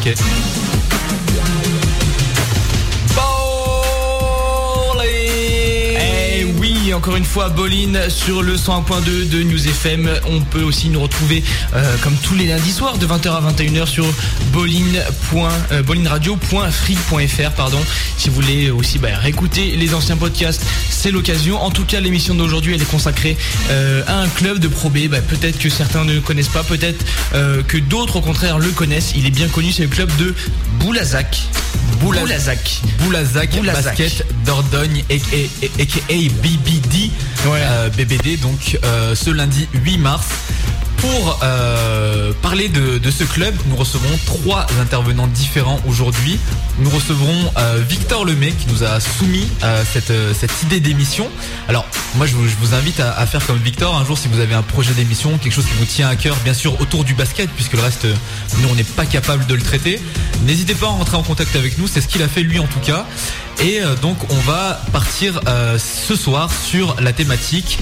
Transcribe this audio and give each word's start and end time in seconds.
Ok. 0.00 0.59
Encore 7.00 7.16
une 7.16 7.24
fois, 7.24 7.48
Bolin 7.48 8.10
sur 8.10 8.42
le 8.42 8.56
101.2 8.56 9.30
de 9.30 9.42
News 9.42 9.68
FM. 9.68 10.10
On 10.26 10.42
peut 10.42 10.60
aussi 10.60 10.90
nous 10.90 11.00
retrouver 11.00 11.42
euh, 11.72 11.96
comme 12.02 12.14
tous 12.16 12.34
les 12.34 12.44
lundis 12.44 12.72
soirs 12.72 12.98
de 12.98 13.06
20h 13.06 13.30
à 13.30 13.40
21h 13.50 13.86
sur 13.86 14.04
bolin.radio.free.fr 14.52 17.50
pardon. 17.52 17.78
Si 18.18 18.28
vous 18.28 18.34
voulez 18.34 18.70
aussi 18.70 18.98
bah, 18.98 19.08
réécouter 19.14 19.76
les 19.76 19.94
anciens 19.94 20.18
podcasts, 20.18 20.62
c'est 20.90 21.10
l'occasion. 21.10 21.62
En 21.62 21.70
tout 21.70 21.86
cas, 21.86 22.00
l'émission 22.00 22.34
d'aujourd'hui, 22.34 22.74
elle 22.74 22.82
est 22.82 22.90
consacrée 22.90 23.38
euh, 23.70 24.02
à 24.06 24.20
un 24.20 24.28
club 24.28 24.58
de 24.58 24.68
Pro 24.68 24.90
B. 24.90 25.08
Bah, 25.08 25.22
peut-être 25.22 25.58
que 25.58 25.70
certains 25.70 26.04
ne 26.04 26.20
connaissent 26.20 26.48
pas, 26.48 26.64
peut-être 26.64 27.02
euh, 27.32 27.62
que 27.62 27.78
d'autres 27.78 28.16
au 28.16 28.20
contraire 28.20 28.58
le 28.58 28.68
connaissent. 28.72 29.14
Il 29.16 29.24
est 29.24 29.30
bien 29.30 29.48
connu, 29.48 29.72
c'est 29.72 29.84
le 29.84 29.88
club 29.88 30.14
de 30.18 30.34
Boulazac. 30.80 31.48
Boula- 32.00 32.20
Boulazac. 32.98 33.50
Basket 33.96 34.24
Dordogne 34.46 35.04
aka, 35.10 35.70
aka 35.82 36.14
BBD 36.42 37.10
Ouais. 37.46 37.60
euh, 37.62 37.88
BBD 37.90 38.36
donc 38.38 38.78
euh, 38.84 39.14
ce 39.14 39.30
lundi 39.30 39.68
8 39.74 39.98
mars 39.98 40.26
pour 41.00 41.38
euh, 41.42 42.32
parler 42.42 42.68
de, 42.68 43.10
ce 43.10 43.24
club, 43.24 43.54
nous 43.66 43.76
recevrons 43.76 44.18
trois 44.26 44.66
intervenants 44.80 45.26
différents 45.26 45.80
aujourd'hui. 45.86 46.38
Nous 46.78 46.90
recevrons 46.90 47.52
euh, 47.58 47.82
Victor 47.88 48.24
Lemay 48.24 48.52
qui 48.52 48.66
nous 48.68 48.84
a 48.84 49.00
soumis 49.00 49.48
euh, 49.64 49.82
cette, 49.90 50.12
cette 50.34 50.62
idée 50.62 50.80
d'émission. 50.80 51.28
Alors 51.68 51.86
moi 52.16 52.26
je 52.26 52.34
vous, 52.34 52.74
invite 52.74 53.00
à, 53.00 53.12
à 53.18 53.26
faire 53.26 53.44
comme 53.46 53.58
Victor 53.58 53.96
un 53.96 54.04
jour 54.04 54.18
si 54.18 54.28
vous 54.28 54.40
avez 54.40 54.54
un 54.54 54.62
projet 54.62 54.92
d'émission, 54.92 55.38
quelque 55.38 55.52
chose 55.52 55.66
qui 55.66 55.78
vous 55.78 55.84
tient 55.84 56.08
à 56.08 56.16
cœur, 56.16 56.36
bien 56.44 56.54
sûr 56.54 56.78
autour 56.80 57.04
du 57.04 57.14
basket 57.14 57.48
puisque 57.50 57.72
le 57.72 57.80
reste 57.80 58.06
nous 58.60 58.68
on 58.68 58.74
n'est 58.74 58.84
pas 58.84 59.06
capable 59.06 59.46
de 59.46 59.54
le 59.54 59.62
traiter. 59.62 60.00
N'hésitez 60.44 60.74
pas 60.74 60.86
à 60.86 60.90
rentrer 60.90 61.16
en 61.16 61.22
contact 61.22 61.56
avec 61.56 61.78
nous, 61.78 61.88
c'est 61.88 62.00
ce 62.00 62.08
qu'il 62.08 62.22
a 62.22 62.28
fait 62.28 62.42
lui 62.42 62.58
en 62.58 62.66
tout 62.66 62.80
cas. 62.80 63.06
Et 63.62 63.80
donc 64.02 64.16
on 64.30 64.40
va 64.40 64.80
partir 64.92 65.40
ce 65.78 66.16
soir 66.16 66.50
sur 66.52 66.96
la 67.00 67.12
thématique 67.12 67.78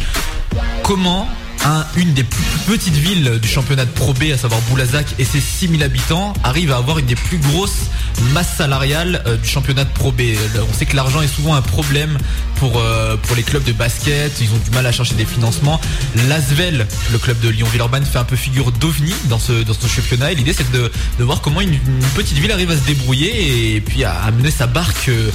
comment 0.83 1.29
un- 1.65 1.85
une 1.97 2.15
des 2.15 2.25
plus 2.25 2.43
petites 2.67 2.95
villes 2.95 3.39
du 3.41 3.49
championnat 3.49 3.85
de 3.85 3.91
Pro 3.91 4.13
B, 4.15 4.25
à 4.33 4.39
savoir 4.39 4.61
Boulazac 4.71 5.07
et 5.19 5.25
ses 5.25 5.41
6000 5.41 5.83
habitants, 5.83 6.33
arrive 6.45 6.73
à 6.73 6.77
avoir 6.77 6.99
une 6.99 7.07
des 7.07 7.15
plus 7.17 7.39
grosses 7.39 7.87
masses 8.33 8.57
salariales 8.57 9.23
euh, 9.27 9.37
du 9.37 9.49
championnat 9.49 9.85
de 9.85 9.91
Pro 9.91 10.13
B. 10.13 10.21
Le- 10.55 10.63
On 10.63 10.73
sait 10.73 10.87
que 10.87 10.97
l'argent 10.97 11.21
est 11.23 11.29
souvent 11.29 11.55
un 11.55 11.63
problème 11.63 12.19
pour, 12.57 12.79
euh, 12.79 13.17
pour 13.17 13.37
les 13.37 13.43
clubs 13.43 13.63
de 13.65 13.73
basket, 13.73 14.33
ils 14.41 14.51
ont 14.53 14.59
du 14.65 14.71
mal 14.71 14.87
à 14.87 14.93
chercher 14.93 15.15
des 15.15 15.25
financements. 15.25 15.81
L'Asvel, 16.29 16.87
le 17.13 17.19
club 17.19 17.39
de 17.41 17.49
Lyon-Villeurbanne, 17.49 18.05
fait 18.05 18.19
un 18.19 18.25
peu 18.25 18.37
figure 18.37 18.73
d'ovni 18.73 19.13
dans 19.25 19.39
ce, 19.39 19.63
dans 19.63 19.75
ce 19.75 19.87
championnat 19.87 20.33
l'idée 20.33 20.53
c'est 20.53 20.71
de, 20.73 20.91
de 21.19 21.25
voir 21.25 21.41
comment 21.41 21.61
une, 21.61 21.79
petite 22.15 22.39
ville 22.39 22.51
arrive 22.53 22.71
à 22.71 22.77
se 22.77 22.83
débrouiller 22.85 23.77
et 23.77 23.81
puis 23.81 24.05
à, 24.05 24.13
à 24.23 24.31
mener 24.31 24.51
sa 24.51 24.67
barque 24.67 25.09
euh, 25.09 25.31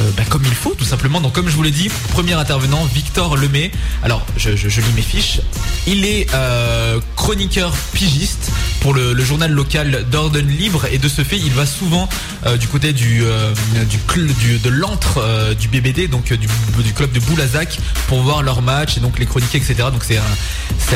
euh, 0.00 0.10
bah, 0.16 0.22
comme 0.28 0.42
il 0.46 0.54
faut 0.54 0.74
tout 0.74 0.84
simplement. 0.84 1.20
Donc 1.20 1.32
comme 1.32 1.48
je 1.48 1.54
vous 1.56 1.62
l'ai 1.62 1.70
dit, 1.70 1.88
premier 2.10 2.32
intervenant, 2.34 2.84
Victor 2.94 3.36
Lemay. 3.36 3.70
Alors 4.02 4.24
je- 4.36 4.56
je 4.56 4.80
lis 4.80 4.92
mes 4.94 5.02
fiches. 5.02 5.40
Il 5.86 6.04
est 6.04 6.28
euh, 6.32 7.00
chroniqueur 7.16 7.72
pigiste 7.92 8.50
pour 8.80 8.94
le, 8.94 9.20
journal 9.24 9.50
local 9.50 10.04
d'Orden 10.10 10.46
Libre 10.46 10.86
et 10.90 10.98
de 10.98 11.08
ce 11.08 11.22
fait 11.22 11.38
il 11.38 11.52
va 11.52 11.66
souvent 11.66 12.08
euh, 12.46 12.56
du 12.56 12.68
côté 12.68 12.92
du, 12.92 13.22
euh, 13.24 13.52
du, 13.84 14.58
de 14.58 14.68
l'antre 14.68 15.54
du 15.58 15.68
BBD, 15.68 16.08
donc 16.08 16.32
du, 16.32 16.48
club 16.94 17.12
de 17.12 17.20
Boulazac 17.20 17.78
pour 18.08 18.22
voir 18.22 18.42
leurs 18.42 18.62
matchs 18.62 18.96
et 18.96 19.00
donc 19.00 19.18
les 19.18 19.26
chroniquer 19.26 19.58
etc. 19.58 19.74
Donc 19.92 20.04
c'est 20.04 20.18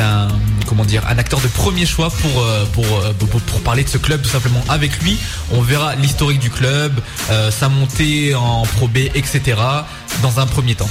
un, 0.01 0.27
comment 0.67 0.85
dire 0.85 1.03
un 1.07 1.17
acteur 1.17 1.39
de 1.41 1.47
premier 1.47 1.85
choix 1.85 2.09
pour, 2.09 2.45
pour, 2.73 3.03
pour, 3.27 3.61
parler 3.61 3.83
de 3.83 3.89
ce 3.89 3.97
club 3.97 4.21
tout 4.21 4.29
simplement 4.29 4.63
avec 4.69 5.01
lui. 5.01 5.17
On 5.51 5.61
verra 5.61 5.95
l'historique 5.95 6.39
du 6.39 6.49
club, 6.49 6.93
sa 7.49 7.69
montée 7.69 8.35
en 8.35 8.63
Pro 8.63 8.87
B, 8.87 8.97
etc. 9.15 9.55
dans 10.21 10.39
un 10.39 10.45
premier 10.45 10.75
temps. 10.75 10.89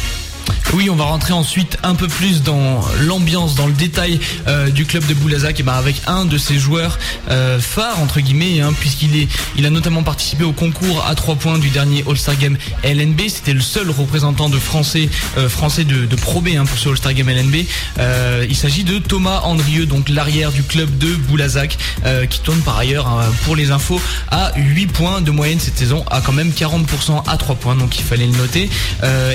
Oui, 0.75 0.91
on 0.91 0.97
va 0.97 1.05
rentrer 1.05 1.33
ensuite 1.33 1.79
un 1.85 1.95
peu 1.95 2.09
plus 2.09 2.43
dans 2.43 2.81
l'ambiance, 3.03 3.55
dans 3.55 3.69
le 3.69 3.73
détail 3.73 4.19
euh, 4.49 4.69
du 4.69 4.85
club 4.85 5.07
de 5.07 5.15
Boulazac, 5.15 5.61
et 5.61 5.63
ben 5.63 5.73
avec 5.73 6.03
un 6.09 6.25
de 6.25 6.37
ses 6.39 6.59
joueurs 6.59 6.99
euh, 7.31 7.61
phares 7.61 8.01
entre 8.01 8.21
guillemets, 8.21 8.61
hein, 8.61 8.73
puisqu'il 8.79 9.17
est, 9.17 9.29
il 9.57 9.65
a 9.65 9.71
notamment 9.71 10.03
participé 10.03 10.43
au 10.43 10.53
concours 10.53 11.07
à 11.07 11.15
trois 11.15 11.37
points 11.37 11.59
du 11.59 11.71
dernier 11.71 12.05
All-Star 12.09 12.37
Game 12.37 12.59
LNB. 12.83 13.21
C'était 13.29 13.53
le 13.53 13.61
seul 13.61 13.91
représentant 13.91 14.49
de 14.49 14.59
français, 14.59 15.09
euh, 15.39 15.49
français 15.49 15.85
de, 15.85 16.05
de 16.05 16.17
Pro 16.17 16.41
B 16.41 16.49
hein, 16.57 16.65
pour 16.67 16.79
ce 16.79 16.89
All-Star 16.89 17.15
Game 17.15 17.29
LNB. 17.29 17.65
Euh, 17.99 18.45
il 18.49 18.57
s'agit 18.57 18.83
de 18.83 18.99
Thomas 18.99 19.43
Andrieux, 19.45 19.87
donc 19.87 20.09
l'arrière 20.09 20.51
du 20.51 20.65
club 20.65 20.99
de 20.99 21.15
Boulazac, 21.15 21.79
qui 22.29 22.41
tourne 22.41 22.61
par 22.61 22.77
ailleurs 22.77 23.07
hein, 23.07 23.25
pour 23.45 23.57
les 23.57 23.71
infos 23.71 24.01
à 24.31 24.53
8 24.57 24.87
points 24.89 25.21
de 25.21 25.31
moyenne 25.31 25.61
cette 25.61 25.79
saison, 25.79 26.05
à 26.11 26.21
quand 26.21 26.33
même 26.33 26.51
40% 26.51 27.23
à 27.27 27.37
3 27.37 27.55
points, 27.55 27.77
donc 27.77 27.99
il 27.99 28.03
fallait 28.03 28.27
le 28.27 28.37
noter. 28.37 28.69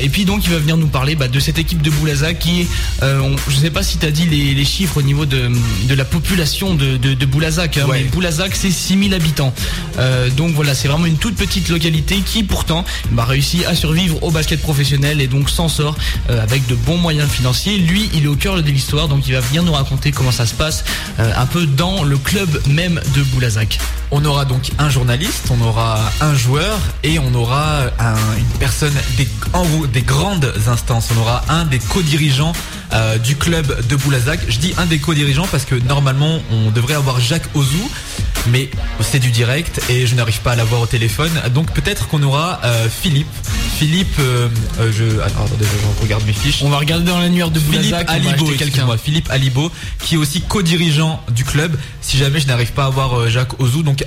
Et 0.01 0.09
puis 0.09 0.25
donc 0.25 0.43
il 0.45 0.51
va 0.51 0.57
venir 0.57 0.77
nous 0.77 0.87
parler 0.87 1.15
bah, 1.21 1.27
de 1.27 1.39
cette 1.39 1.59
équipe 1.59 1.83
de 1.83 1.91
Boulazac 1.91 2.39
qui, 2.39 2.67
euh, 3.03 3.19
on- 3.19 3.35
je 3.47 3.55
sais 3.55 3.69
pas 3.69 3.83
si 3.83 3.99
tu 3.99 4.07
as 4.07 4.11
dit 4.11 4.25
les, 4.25 4.55
les 4.55 4.65
chiffres 4.65 4.97
au 4.97 5.03
niveau 5.03 5.27
de, 5.27 5.51
de 5.87 5.93
la 5.93 6.03
population 6.03 6.73
de, 6.73 6.97
de, 6.97 7.13
de 7.13 7.25
Boulazac, 7.27 7.77
hein, 7.77 7.85
Ouais. 7.87 7.99
mais 8.01 8.09
Boulazac 8.09 8.55
c'est 8.55 8.71
6000 8.71 9.13
habitants. 9.13 9.53
Euh, 9.99 10.31
donc 10.31 10.53
voilà, 10.55 10.73
c'est 10.73 10.87
vraiment 10.87 11.05
une 11.05 11.17
toute 11.17 11.35
petite 11.35 11.69
localité 11.69 12.17
qui 12.25 12.41
pourtant 12.41 12.83
bah, 13.11 13.23
réussit 13.25 13.63
à 13.67 13.75
survivre 13.75 14.17
au 14.23 14.31
basket 14.31 14.59
professionnel 14.61 15.21
et 15.21 15.27
donc 15.27 15.51
s'en 15.51 15.67
sort 15.69 15.95
euh, 16.31 16.41
avec 16.41 16.65
de 16.65 16.73
bons 16.73 16.97
moyens 16.97 17.29
financiers. 17.29 17.77
Lui, 17.77 18.09
il 18.15 18.23
est 18.23 18.27
au 18.27 18.35
cœur 18.35 18.55
de 18.55 18.61
l'histoire, 18.71 19.07
donc 19.07 19.27
il 19.27 19.33
va 19.33 19.41
venir 19.41 19.61
nous 19.61 19.73
raconter 19.73 20.11
comment 20.11 20.31
ça 20.31 20.47
se 20.47 20.55
passe 20.55 20.83
un 21.19 21.45
peu 21.45 21.67
dans 21.67 22.03
le 22.03 22.17
club 22.17 22.49
même 22.67 22.99
de 23.15 23.21
Boulazac. 23.21 23.77
On 24.09 24.25
aura 24.25 24.45
donc 24.45 24.71
un 24.79 24.89
journaliste, 24.89 25.49
on 25.51 25.61
aura 25.63 25.99
un 26.19 26.33
joueur 26.35 26.79
et 27.03 27.19
on 27.19 27.33
aura 27.35 27.81
un- 27.99 28.15
une 28.37 28.57
personne 28.59 28.93
des, 29.17 29.27
en 29.53 29.63
des 29.93 30.01
grandes 30.01 30.51
instances. 30.67 31.09
On 31.15 31.19
aura 31.19 31.43
un 31.49 31.65
des 31.65 31.79
co-dirigeants 31.79 32.53
euh, 32.93 33.17
du 33.17 33.35
club 33.35 33.87
de 33.87 33.95
Boulazac. 33.95 34.39
Je 34.47 34.59
dis 34.59 34.73
un 34.77 34.85
des 34.85 34.99
co-dirigeants 34.99 35.47
parce 35.51 35.65
que 35.65 35.75
normalement 35.75 36.39
on 36.51 36.71
devrait 36.71 36.93
avoir 36.93 37.19
Jacques 37.19 37.47
Ozou, 37.55 37.89
mais 38.47 38.69
c'est 38.99 39.19
du 39.19 39.31
direct 39.31 39.81
et 39.89 40.07
je 40.07 40.15
n'arrive 40.15 40.41
pas 40.41 40.51
à 40.51 40.55
l'avoir 40.55 40.81
au 40.81 40.85
téléphone. 40.85 41.31
Donc 41.53 41.71
peut-être 41.71 42.07
qu'on 42.07 42.21
aura 42.23 42.59
euh, 42.63 42.87
Philippe. 42.89 43.27
Philippe, 43.77 44.19
euh, 44.19 44.47
je, 44.91 45.19
attends, 45.21 45.45
attendez, 45.45 45.65
je 45.65 46.01
regarde 46.01 46.25
mes 46.25 46.33
fiches. 46.33 46.61
On 46.63 46.69
va 46.69 46.77
regarder 46.77 47.05
dans 47.05 47.19
l'annuaire 47.19 47.49
de 47.49 47.59
Philippe 47.59 47.81
Boulazac. 47.81 48.09
Alibo, 48.09 48.45
quelqu'un. 48.57 48.87
Philippe 48.97 49.29
Alibo, 49.31 49.71
qui 50.03 50.15
est 50.15 50.17
aussi 50.17 50.41
co-dirigeant 50.41 51.23
du 51.31 51.43
club. 51.45 51.75
Si 52.01 52.17
jamais 52.17 52.39
je 52.39 52.47
n'arrive 52.47 52.73
pas 52.73 52.83
à 52.83 52.87
avoir 52.87 53.29
Jacques 53.29 53.59
Ozou, 53.59 53.83
donc 53.83 54.05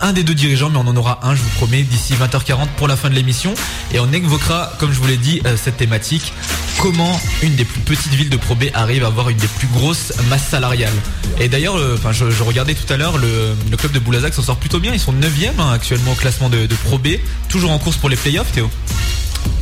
un, 0.00 0.12
des 0.12 0.24
deux 0.24 0.34
dirigeants, 0.34 0.70
mais 0.70 0.78
on 0.78 0.86
en 0.88 0.96
aura 0.96 1.20
un, 1.26 1.34
je 1.34 1.42
vous 1.42 1.50
promets, 1.50 1.82
d'ici 1.82 2.14
20h40 2.14 2.66
pour 2.76 2.88
la 2.88 2.96
fin 2.96 3.10
de 3.10 3.14
l'émission. 3.14 3.54
Et 3.92 4.00
on 4.00 4.10
évoquera, 4.12 4.72
comme 4.78 4.92
je 4.92 4.98
vous 4.98 5.06
l'ai 5.06 5.16
dit, 5.16 5.40
euh, 5.46 5.56
cette 5.56 5.76
thématique. 5.76 6.32
Comment 6.80 7.20
une 7.42 7.54
des 7.54 7.64
plus 7.64 7.80
petites 7.80 8.12
villes 8.14 8.30
de 8.30 8.36
Pro 8.36 8.54
B 8.54 8.64
arrive 8.74 9.04
à 9.04 9.08
avoir 9.08 9.28
une 9.28 9.36
des 9.36 9.46
plus 9.46 9.68
grosses 9.68 10.12
masses 10.30 10.48
salariales. 10.48 10.92
Et 11.38 11.48
d'ailleurs, 11.48 11.76
enfin, 11.94 12.12
je, 12.12 12.30
je 12.30 12.42
regardais 12.42 12.74
tout 12.74 12.90
à 12.92 12.96
l'heure, 12.96 13.18
le, 13.18 13.54
le 13.70 13.76
club 13.76 13.92
de 13.92 13.98
Boulazac 13.98 14.32
s'en 14.34 14.42
sort 14.42 14.56
plutôt 14.56 14.80
bien. 14.80 14.92
Ils 14.92 15.00
sont 15.00 15.12
9e 15.12 15.50
hein, 15.58 15.70
actuellement 15.72 16.12
au 16.12 16.16
classement 16.16 16.48
de, 16.48 16.66
de 16.66 16.74
Pro 16.74 16.98
B. 16.98 17.08
Toujours 17.48 17.70
en 17.70 17.78
course 17.78 17.96
pour 17.98 18.08
les 18.08 18.16
playoffs, 18.16 18.50
Théo? 18.52 18.70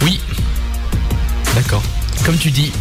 Oui, 0.02 0.20
D'accord. 1.54 1.82
comme 2.24 2.36
tu 2.38 2.50
dis. 2.50 2.72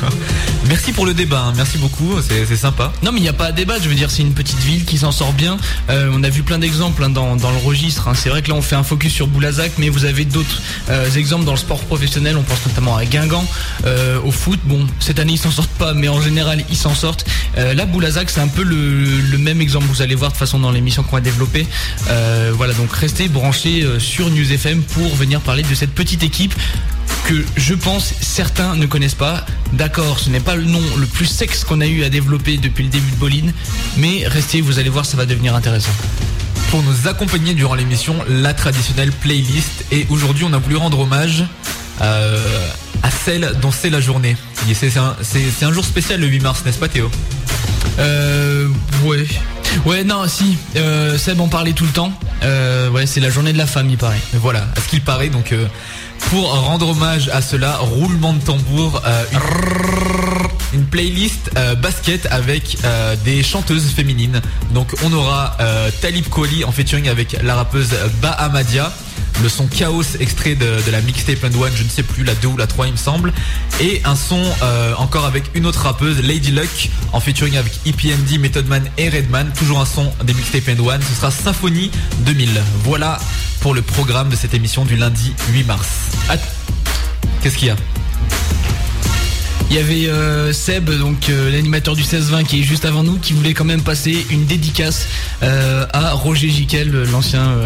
Merci 0.68 0.92
pour 0.92 1.06
le 1.06 1.14
débat, 1.14 1.44
hein. 1.46 1.52
merci 1.56 1.78
beaucoup, 1.78 2.16
c'est 2.20 2.56
sympa. 2.56 2.92
Non 3.02 3.12
mais 3.12 3.20
il 3.20 3.22
n'y 3.22 3.28
a 3.28 3.32
pas 3.32 3.46
à 3.46 3.52
débattre, 3.52 3.84
je 3.84 3.88
veux 3.88 3.94
dire 3.94 4.10
c'est 4.10 4.22
une 4.22 4.32
petite 4.32 4.58
ville 4.58 4.84
qui 4.84 4.98
s'en 4.98 5.12
sort 5.12 5.32
bien. 5.32 5.58
Euh, 5.90 6.10
on 6.12 6.24
a 6.24 6.28
vu 6.28 6.42
plein 6.42 6.58
d'exemples 6.58 7.04
hein, 7.04 7.10
dans, 7.10 7.34
le 7.36 7.56
registre. 7.64 8.08
hein. 8.08 8.14
C'est 8.14 8.30
vrai 8.30 8.42
que 8.42 8.48
là 8.48 8.56
on 8.56 8.62
fait 8.62 8.74
un 8.74 8.82
focus 8.82 9.12
sur 9.12 9.28
Boulazac, 9.28 9.72
mais 9.78 9.88
vous 9.90 10.04
avez 10.04 10.24
d'autres 10.24 10.60
euh, 10.90 11.08
exemples 11.12 11.44
dans 11.44 11.52
le 11.52 11.58
sport 11.58 11.78
professionnel. 11.84 12.36
On 12.36 12.42
pense 12.42 12.66
notamment 12.66 12.96
à 12.96 13.04
Guingamp, 13.04 13.44
euh, 13.84 14.18
au 14.24 14.32
foot. 14.32 14.58
Bon, 14.64 14.86
cette 14.98 15.20
année 15.20 15.34
ils 15.34 15.38
s'en 15.38 15.52
sortent 15.52 15.70
pas, 15.78 15.94
mais 15.94 16.08
en 16.08 16.20
général 16.20 16.64
ils 16.68 16.76
s'en 16.76 16.94
sortent. 16.94 17.24
Là 17.56 17.86
Boulazac 17.86 18.28
c'est 18.28 18.40
un 18.40 18.48
peu 18.48 18.62
le, 18.64 19.38
même 19.38 19.60
exemple. 19.60 19.86
Vous 19.88 20.02
allez 20.02 20.16
voir 20.16 20.30
de 20.30 20.34
toute 20.34 20.40
façon 20.40 20.58
dans 20.58 20.72
l'émission 20.72 21.04
qu'on 21.04 21.16
va 21.16 21.22
développer. 21.22 21.66
Voilà 22.54 22.74
donc 22.74 22.92
restez 22.92 23.28
branchés 23.28 23.86
sur 23.98 24.28
News 24.30 24.52
FM 24.52 24.82
pour 24.82 25.14
venir 25.14 25.40
parler 25.40 25.62
de 25.62 25.74
cette 25.74 25.94
petite 25.94 26.24
équipe 26.24 26.54
que 27.26 27.44
je 27.56 27.74
pense 27.74 28.14
certains 28.20 28.76
ne 28.76 28.86
connaissent 28.86 29.14
pas. 29.16 29.44
D'accord, 29.72 30.20
ce 30.20 30.30
n'est 30.30 30.40
pas 30.40 30.54
le 30.54 30.64
nom 30.64 30.80
le 30.96 31.06
plus 31.06 31.26
sexe 31.26 31.64
qu'on 31.64 31.80
a 31.80 31.86
eu 31.86 32.04
à 32.04 32.08
développer 32.08 32.56
depuis 32.56 32.84
le 32.84 32.90
début 32.90 33.10
de 33.10 33.16
Boline, 33.16 33.52
mais 33.96 34.22
restez, 34.26 34.60
vous 34.60 34.78
allez 34.78 34.90
voir, 34.90 35.04
ça 35.04 35.16
va 35.16 35.26
devenir 35.26 35.54
intéressant. 35.54 35.90
pour 36.70 36.82
nous 36.82 37.08
accompagner 37.08 37.54
durant 37.54 37.74
l'émission 37.74 38.14
la 38.28 38.54
traditionnelle 38.54 39.10
playlist 39.12 39.84
et 39.92 40.06
aujourd'hui 40.10 40.44
on 40.44 40.52
a 40.52 40.58
voulu 40.58 40.76
rendre 40.76 41.00
hommage 41.00 41.44
euh, 42.00 42.68
à 43.02 43.10
celle 43.10 43.52
dont 43.60 43.70
c'est 43.72 43.90
la 43.90 44.00
journée. 44.00 44.36
Un, 44.68 45.16
c'est 45.22 45.64
un 45.64 45.72
jour 45.72 45.84
spécial 45.84 46.20
le 46.20 46.26
8 46.26 46.40
mars, 46.40 46.62
n'est-ce 46.64 46.78
pas 46.78 46.88
Théo? 46.88 47.10
Euh, 47.98 48.68
ouais. 49.04 49.26
Ouais, 49.84 50.04
non, 50.04 50.26
si, 50.26 50.56
euh, 50.76 51.18
Seb 51.18 51.40
en 51.40 51.48
parlait 51.48 51.72
tout 51.72 51.84
le 51.84 51.90
temps. 51.92 52.12
Euh, 52.42 52.88
ouais, 52.90 53.06
c'est 53.06 53.20
la 53.20 53.30
journée 53.30 53.52
de 53.52 53.58
la 53.58 53.66
femme, 53.66 53.88
il 53.90 53.96
paraît. 53.98 54.20
Voilà, 54.34 54.66
à 54.76 54.80
ce 54.80 54.88
qu'il 54.88 55.02
paraît. 55.02 55.28
Donc 55.28 55.52
euh, 55.52 55.66
pour 56.30 56.52
rendre 56.52 56.88
hommage 56.88 57.28
à 57.32 57.40
cela, 57.42 57.76
roulement 57.78 58.32
de 58.32 58.40
tambour. 58.42 59.02
euh, 59.06 59.24
une- 60.74 60.84
playlist 60.90 61.50
basket 61.80 62.26
avec 62.30 62.76
des 63.24 63.42
chanteuses 63.42 63.90
féminines. 63.92 64.40
Donc 64.72 64.94
on 65.04 65.12
aura 65.12 65.56
Talib 66.02 66.26
Kweli 66.28 66.64
en 66.64 66.72
featuring 66.72 67.08
avec 67.08 67.36
la 67.42 67.54
rappeuse 67.54 67.90
Bahamadia 68.20 68.92
le 69.42 69.48
son 69.48 69.66
Chaos 69.66 70.02
extrait 70.20 70.54
de, 70.54 70.78
la 70.90 71.00
mixtape 71.00 71.44
and 71.44 71.58
One, 71.60 71.72
je 71.74 71.82
ne 71.82 71.88
sais 71.88 72.02
plus, 72.02 72.24
la 72.24 72.34
2 72.34 72.48
ou 72.48 72.56
la 72.56 72.66
3 72.66 72.86
il 72.86 72.92
me 72.92 72.96
semble, 72.96 73.32
et 73.80 74.00
un 74.04 74.16
son 74.16 74.42
euh, 74.62 74.94
encore 74.96 75.26
avec 75.26 75.44
une 75.54 75.66
autre 75.66 75.80
rappeuse, 75.80 76.20
Lady 76.22 76.50
Luck, 76.50 76.90
en 77.12 77.20
featuring 77.20 77.56
avec 77.56 77.72
EPMD, 77.86 78.38
Method 78.40 78.66
Man 78.66 78.84
et 78.98 79.08
Redman, 79.08 79.52
toujours 79.56 79.80
un 79.80 79.86
son 79.86 80.12
des 80.24 80.34
mixtape 80.34 80.68
and 80.68 80.84
One, 80.84 81.00
ce 81.02 81.14
sera 81.14 81.30
Symphonie 81.30 81.90
2000. 82.20 82.50
Voilà 82.84 83.18
pour 83.60 83.74
le 83.74 83.82
programme 83.82 84.28
de 84.28 84.36
cette 84.36 84.54
émission 84.54 84.84
du 84.84 84.96
lundi 84.96 85.34
8 85.52 85.64
mars. 85.64 85.88
Qu'est-ce 87.42 87.56
qu'il 87.56 87.68
y 87.68 87.70
a? 87.70 87.76
Il 89.70 89.76
y 89.76 89.78
avait 89.78 90.08
euh, 90.08 90.52
Seb, 90.52 90.90
donc 90.90 91.28
euh, 91.28 91.50
l'animateur 91.50 91.96
du 91.96 92.02
16-20 92.02 92.44
qui 92.44 92.60
est 92.60 92.62
juste 92.62 92.84
avant 92.84 93.02
nous, 93.02 93.18
qui 93.18 93.32
voulait 93.32 93.54
quand 93.54 93.64
même 93.64 93.82
passer 93.82 94.26
une 94.30 94.46
dédicace 94.46 95.06
euh, 95.42 95.84
à 95.92 96.12
Roger 96.12 96.48
Giquel, 96.48 96.90
l'ancien 97.10 97.56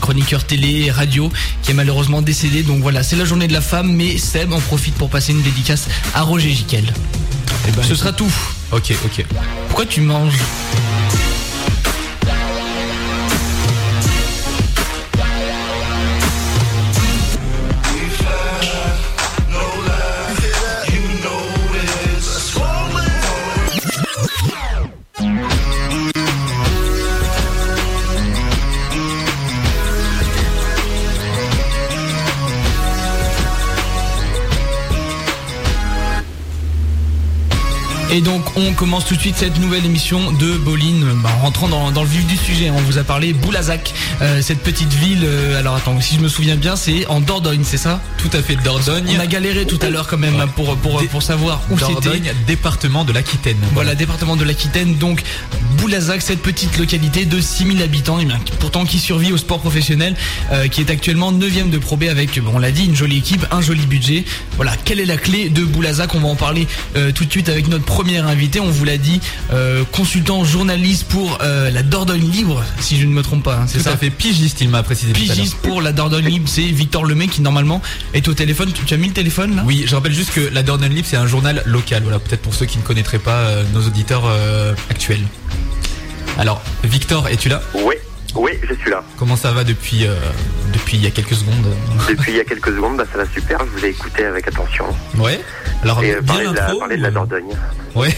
chroniqueur 0.00 0.44
télé 0.44 0.84
et 0.86 0.90
radio, 0.90 1.30
qui 1.62 1.72
est 1.72 1.74
malheureusement 1.74 2.22
décédé. 2.22 2.62
Donc 2.62 2.80
voilà, 2.80 3.02
c'est 3.02 3.16
la 3.16 3.24
journée 3.24 3.48
de 3.48 3.52
la 3.52 3.60
femme, 3.60 3.92
mais 3.92 4.16
Seb 4.18 4.52
en 4.52 4.60
profite 4.60 4.94
pour 4.94 5.10
passer 5.10 5.32
une 5.32 5.42
dédicace 5.42 5.88
à 6.14 6.22
Roger 6.22 6.50
Giquel. 6.50 6.92
Eh 7.68 7.72
ben, 7.72 7.82
Ce 7.82 7.94
sera 7.94 8.12
tout. 8.12 8.32
Ok, 8.72 8.92
ok. 9.04 9.24
Pourquoi 9.68 9.86
tu 9.86 10.00
manges? 10.00 10.38
On 38.56 38.72
commence 38.72 39.04
tout 39.04 39.16
de 39.16 39.20
suite 39.20 39.36
cette 39.36 39.58
nouvelle 39.58 39.84
émission 39.84 40.32
de 40.32 40.56
Boline 40.56 41.04
bah, 41.22 41.30
en 41.36 41.42
rentrant 41.44 41.68
dans, 41.68 42.02
le 42.02 42.08
vif 42.08 42.26
du 42.26 42.36
sujet. 42.36 42.70
On 42.70 42.80
vous 42.80 42.98
a 42.98 43.04
parlé 43.04 43.32
Boulazac, 43.32 43.92
euh, 44.22 44.42
cette 44.42 44.62
petite 44.62 44.92
ville. 44.92 45.22
Euh, 45.24 45.58
alors 45.58 45.76
attends, 45.76 46.00
si 46.00 46.16
je 46.16 46.20
me 46.20 46.28
souviens 46.28 46.56
bien, 46.56 46.76
c'est 46.76 47.06
en 47.06 47.20
Dordogne, 47.20 47.62
c'est 47.64 47.76
ça? 47.76 48.00
Tout 48.18 48.30
à 48.32 48.42
fait, 48.42 48.56
Dordogne. 48.56 49.06
On 49.16 49.20
a 49.20 49.26
galéré 49.26 49.66
tout 49.66 49.78
à 49.82 49.90
l'heure 49.90 50.06
quand 50.06 50.18
même 50.18 50.46
pour, 50.54 50.76
pour, 50.76 51.04
pour 51.06 51.22
savoir 51.22 51.62
où 51.70 51.78
c'était. 51.78 51.92
Dordogne, 51.92 52.32
département 52.46 53.04
de 53.04 53.12
l'Aquitaine. 53.12 53.58
Voilà. 53.72 53.94
département 53.94 54.36
de 54.36 54.44
l'Aquitaine. 54.44 54.96
Donc 54.96 55.22
Boulazac, 55.84 56.22
cette 56.22 56.40
petite 56.40 56.78
localité 56.78 57.26
de 57.26 57.40
6000 57.40 57.82
habitants, 57.82 58.18
et 58.18 58.24
bien, 58.24 58.40
pourtant 58.58 58.86
qui 58.86 58.98
survit 58.98 59.32
au 59.32 59.36
sport 59.36 59.60
professionnel, 59.60 60.16
euh, 60.50 60.66
qui 60.68 60.80
est 60.80 60.90
actuellement 60.90 61.30
9ème 61.30 61.68
de 61.68 61.76
Pro 61.76 61.96
B 61.96 62.04
avec, 62.04 62.40
on 62.54 62.58
l'a 62.58 62.70
dit, 62.70 62.86
une 62.86 62.96
jolie 62.96 63.18
équipe, 63.18 63.46
un 63.50 63.60
joli 63.60 63.86
budget. 63.86 64.24
Voilà, 64.56 64.72
quelle 64.84 64.98
est 64.98 65.04
la 65.04 65.18
clé 65.18 65.50
de 65.50 65.62
Boulazac 65.62 66.14
On 66.14 66.20
va 66.20 66.28
en 66.28 66.36
parler 66.36 66.66
tout 67.14 67.24
de 67.26 67.30
suite 67.30 67.48
avec 67.48 67.68
notre 67.68 67.84
premier 67.84 68.18
invité, 68.18 68.60
on 68.60 68.70
vous 68.70 68.84
l'a 68.84 68.96
dit, 68.96 69.20
euh, 69.52 69.84
consultant 69.92 70.42
journaliste 70.44 71.04
pour 71.04 71.38
euh, 71.42 71.70
la 71.70 71.82
Dordogne 71.82 72.30
Libre, 72.30 72.64
si 72.80 72.98
je 72.98 73.06
ne 73.06 73.12
me 73.12 73.22
trompe 73.22 73.42
pas. 73.42 73.56
Hein, 73.56 73.66
c'est 73.66 73.80
ça? 73.80 73.96
fait 73.96 74.10
pigiste, 74.10 74.60
il 74.62 74.70
m'a 74.70 74.82
précisé. 74.82 75.12
Pigiste 75.12 75.56
pour 75.56 75.82
la 75.82 75.92
Dordogne 75.92 76.26
Libre, 76.26 76.48
c'est 76.48 76.62
Victor 76.62 77.04
Lemay 77.04 77.28
qui 77.28 77.42
normalement 77.42 77.82
est 78.14 78.26
au 78.28 78.34
téléphone. 78.34 78.72
Tu, 78.72 78.94
as 78.94 78.96
mis 78.96 79.08
le 79.08 79.12
téléphone 79.12 79.56
là? 79.56 79.62
Oui, 79.66 79.84
je 79.86 79.94
rappelle 79.94 80.14
juste 80.14 80.32
que 80.32 80.40
la 80.40 80.62
Dordogne 80.62 80.94
Libre, 80.94 81.06
c'est 81.10 81.16
un 81.16 81.26
journal 81.26 81.62
local. 81.66 82.02
Voilà, 82.02 82.18
peut-être 82.18 82.42
pour 82.42 82.54
ceux 82.54 82.66
qui 82.66 82.78
ne 82.78 82.82
connaîtraient 82.82 83.18
pas 83.18 83.40
euh, 83.40 83.64
nos 83.74 83.86
auditeurs 83.86 84.24
actuels. 84.90 85.22
Alors, 86.38 86.60
Victor, 86.82 87.28
es-tu 87.28 87.48
là? 87.48 87.60
Oui. 87.74 87.94
Oui, 88.34 88.50
je 88.68 88.74
suis 88.74 88.90
là. 88.90 89.02
Comment 89.16 89.36
ça 89.36 89.52
va 89.52 89.62
depuis, 89.62 90.08
depuis 90.72 90.96
il 90.96 91.04
y 91.04 91.06
a 91.06 91.10
quelques 91.10 91.34
secondes? 91.34 91.66
Depuis 92.08 92.32
il 92.32 92.36
y 92.36 92.40
a 92.40 92.44
quelques 92.44 92.70
secondes, 92.74 92.96
bah, 92.96 93.04
ça 93.12 93.18
va 93.18 93.26
super. 93.32 93.60
Je 93.60 93.78
vous 93.78 93.84
ai 93.84 93.90
écouté 93.90 94.24
avec 94.24 94.48
attention. 94.48 94.86
Ouais. 95.18 95.40
Alors, 95.84 96.02
Et, 96.02 96.16
parler, 96.16 96.48
de 96.48 96.52
la, 96.52 96.74
parler 96.74 96.96
de 96.96 97.02
la 97.02 97.10
Dordogne. 97.12 97.54
Ouais. 97.94 98.12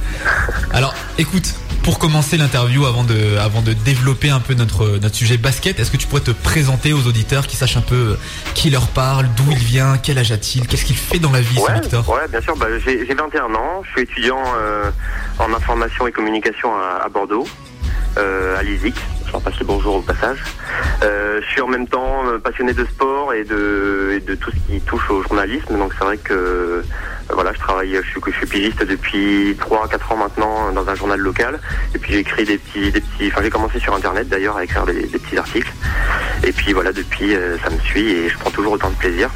Alors, 0.72 0.94
écoute, 1.18 1.54
pour 1.82 1.98
commencer 1.98 2.36
l'interview, 2.36 2.86
avant 2.86 3.02
de, 3.02 3.36
avant 3.38 3.60
de 3.60 3.72
développer 3.72 4.30
un 4.30 4.40
peu 4.40 4.54
notre, 4.54 4.98
notre 4.98 5.14
sujet 5.14 5.36
basket, 5.36 5.80
est-ce 5.80 5.90
que 5.90 5.96
tu 5.96 6.06
pourrais 6.06 6.22
te 6.22 6.30
présenter 6.30 6.92
aux 6.92 7.06
auditeurs 7.06 7.46
qui 7.46 7.56
sachent 7.56 7.76
un 7.76 7.82
peu 7.82 7.94
euh, 7.94 8.16
qui 8.54 8.70
leur 8.70 8.86
parle, 8.88 9.26
d'où 9.36 9.50
il 9.50 9.58
vient, 9.58 9.98
quel 9.98 10.18
âge 10.18 10.30
a-t-il, 10.30 10.66
qu'est-ce 10.66 10.84
qu'il 10.84 10.96
fait 10.96 11.18
dans 11.18 11.32
la 11.32 11.40
vie, 11.40 11.58
ouais, 11.58 11.80
Victor 11.80 12.08
Ouais, 12.08 12.28
bien 12.28 12.40
sûr. 12.40 12.56
Bah, 12.56 12.66
j'ai 12.84 13.14
21 13.14 13.54
ans, 13.54 13.82
je 13.84 13.90
suis 13.90 14.02
étudiant 14.02 14.42
euh, 14.56 14.90
en 15.38 15.52
information 15.52 16.06
et 16.06 16.12
communication 16.12 16.70
à, 16.76 17.08
Bordeaux, 17.08 17.48
euh, 18.16 18.58
à 18.58 18.62
l'ISIC. 18.62 18.94
Je 19.32 19.38
leur 19.38 19.44
passe 19.44 19.58
le 19.60 19.64
bonjour 19.64 19.94
au 19.94 20.02
passage. 20.02 20.44
je 21.00 21.46
suis 21.50 21.62
en 21.62 21.66
même 21.66 21.88
temps 21.88 22.22
passionné 22.44 22.74
de 22.74 22.84
sport 22.84 23.32
et 23.32 23.44
de, 23.44 24.12
et 24.14 24.20
de 24.20 24.34
tout 24.34 24.50
ce 24.50 24.56
qui 24.70 24.78
touche 24.82 25.08
au 25.08 25.22
journalisme. 25.22 25.78
Donc 25.78 25.94
c'est 25.98 26.04
vrai 26.04 26.18
que 26.18 26.84
voilà, 27.32 27.50
je 27.54 27.58
travaille, 27.58 27.96
je 27.96 28.10
suis, 28.10 28.20
je 28.26 28.36
suis 28.36 28.46
pigiste 28.46 28.84
depuis 28.84 29.54
3-4 29.54 30.12
ans 30.12 30.16
maintenant 30.18 30.72
dans 30.72 30.86
un 30.86 30.94
journal 30.94 31.18
local. 31.18 31.58
Et 31.94 31.98
puis 31.98 32.12
j'écris 32.12 32.44
des 32.44 32.58
petits, 32.58 32.92
des 32.92 33.00
petits. 33.00 33.28
Enfin, 33.28 33.40
j'ai 33.42 33.48
commencé 33.48 33.78
sur 33.80 33.94
internet 33.94 34.28
d'ailleurs 34.28 34.58
à 34.58 34.64
écrire 34.64 34.84
des, 34.84 35.06
petits 35.06 35.38
articles. 35.38 35.72
Et 36.44 36.52
puis 36.52 36.74
voilà, 36.74 36.92
depuis, 36.92 37.34
euh, 37.34 37.56
ça 37.64 37.70
me 37.70 37.78
suit 37.78 38.10
et 38.10 38.28
je 38.28 38.36
prends 38.36 38.50
toujours 38.50 38.72
autant 38.72 38.90
de 38.90 38.96
plaisir. 38.96 39.30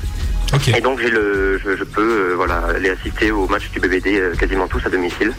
Et 0.77 0.83
donc 0.83 1.01
j'ai 1.01 1.11
le, 1.11 1.59
je, 1.59 1.85
peux 1.85 2.31
euh, 2.31 2.35
voilà 2.37 2.63
aller 2.77 2.91
assister 2.91 3.31
au 3.31 3.49
match 3.49 3.71
du 3.71 3.81
BBD 3.81 4.21
euh, 4.21 4.35
quasiment 4.37 4.69
tous 4.69 4.85
à 4.85 4.91
domicile 4.91 5.33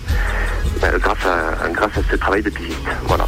grâce 0.82 1.26
à 1.26 1.70
grâce 1.70 1.98
à 1.98 2.02
ce 2.10 2.16
travail 2.16 2.42
de 2.42 2.50
pigiste. 2.50 2.88
Voilà. 3.04 3.26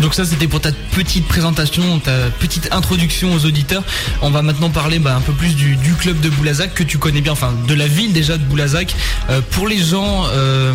Donc 0.00 0.14
ça 0.14 0.24
c'était 0.24 0.46
pour 0.46 0.60
ta 0.60 0.70
petite 0.94 1.26
présentation, 1.26 1.98
ta 1.98 2.30
petite 2.38 2.68
introduction 2.72 3.34
aux 3.34 3.44
auditeurs. 3.44 3.82
On 4.22 4.30
va 4.30 4.42
maintenant 4.42 4.70
parler 4.70 4.98
bah, 4.98 5.16
un 5.16 5.20
peu 5.20 5.32
plus 5.32 5.56
du, 5.56 5.76
club 5.98 6.20
de 6.20 6.28
Boulazac 6.28 6.74
que 6.74 6.84
tu 6.84 6.98
connais 6.98 7.20
bien, 7.20 7.32
enfin 7.32 7.52
de 7.66 7.74
la 7.74 7.88
ville 7.88 8.12
déjà 8.12 8.36
de 8.36 8.44
Boulazac. 8.44 8.94
Euh, 9.30 9.40
pour 9.50 9.66
les 9.66 9.78
gens 9.78 10.26
euh, 10.32 10.74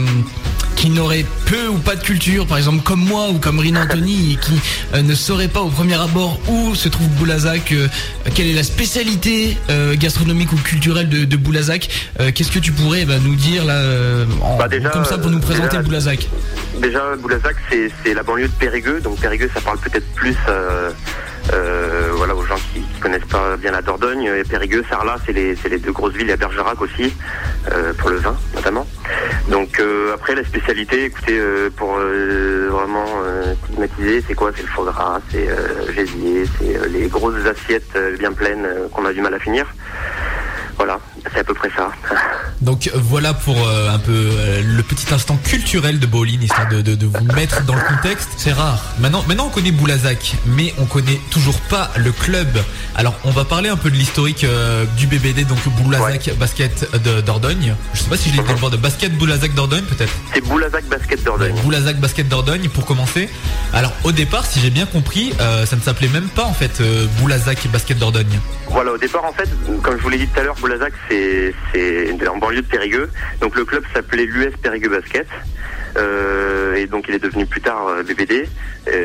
qui 0.75 0.89
n'auraient 0.89 1.25
peu 1.45 1.67
ou 1.69 1.77
pas 1.77 1.95
de 1.95 2.03
culture, 2.03 2.45
par 2.45 2.57
exemple 2.57 2.83
comme 2.83 2.99
moi 2.99 3.29
ou 3.29 3.37
comme 3.37 3.59
Rina 3.59 3.83
Anthony, 3.83 4.33
et 4.33 4.35
qui 4.35 4.59
euh, 4.93 5.01
ne 5.01 5.15
sauraient 5.15 5.47
pas 5.47 5.61
au 5.61 5.69
premier 5.69 5.95
abord 5.95 6.39
où 6.49 6.75
se 6.75 6.89
trouve 6.89 7.07
Boulazac, 7.09 7.73
quelle 8.35 8.47
est 8.47 8.53
la 8.53 8.63
spécialité 8.63 9.57
gastronomique 9.95 10.51
ou 10.51 10.57
culturelle 10.57 11.07
de, 11.07 11.37
Boulazac, 11.37 11.89
qu'est-ce 12.33 12.51
que 12.51 12.59
tu 12.59 12.71
pourrais 12.71 13.05
bah, 13.05 13.15
nous 13.23 13.35
dire 13.35 13.63
là, 13.63 13.81
bah, 14.57 14.67
comme 14.91 15.05
ça 15.05 15.17
pour 15.17 15.31
nous 15.31 15.39
présenter 15.39 15.77
Boulazac? 15.79 16.27
Déjà, 16.81 17.15
Boulazac, 17.17 17.55
c'est 17.69 18.13
la 18.13 18.24
banlieue 18.24 18.48
de 18.48 18.53
Périgueux. 18.53 19.00
Donc 19.00 19.12
Périgueux, 19.15 19.50
ça 19.53 19.62
parle 19.62 19.77
peut-être 19.79 20.08
plus 20.15 20.36
euh, 20.48 20.91
euh, 21.53 22.12
voilà, 22.15 22.36
aux 22.36 22.46
gens 22.46 22.58
qui, 22.74 22.79
ne 22.79 23.01
connaissent 23.01 23.29
pas 23.29 23.58
bien 23.58 23.72
la 23.72 23.82
Dordogne. 23.82 24.24
Et 24.24 24.43
Périgueux, 24.43 24.84
Sarlat, 24.89 25.17
c'est 25.25 25.34
les, 25.34 25.55
deux 25.79 25.91
grosses 25.91 26.13
villes. 26.13 26.32
A 26.32 26.38
Bergerac 26.38 26.82
aussi, 26.82 27.13
euh, 27.72 27.93
pour 27.93 28.10
le 28.10 28.17
vin 28.17 28.36
notamment. 28.55 28.88
Donc 29.50 29.82
après, 30.13 30.36
la 30.36 30.43
spécialité, 30.43 31.05
écoutez, 31.05 31.39
pour 31.75 31.96
vraiment 31.96 33.05
stigmatiser, 33.63 34.24
c'est 34.27 34.36
quoi? 34.36 34.51
C'est 34.55 34.63
le 34.63 34.70
foie 34.70 34.86
gras, 34.86 35.20
c'est 35.32 35.48
gésier, 35.93 36.46
c'est 36.58 36.89
les 36.89 37.08
grosses 37.08 37.46
assiettes 37.46 37.98
bien 38.17 38.32
pleines 38.32 38.67
qu'on 38.91 39.05
a 39.05 39.13
du 39.13 39.22
mal 39.22 39.34
à 39.34 39.39
finir. 39.39 39.65
Voilà, 40.77 41.00
c'est 41.32 41.39
à 41.39 41.44
peu 41.44 41.53
près 41.53 41.70
ça. 41.75 41.92
Donc 42.62 42.89
voilà 42.96 43.34
pour 43.34 43.58
euh, 43.68 43.94
un 43.94 44.00
peu 44.00 44.12
euh, 44.13 44.62
le 44.63 44.84
petit 44.84 45.13
instant 45.13 45.38
culturel 45.38 46.00
de 46.00 46.06
Bolin, 46.06 46.39
histoire 46.42 46.70
de, 46.70 47.06
vous 47.06 47.25
mettre 47.36 47.63
dans 47.65 47.75
le 47.75 47.82
contexte. 47.82 48.30
C'est 48.38 48.53
rare. 48.53 48.82
Maintenant, 49.00 49.24
maintenant 49.27 49.48
on 49.48 49.50
connaît 49.50 49.72
Boulazac, 49.72 50.36
mais 50.46 50.74
on 50.80 50.86
connaît 50.86 51.20
toujours 51.30 51.60
pas 51.70 51.92
le 51.98 52.12
club. 52.12 52.48
Alors 52.96 53.15
on 53.25 53.32
va 53.32 53.44
parler 53.44 53.70
un 53.70 53.75
peu 53.75 53.89
de 53.89 53.96
l'historique 53.96 54.44
euh, 54.44 54.86
du 54.98 55.08
BBD, 55.08 55.44
donc 55.44 55.60
Boulazac 55.82 56.30
Basket 56.38 56.89
de 57.03 57.22
Dordogne. 57.22 57.75
Je 57.94 58.00
sais 58.00 58.10
pas 58.10 58.18
si 58.18 58.30
je 58.30 58.38
l'ai 58.38 58.44
dit 58.44 58.53
de 58.53 58.77
Basket 58.77 59.18
Boulazac 59.18 59.53
Dordogne 59.56 59.84
peut-être. 59.84 60.13
C'est 60.34 60.42
Boulazac 60.42 60.86
Basket 60.86 61.24
Dordogne. 61.24 61.56
Boulazac 61.63 61.98
Basket 61.98 62.27
Dordogne 62.30 62.70
pour 62.70 62.86
commencer. 62.86 63.30
Alors 63.74 63.92
au 64.03 64.12
départ, 64.12 64.46
si 64.46 64.60
j'ai 64.60 64.70
bien 64.70 64.86
compris, 64.86 65.34
ça 65.38 65.75
ne 65.75 65.82
s'appelait 65.82 66.08
même 66.08 66.30
pas 66.30 66.46
en 66.46 66.53
fait 66.53 66.82
Boulazac 67.20 67.68
Basket 67.68 67.98
Dordogne. 67.98 68.39
Voilà, 68.68 68.94
au 68.94 68.98
départ 68.98 69.25
en 69.25 69.34
fait, 69.34 69.50
comme 69.84 69.98
je 69.98 70.01
vous 70.01 70.10
l'ai 70.10 70.18
dit 70.18 70.27
tout 70.27 70.39
à 70.39 70.44
l'heure, 70.44 70.56
Boulazac 70.56 70.94
c'est 71.10 71.12
en 72.27 72.38
banlieue 72.38 72.62
de 72.62 72.67
Périgueux. 72.67 73.10
Donc 73.41 73.55
le 73.55 73.65
club 73.65 73.84
s'appelait 73.93 74.25
l'US 74.25 74.53
Périgueux 74.62 74.89
Basket. 74.89 75.27
Euh, 75.96 76.75
et 76.75 76.88
donc 76.88 77.05
il 77.08 77.13
est 77.13 77.20
devenu 77.20 77.46
plus 77.46 77.62
tard 77.62 77.88
euh, 77.88 78.01
BBD. 78.01 78.50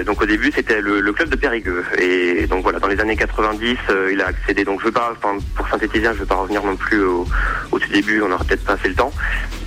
donc 0.06 0.22
au 0.22 0.24
début 0.24 0.50
c'était 0.54 0.80
le, 0.80 1.12
club 1.12 1.28
de 1.28 1.36
Périgueux. 1.36 1.84
Et 1.98 2.46
donc 2.46 2.62
voilà, 2.62 2.78
dans 2.78 2.88
les 2.88 3.00
années 3.00 3.16
90, 3.16 3.76
euh, 3.90 4.10
il 4.12 4.20
a 4.22 4.28
accédé. 4.28 4.64
Donc 4.64 4.80
je 4.80 4.86
veux 4.86 4.92
pas, 4.92 5.14
pour 5.54 5.68
synthétiser, 5.68 6.04
je 6.04 6.10
ne 6.10 6.14
veux 6.14 6.26
pas 6.26 6.36
revenir 6.36 6.64
non 6.64 6.76
plus 6.76 7.02
au, 7.02 7.26
tout 7.72 7.92
début, 7.92 8.22
on 8.22 8.28
n'aura 8.28 8.44
peut-être 8.44 8.64
pas 8.64 8.74
assez 8.74 8.88
le 8.88 8.94
temps. 8.94 9.12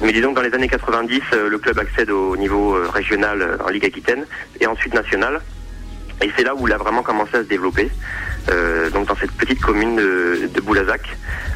Mais 0.02 0.12
disons 0.14 0.32
que 0.32 0.36
dans 0.36 0.42
les 0.42 0.54
années 0.54 0.68
90, 0.68 1.22
le 1.50 1.58
club 1.58 1.80
accède 1.80 2.10
au 2.10 2.36
niveau 2.36 2.78
régional 2.92 3.58
en 3.64 3.70
Ligue 3.70 3.86
Aquitaine 3.86 4.26
et 4.60 4.68
ensuite 4.68 4.94
national. 4.94 5.42
Et 6.24 6.32
c'est 6.38 6.44
là 6.44 6.54
où 6.56 6.68
il 6.68 6.74
a 6.74 6.78
vraiment 6.78 7.02
commencé 7.02 7.36
à 7.36 7.40
se 7.40 7.48
développer. 7.48 7.90
Euh, 8.50 8.90
donc 8.90 9.08
dans 9.08 9.16
cette 9.16 9.32
petite 9.34 9.62
commune 9.62 9.96
de, 9.96 10.50
de 10.54 10.62
Boulazac, 10.62 11.02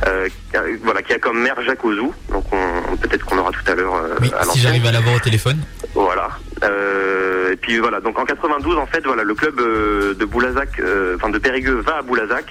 euh, 0.07 0.27
qui 0.51 0.57
a- 0.57 0.63
voilà, 0.83 1.01
qui 1.01 1.13
a 1.13 1.19
comme 1.19 1.41
maire 1.41 1.55
Jacques 1.65 1.83
Ozou, 1.83 2.13
donc 2.31 2.45
on- 2.51 2.95
peut-être 2.97 3.25
qu'on 3.25 3.37
aura 3.37 3.51
tout 3.51 3.69
à 3.71 3.75
l'heure 3.75 3.95
euh, 3.95 4.15
Oui, 4.21 4.31
à 4.37 4.43
si 4.45 4.59
j'arrive 4.59 4.85
à 4.85 4.91
l'avoir 4.91 5.15
au 5.15 5.19
téléphone. 5.19 5.57
Voilà. 5.93 6.29
Euh, 6.63 7.51
et 7.51 7.55
puis 7.57 7.77
voilà, 7.79 7.99
donc 7.99 8.17
en 8.19 8.25
92 8.25 8.77
en 8.77 8.85
fait, 8.85 9.03
voilà, 9.05 9.23
le 9.23 9.33
club 9.35 9.59
euh, 9.59 10.13
de 10.13 10.25
Boulazac, 10.25 10.79
euh, 10.79 11.15
enfin 11.17 11.29
de 11.29 11.37
Périgueux 11.37 11.81
va 11.85 11.97
à 11.97 12.01
Boulazac, 12.01 12.45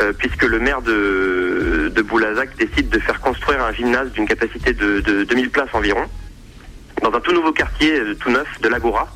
euh, 0.00 0.12
puisque 0.16 0.42
le 0.44 0.58
maire 0.58 0.82
de, 0.82 1.90
de 1.94 2.02
Boulazac 2.02 2.56
décide 2.56 2.88
de 2.88 2.98
faire 2.98 3.20
construire 3.20 3.62
un 3.64 3.72
gymnase 3.72 4.10
d'une 4.12 4.26
capacité 4.26 4.72
de, 4.72 5.00
de 5.00 5.24
2000 5.24 5.50
places 5.50 5.68
environ, 5.72 6.04
dans 7.02 7.12
un 7.12 7.20
tout 7.20 7.32
nouveau 7.32 7.52
quartier, 7.52 8.00
tout 8.20 8.30
neuf, 8.30 8.46
de 8.60 8.68
l'Agora. 8.68 9.08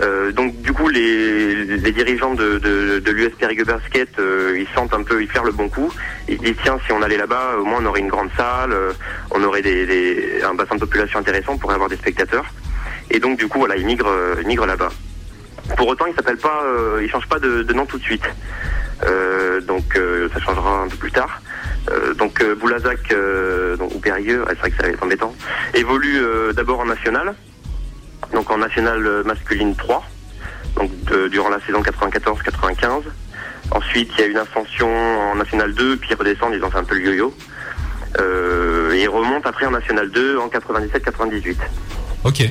Euh, 0.00 0.30
donc 0.30 0.54
du 0.62 0.72
coup 0.72 0.88
les, 0.88 1.64
les 1.64 1.90
dirigeants 1.92 2.34
de, 2.34 2.58
de, 2.58 3.00
de 3.00 3.10
l'US 3.10 3.30
Périgueux 3.36 3.64
Basket 3.64 4.08
euh, 4.20 4.56
ils 4.56 4.68
sentent 4.72 4.94
un 4.94 5.02
peu 5.02 5.20
ils 5.20 5.28
faire 5.28 5.42
le 5.42 5.50
bon 5.52 5.68
coup. 5.68 5.92
Ils 6.28 6.36
se 6.38 6.42
disent 6.42 6.56
tiens 6.62 6.78
si 6.86 6.92
on 6.92 7.02
allait 7.02 7.16
là-bas 7.16 7.56
au 7.58 7.64
moins 7.64 7.80
on 7.82 7.86
aurait 7.86 7.98
une 8.00 8.08
grande 8.08 8.30
salle 8.36 8.72
euh, 8.72 8.92
on 9.32 9.42
aurait 9.42 9.62
des, 9.62 9.86
des- 9.86 10.40
un 10.44 10.54
bassin 10.54 10.76
de 10.76 10.80
population 10.80 11.18
intéressant 11.18 11.54
on 11.54 11.58
pourrait 11.58 11.74
avoir 11.74 11.88
des 11.88 11.96
spectateurs. 11.96 12.44
Et 13.10 13.18
donc 13.18 13.38
du 13.38 13.48
coup 13.48 13.58
voilà 13.58 13.76
ils 13.76 13.84
migrent 13.86 14.06
euh, 14.08 14.36
ils 14.40 14.46
migrent 14.46 14.66
là-bas. 14.66 14.90
Pour 15.76 15.88
autant 15.88 16.06
ils 16.06 16.14
s'appellent 16.14 16.36
pas 16.38 16.62
euh, 16.64 17.00
ils 17.02 17.10
changent 17.10 17.28
pas 17.28 17.40
de, 17.40 17.62
de 17.62 17.72
nom 17.72 17.84
tout 17.84 17.98
de 17.98 18.04
suite. 18.04 18.24
Euh, 19.04 19.60
donc 19.60 19.98
ça 20.32 20.40
changera 20.40 20.82
un 20.82 20.88
peu 20.88 20.96
plus 20.96 21.12
tard. 21.12 21.42
Euh, 21.90 22.14
donc 22.14 22.44
Boulazac 22.60 23.10
euh, 23.12 23.76
donc, 23.76 23.92
ou 23.94 23.98
Périgueux 23.98 24.44
c'est 24.48 24.58
vrai 24.58 24.70
que 24.70 24.76
ça 24.76 24.82
va 24.84 24.88
être 24.90 25.02
embêtant 25.02 25.34
évolue 25.74 26.20
d'abord 26.54 26.78
en 26.80 26.84
national 26.84 27.34
donc 28.32 28.50
en 28.50 28.58
nationale 28.58 29.06
euh, 29.06 29.24
masculine 29.24 29.74
3, 29.76 30.04
donc 30.76 30.90
de- 31.04 31.28
durant 31.28 31.48
la 31.48 31.60
saison 31.60 31.80
94-95. 31.82 33.02
Ensuite, 33.70 34.10
il 34.16 34.20
y 34.20 34.24
a 34.24 34.26
une 34.28 34.36
ascension 34.38 34.88
en 35.30 35.34
nationale 35.34 35.74
2, 35.74 35.96
puis 35.98 36.10
ils 36.10 36.16
redescendent, 36.16 36.54
ils 36.54 36.64
ont 36.64 36.70
fait 36.70 36.78
un 36.78 36.84
peu 36.84 36.94
le 36.96 37.02
yo-yo. 37.04 37.34
Euh, 38.20 38.92
et 38.94 39.02
ils 39.02 39.08
remontent 39.08 39.48
après 39.48 39.66
en 39.66 39.70
nationale 39.70 40.10
2 40.10 40.38
en 40.38 40.48
97-98. 40.48 41.56
Ok. 42.24 42.42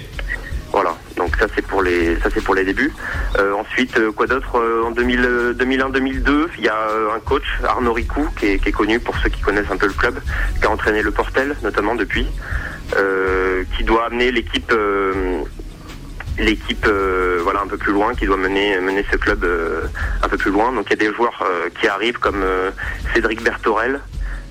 Voilà, 0.71 0.95
donc 1.15 1.35
ça 1.37 1.47
c'est 1.55 1.65
pour 1.65 1.81
les 1.81 2.17
ça 2.19 2.29
c'est 2.31 2.43
pour 2.43 2.53
les 2.53 2.63
débuts. 2.65 2.93
Euh, 3.39 3.53
ensuite, 3.55 3.97
quoi 4.11 4.27
d'autre 4.27 4.61
En 4.85 4.91
2000, 4.91 5.19
euh, 5.25 5.53
2001-2002, 5.53 6.49
il 6.59 6.65
y 6.65 6.67
a 6.67 6.77
un 7.15 7.19
coach 7.21 7.45
Arnaud 7.63 7.93
Ricou 7.93 8.27
qui 8.37 8.47
est, 8.47 8.59
qui 8.59 8.69
est 8.69 8.73
connu 8.73 8.99
pour 8.99 9.17
ceux 9.17 9.29
qui 9.29 9.41
connaissent 9.41 9.71
un 9.71 9.77
peu 9.77 9.87
le 9.87 9.93
club, 9.93 10.19
qui 10.59 10.65
a 10.65 10.69
entraîné 10.69 11.01
le 11.01 11.11
Portel 11.11 11.55
notamment 11.63 11.95
depuis, 11.95 12.27
euh, 12.97 13.63
qui 13.75 13.85
doit 13.85 14.05
amener 14.07 14.31
l'équipe 14.31 14.71
l'équipe 16.37 16.85
euh, 16.87 17.39
voilà 17.43 17.61
un 17.61 17.67
peu 17.67 17.77
plus 17.77 17.93
loin, 17.93 18.13
qui 18.15 18.25
doit 18.25 18.37
mener 18.37 18.79
mener 18.79 19.05
ce 19.11 19.17
club 19.17 19.43
euh, 19.43 19.81
un 20.21 20.27
peu 20.27 20.37
plus 20.37 20.51
loin. 20.51 20.71
Donc 20.71 20.85
il 20.87 20.91
y 20.91 20.93
a 21.05 21.09
des 21.09 21.15
joueurs 21.15 21.41
euh, 21.41 21.69
qui 21.79 21.87
arrivent 21.87 22.19
comme 22.19 22.41
euh, 22.43 22.71
Cédric 23.13 23.41
Bertorel. 23.43 23.99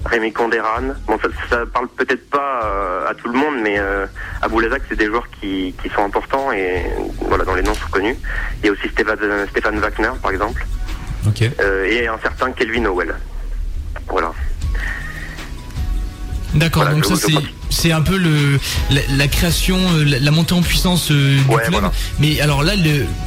Rémi 0.04 0.32
Condéran. 0.32 0.94
Bon, 1.08 1.18
ça, 1.20 1.28
ça 1.50 1.66
parle 1.66 1.88
peut-être 1.88 2.30
pas 2.30 2.60
euh, 2.64 3.10
à 3.10 3.14
tout 3.14 3.28
le 3.28 3.36
monde, 3.36 3.56
mais 3.60 3.76
euh, 3.78 4.06
à 4.40 4.46
Boulazac, 4.46 4.82
c'est 4.88 4.94
des 4.94 5.06
joueurs 5.06 5.26
qui, 5.40 5.74
qui 5.82 5.88
sont 5.88 6.04
importants 6.04 6.52
et 6.52 6.84
voilà, 7.22 7.44
dont 7.44 7.56
les 7.56 7.62
noms 7.62 7.74
sont 7.74 7.88
connus. 7.90 8.16
Il 8.62 8.66
y 8.66 8.68
a 8.68 8.72
aussi 8.72 8.88
Stéphane, 8.88 9.18
Stéphane 9.50 9.80
Wagner, 9.80 10.10
par 10.22 10.30
exemple, 10.30 10.64
euh, 11.60 11.86
et 11.86 12.06
un 12.06 12.18
certain 12.18 12.52
Kelvin 12.52 12.84
Howell. 12.84 13.16
Voilà. 14.08 14.32
D'accord, 16.54 16.84
Voilà, 16.84 16.94
donc 17.00 17.04
ça 17.04 17.16
c'est 17.16 17.32
c'est 17.76 17.92
un 17.92 18.00
peu 18.02 18.16
le 18.16 18.58
la, 18.90 19.00
la 19.16 19.28
création, 19.28 19.78
euh, 19.94 20.04
la, 20.04 20.18
la 20.18 20.30
montée 20.30 20.54
en 20.54 20.62
puissance 20.62 21.10
euh, 21.10 21.36
du 21.36 21.44
Ouais, 21.54 21.62
club. 21.62 21.72
voilà. 21.72 21.92
Mais 22.18 22.40
alors 22.40 22.62
là, 22.62 22.72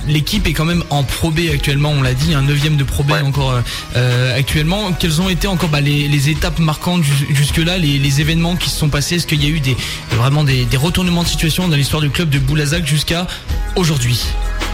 l'équipe 0.08 0.48
est 0.48 0.54
quand 0.54 0.66
même 0.66 0.84
en 0.90 1.04
Pro 1.04 1.32
B 1.32 1.40
actuellement. 1.54 1.92
On 1.92 2.02
l'a 2.02 2.14
dit, 2.14 2.34
un 2.34 2.42
neuvième 2.42 2.76
de 2.78 2.84
Pro 2.84 3.04
B 3.04 3.12
Ouais. 3.12 3.22
encore 3.22 3.62
euh, 3.96 4.38
actuellement. 4.38 4.92
Quelles 4.94 5.22
ont 5.22 5.30
été 5.30 5.48
encore 5.48 5.70
bah, 5.70 5.82
les, 5.82 6.08
les 6.08 6.30
étapes 6.30 6.60
marquantes 6.60 7.04
jusque 7.32 7.58
là, 7.58 7.78
les, 7.78 7.98
les 8.00 8.22
événements 8.22 8.56
qui 8.56 8.70
se 8.70 8.78
sont 8.78 8.90
passés? 8.90 9.16
Est-ce 9.16 9.28
qu'il 9.28 9.44
y 9.44 9.48
a 9.48 9.50
eu 9.50 9.60
des 9.60 9.76
vraiment 10.12 10.44
des, 10.44 10.66
des 10.66 10.78
retournements 10.78 11.24
de 11.24 11.28
situation 11.28 11.68
dans 11.68 11.76
l'histoire 11.76 12.02
du 12.02 12.10
club 12.10 12.30
de 12.30 12.40
Boulazac 12.40 12.86
jusqu'à 12.86 13.28
aujourd'hui? 13.76 14.24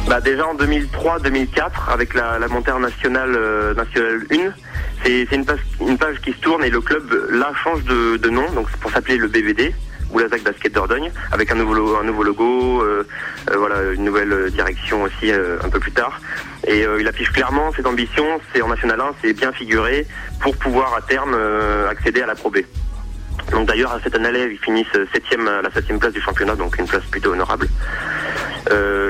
Bah 0.07 0.21
déjà 0.21 0.43
en 0.45 0.55
2003-2004, 0.55 1.91
avec 1.91 2.13
la, 2.13 2.37
la 2.37 2.47
montée 2.47 2.71
en 2.71 2.79
nationale, 2.79 3.33
euh, 3.35 3.73
nationale 3.73 4.21
1, 4.31 4.35
c'est 5.05 5.35
une 5.35 5.45
page, 5.97 6.19
qui 6.23 6.31
se 6.31 6.39
tourne 6.39 6.63
et 6.63 6.69
le 6.69 6.81
club 6.81 7.29
là 7.29 7.51
change 7.63 7.83
de, 7.83 8.29
nom, 8.29 8.49
donc 8.53 8.69
pour 8.77 8.91
s'appeler 8.91 9.17
le 9.17 9.27
BVD. 9.27 9.73
Boulazac 10.11 10.43
Basket 10.43 10.71
Dordogne, 10.71 11.11
avec 11.31 11.51
un 11.51 11.55
nouveau 11.55 12.23
logo, 12.23 12.81
euh, 12.81 13.05
euh, 13.49 13.57
voilà, 13.57 13.91
une 13.91 14.05
nouvelle 14.05 14.31
euh, 14.31 14.49
direction 14.49 15.03
aussi 15.03 15.31
un 15.31 15.67
peu 15.67 15.79
plus 15.79 15.91
tard. 15.91 16.21
Et 16.67 16.85
il 16.99 17.07
affiche 17.07 17.31
clairement 17.31 17.71
cette 17.75 17.85
ambition, 17.85 18.23
c'est 18.53 18.61
en 18.61 18.69
National 18.69 19.01
1, 19.01 19.15
c'est 19.21 19.33
bien 19.33 19.51
figuré, 19.51 20.07
pour 20.39 20.55
pouvoir 20.55 20.95
à 20.95 21.01
terme 21.01 21.35
accéder 21.89 22.21
à 22.21 22.27
la 22.27 22.35
Pro 22.35 22.49
B. 22.49 22.59
Donc 23.51 23.67
d'ailleurs 23.67 23.91
à 23.91 23.99
cette 24.01 24.15
année-là, 24.15 24.45
ils 24.45 24.57
finissent 24.57 24.87
septième 25.13 25.47
à 25.47 25.61
la 25.61 25.71
septième 25.71 25.99
place 25.99 26.13
du 26.13 26.21
championnat, 26.21 26.55
donc 26.55 26.77
une 26.79 26.87
place 26.87 27.03
plutôt 27.11 27.33
honorable. 27.33 27.67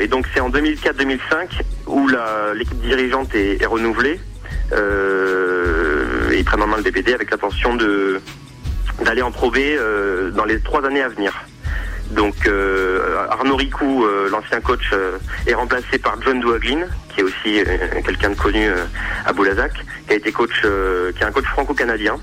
Et 0.02 0.08
donc 0.08 0.26
c'est 0.34 0.42
en 0.42 0.50
2004-2005 0.50 1.62
où 1.88 2.08
l'équipe 2.56 2.82
dirigeante 2.82 3.36
est 3.36 3.66
renouvelée. 3.66 4.20
Et 4.72 6.44
en 6.62 6.68
main 6.68 6.78
le 6.78 6.84
BPD 6.84 7.14
avec 7.14 7.32
l'intention 7.32 7.76
de 7.76 8.22
d'aller 9.04 9.22
en 9.22 9.32
Pro 9.32 9.52
B 9.52 9.58
euh, 9.58 10.32
dans 10.32 10.46
les 10.46 10.60
trois 10.62 10.86
années 10.86 11.02
à 11.02 11.10
venir. 11.10 11.34
Donc 12.12 12.48
euh, 12.48 13.28
Arnaud 13.30 13.56
Ricou, 13.56 14.06
euh, 14.06 14.30
l'ancien 14.30 14.62
coach, 14.62 14.92
euh, 14.94 15.18
est 15.48 15.54
remplacé 15.54 15.98
par 15.98 16.22
John 16.22 16.40
Douaglin, 16.40 16.86
qui 17.10 17.22
est 17.22 17.24
aussi 17.24 17.64
quelqu'un 18.04 18.30
de 18.30 18.36
connu 18.36 18.68
à 19.26 19.34
Boulazac, 19.34 19.74
qui 20.08 20.14
a 20.14 20.16
été 20.16 20.32
coach, 20.32 20.62
qui 20.62 21.24
est 21.24 21.26
un 21.26 21.32
coach 21.32 21.46
franco-canadien, 21.46 22.18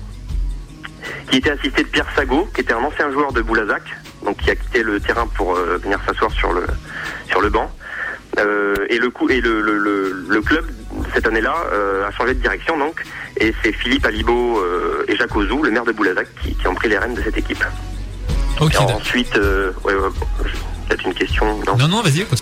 qui 1.29 1.37
était 1.37 1.51
assisté 1.51 1.83
de 1.83 1.89
Pierre 1.89 2.07
Sago, 2.15 2.47
qui 2.53 2.61
était 2.61 2.73
un 2.73 2.83
ancien 2.83 3.11
joueur 3.11 3.33
de 3.33 3.41
Boulazac, 3.41 3.83
donc 4.23 4.37
qui 4.37 4.51
a 4.51 4.55
quitté 4.55 4.83
le 4.83 4.99
terrain 4.99 5.27
pour 5.27 5.55
venir 5.55 5.99
s'asseoir 6.05 6.31
sur 6.31 6.53
le 6.53 6.65
sur 7.27 7.41
le 7.41 7.49
banc. 7.49 7.71
Euh, 8.39 8.73
et 8.89 8.97
le 8.97 9.09
coup 9.11 9.29
et 9.29 9.41
le, 9.41 9.61
le, 9.61 9.77
le, 9.77 10.25
le 10.27 10.41
club 10.41 10.65
cette 11.13 11.27
année-là 11.27 11.53
euh, 11.71 12.07
a 12.07 12.11
changé 12.11 12.33
de 12.33 12.39
direction 12.39 12.77
donc 12.79 13.03
et 13.37 13.53
c'est 13.61 13.73
Philippe 13.73 14.05
Alibo 14.05 14.59
euh, 14.59 15.05
et 15.07 15.15
Jacques 15.15 15.35
Ozou, 15.35 15.63
le 15.63 15.71
maire 15.71 15.85
de 15.85 15.91
Boulazac, 15.91 16.27
qui, 16.41 16.55
qui 16.55 16.67
ont 16.67 16.75
pris 16.75 16.89
les 16.89 16.97
rênes 16.97 17.15
de 17.15 17.21
cette 17.21 17.37
équipe. 17.37 17.63
Et 18.61 18.77
ensuite, 18.77 19.35
euh, 19.35 19.71
ouais, 19.83 19.93
ouais, 19.93 20.09
bon, 20.19 20.45
peut-être 20.87 21.05
une 21.05 21.13
question. 21.13 21.59
Non. 21.67 21.75
Non, 21.77 21.87
non, 21.87 22.01
vas-y. 22.01 22.25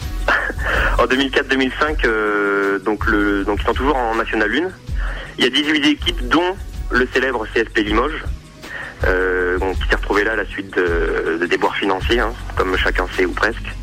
En 0.98 1.05
2004-2005, 1.05 2.05
euh, 2.05 2.77
donc 2.79 3.07
le 3.07 3.43
donc 3.43 3.60
ils 3.62 3.65
sont 3.65 3.74
toujours 3.74 3.95
en 3.95 4.15
National 4.15 4.51
1. 4.53 4.67
Il 5.39 5.43
y 5.45 5.48
a 5.48 5.50
18 5.50 5.88
équipes, 5.88 6.27
dont 6.27 6.55
le 6.91 7.07
célèbre 7.13 7.48
CSP 7.53 7.79
Limoges, 7.79 8.24
donc, 9.60 9.79
qui 9.79 9.89
s'est 9.89 9.95
retrouvé 9.95 10.24
là 10.24 10.33
à 10.33 10.36
la 10.36 10.45
suite 10.45 10.75
de, 10.75 11.38
de 11.39 11.45
déboires 11.48 11.75
financiers, 11.75 12.19
hein, 12.19 12.33
comme 12.55 12.77
chacun 12.77 13.07
sait 13.15 13.25
ou 13.25 13.31
presque. 13.31 13.74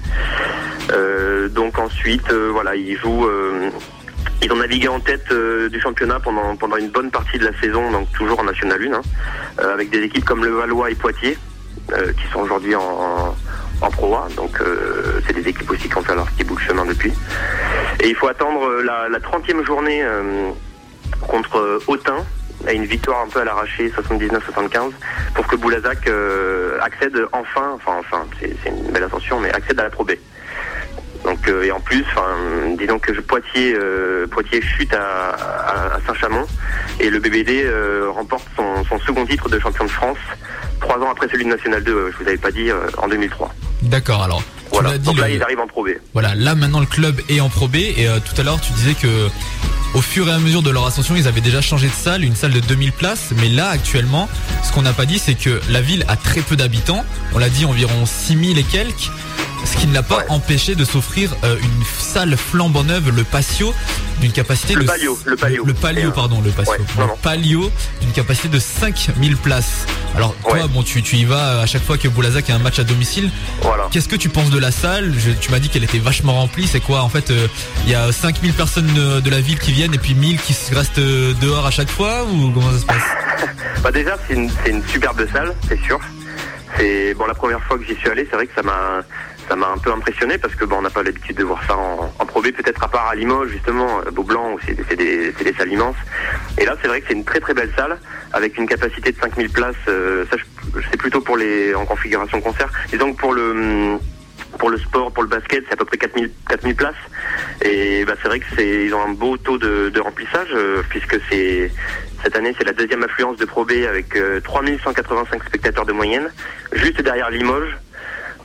Euh, 0.92 1.48
donc 1.48 1.78
ensuite, 1.78 2.30
euh, 2.30 2.48
voilà, 2.52 2.74
ils 2.74 2.96
jouent. 2.96 3.26
euh, 3.26 3.70
ont 4.50 4.56
navigué 4.56 4.88
en 4.88 5.00
tête 5.00 5.30
du 5.70 5.78
championnat 5.78 6.20
pendant, 6.20 6.56
pendant 6.56 6.76
une 6.76 6.88
bonne 6.88 7.10
partie 7.10 7.38
de 7.38 7.44
la 7.44 7.60
saison, 7.60 7.90
donc 7.90 8.10
toujours 8.12 8.40
en 8.40 8.44
National 8.44 8.80
1, 8.82 8.94
hein, 8.94 9.02
avec 9.74 9.90
des 9.90 9.98
équipes 9.98 10.24
comme 10.24 10.42
le 10.42 10.52
Valois 10.52 10.90
et 10.90 10.94
Poitiers, 10.94 11.36
qui 11.88 12.32
sont 12.32 12.40
aujourd'hui 12.40 12.74
en, 12.74 13.36
en, 13.82 13.90
Pro 13.90 14.14
A. 14.14 14.28
Donc 14.36 14.58
c'est 15.26 15.34
des 15.34 15.46
équipes 15.46 15.70
aussi 15.70 15.86
qui 15.86 15.98
ont 15.98 16.02
fait 16.02 16.14
leur 16.14 16.26
petit 16.30 16.44
bout 16.44 16.54
de 16.54 16.60
chemin 16.60 16.86
depuis. 16.86 17.12
Et 18.00 18.08
il 18.08 18.14
faut 18.14 18.28
attendre 18.28 18.80
la, 18.82 19.10
la 19.10 19.18
30e 19.18 19.66
journée 19.66 20.02
contre 21.26 21.80
Autun, 21.86 22.24
à 22.66 22.72
une 22.72 22.84
victoire 22.84 23.20
un 23.22 23.28
peu 23.28 23.40
à 23.40 23.44
l'arraché 23.44 23.90
79-75, 23.90 24.90
pour 25.34 25.46
que 25.46 25.56
Boulazac 25.56 26.06
euh, 26.08 26.78
accède 26.80 27.16
enfin, 27.32 27.70
enfin 27.76 27.96
enfin, 28.00 28.26
c'est 28.40 28.68
une 28.68 28.90
belle 28.92 29.04
ascension, 29.04 29.40
mais 29.40 29.50
accède 29.52 29.78
à 29.80 29.84
la 29.84 29.90
Pro 29.90 30.04
B. 30.04 30.12
Donc 31.24 31.46
euh, 31.48 31.64
et 31.64 31.72
en 31.72 31.80
plus, 31.80 32.04
disons 32.78 32.98
que 32.98 33.12
Poitiers, 33.20 33.74
euh, 33.74 34.26
Poitiers 34.28 34.62
chute 34.62 34.94
à, 34.94 35.30
à- 35.30 35.94
à 35.96 36.00
Saint-Chamond 36.06 36.46
et 37.00 37.10
le 37.10 37.18
BBD 37.18 37.68
remporte 38.14 38.46
son, 38.56 38.84
son 38.84 38.98
second 39.00 39.26
titre 39.26 39.48
de 39.48 39.58
champion 39.58 39.84
de 39.84 39.90
France 39.90 40.18
trois 40.80 40.98
ans 40.98 41.10
après 41.10 41.28
celui 41.28 41.44
de 41.44 41.50
National 41.50 41.82
2. 41.82 41.92
euh, 41.92 42.10
je 42.12 42.22
vous 42.22 42.28
avais 42.28 42.38
pas 42.38 42.50
dit 42.52 42.70
en 42.98 43.08
2003. 43.08 43.52
D'accord. 43.82 44.22
Alors, 44.22 44.42
Voilà. 44.72 44.96
dit. 44.96 45.04
Donc 45.04 45.18
là, 45.18 45.28
le- 45.28 45.34
ils 45.34 45.42
arrivent 45.42 45.60
en 45.60 45.66
Pro 45.66 45.84
B. 45.84 45.88
Voilà, 46.12 46.34
là 46.34 46.54
maintenant 46.54 46.80
le 46.80 46.86
club 46.86 47.20
est 47.28 47.40
en 47.40 47.48
Pro 47.48 47.66
B 47.68 47.76
et 47.76 48.08
euh, 48.08 48.18
tout 48.20 48.40
à 48.40 48.44
l'heure 48.44 48.60
tu 48.60 48.72
disais 48.72 48.94
que 48.94 49.28
au 49.94 50.00
fur 50.02 50.28
et 50.28 50.32
à 50.32 50.38
mesure 50.38 50.62
de 50.62 50.70
leur 50.70 50.86
ascension, 50.86 51.16
ils 51.16 51.26
avaient 51.28 51.40
déjà 51.40 51.60
changé 51.60 51.86
de 51.88 51.92
salle, 51.92 52.24
une 52.24 52.36
salle 52.36 52.52
de 52.52 52.60
2000 52.60 52.92
places, 52.92 53.30
mais 53.36 53.48
là 53.48 53.68
actuellement, 53.70 54.28
ce 54.62 54.72
qu'on 54.72 54.82
n'a 54.82 54.92
pas 54.92 55.06
dit 55.06 55.18
c'est 55.18 55.34
que 55.34 55.60
la 55.70 55.80
ville 55.80 56.04
a 56.08 56.16
très 56.16 56.40
peu 56.40 56.56
d'habitants, 56.56 57.04
on 57.34 57.38
l'a 57.38 57.48
dit 57.48 57.64
environ 57.64 58.04
6000 58.06 58.58
et 58.58 58.62
quelques, 58.64 59.10
ce 59.64 59.76
qui 59.76 59.86
ne 59.86 59.94
l'a 59.94 60.02
pas 60.02 60.18
Ouais. 60.18 60.24
empêché 60.28 60.74
de 60.76 60.84
s'offrir 60.84 61.30
euh, 61.44 61.56
une 61.60 61.84
salle 61.98 62.36
flambant 62.36 62.84
neuve, 62.84 63.10
le 63.10 63.24
patio, 63.24 63.74
d'une 64.20 64.32
capacité 64.32 64.74
Le 64.74 64.82
de 64.82 64.86
palio, 64.86 65.18
le 65.24 65.36
palio. 65.36 65.64
le 65.64 65.74
palio 65.74 66.08
euh, 66.08 66.12
pardon, 66.12 66.40
le 66.40 66.50
patio, 66.50 66.72
ouais, 66.72 66.78
le 66.78 67.00
non, 67.02 67.06
non. 67.08 67.16
palio 67.22 67.70
d'une 68.00 68.10
capacité 68.12 68.48
de 68.48 68.58
5000 68.58 69.36
places. 69.36 69.86
Alors 70.16 70.34
toi, 70.42 70.54
Ouais. 70.54 70.68
bon, 70.68 70.82
tu, 70.82 71.02
tu 71.02 71.16
y 71.16 71.24
vas 71.24 71.60
à 71.60 71.66
chaque 71.66 71.84
fois 71.84 71.98
que 71.98 72.08
Boulazac 72.08 72.50
a 72.50 72.54
un 72.54 72.58
match 72.58 72.78
à 72.80 72.84
domicile. 72.84 73.30
Voilà. 73.62 73.84
Qu'est-ce 73.92 74.08
que 74.08 74.16
tu 74.16 74.28
penses 74.28 74.50
de 74.50 74.58
la 74.58 74.72
salle? 74.72 75.12
Je- 75.16 75.30
Tu 75.32 75.50
m'as 75.52 75.60
dit 75.60 75.68
qu'elle 75.68 75.84
était 75.84 75.98
vachement 76.00 76.32
remplie. 76.34 76.66
C'est 76.66 76.80
quoi? 76.80 77.02
En 77.02 77.08
fait, 77.08 77.30
euh, 77.30 77.46
il 77.84 77.90
y 77.92 77.94
a 77.94 78.10
5000 78.10 78.52
personnes 78.54 78.92
de, 78.94 79.20
de 79.20 79.30
la 79.30 79.40
ville 79.40 79.58
qui 79.60 79.70
viennent 79.70 79.77
et 79.86 79.98
puis 79.98 80.14
1000 80.14 80.40
qui 80.40 80.54
restent 80.74 80.98
dehors 80.98 81.64
à 81.64 81.70
chaque 81.70 81.88
fois 81.88 82.24
ou 82.24 82.50
comment 82.50 82.72
ça 82.72 82.78
se 82.78 82.86
passe? 82.86 82.96
Bah 83.82 83.92
déjà 83.92 84.16
c'est 84.26 84.34
une, 84.34 84.82
superbe 84.88 85.24
salle, 85.32 85.54
c'est 85.68 85.80
sûr. 85.80 86.00
C'est 86.76 87.14
bon 87.14 87.26
la 87.26 87.34
première 87.34 87.62
fois 87.62 87.78
que 87.78 87.84
j'y 87.84 87.94
suis 87.94 88.08
allé, 88.08 88.26
c'est 88.28 88.34
vrai 88.34 88.48
que 88.48 88.54
ça 88.56 88.62
m'a 88.62 89.02
ça 89.48 89.54
m'a 89.54 89.68
un 89.68 89.78
peu 89.78 89.92
impressionné 89.92 90.36
parce 90.36 90.56
que 90.56 90.64
bon 90.64 90.78
on 90.78 90.82
n'a 90.82 90.90
pas 90.90 91.04
l'habitude 91.04 91.36
de 91.36 91.44
voir 91.44 91.62
ça 91.64 91.76
en, 91.76 92.12
en 92.18 92.26
peut-être 92.26 92.82
à 92.82 92.88
part 92.88 93.08
à 93.08 93.14
Limoges 93.14 93.50
justement, 93.50 94.00
à 94.00 94.10
Beaublanc 94.10 94.54
où 94.54 94.58
c'est 94.66 94.96
des, 94.96 95.32
salles 95.56 95.72
immenses. 95.72 95.96
Et 96.58 96.64
là 96.64 96.74
c'est 96.82 96.88
vrai 96.88 97.00
que 97.00 97.06
c'est 97.08 97.14
une 97.14 97.24
très 97.24 97.38
très 97.38 97.54
belle 97.54 97.72
salle 97.76 98.00
avec 98.32 98.58
une 98.58 98.66
capacité 98.66 99.12
de 99.12 99.20
5000 99.20 99.50
places. 99.50 99.76
euh, 99.86 100.24
ça 100.30 100.36
c'est 100.90 100.96
plutôt 100.96 101.20
pour 101.20 101.36
les 101.36 101.72
en 101.76 101.86
configuration 101.86 102.40
concert. 102.40 102.68
Disons 102.90 103.12
que 103.12 103.20
pour 103.20 103.32
le 103.32 103.50
hum, 103.52 104.00
pour 104.58 104.70
le 104.70 104.78
sport, 104.78 105.12
pour 105.12 105.22
le 105.22 105.28
basket, 105.28 105.64
c'est 105.66 105.74
à 105.74 105.76
peu 105.76 105.84
près 105.84 105.98
4000, 105.98 106.30
4000 106.48 106.74
places. 106.74 106.94
Et 107.62 108.04
bah, 108.04 108.14
c'est 108.20 108.28
vrai 108.28 108.40
que 108.40 108.46
c'est, 108.56 108.84
ils 108.84 108.94
ont 108.94 109.02
un 109.02 109.12
beau 109.12 109.36
taux 109.36 109.58
de, 109.58 109.88
de 109.88 110.00
remplissage, 110.00 110.48
euh, 110.54 110.82
puisque 110.88 111.18
c'est, 111.30 111.70
cette 112.22 112.36
année, 112.36 112.54
c'est 112.58 112.64
la 112.64 112.72
deuxième 112.72 113.02
affluence 113.02 113.36
de 113.36 113.44
Pro 113.44 113.64
B 113.64 113.72
avec 113.88 114.16
euh, 114.16 114.40
3185 114.40 115.44
spectateurs 115.44 115.86
de 115.86 115.92
moyenne, 115.92 116.30
juste 116.72 117.00
derrière 117.00 117.30
Limoges. 117.30 117.76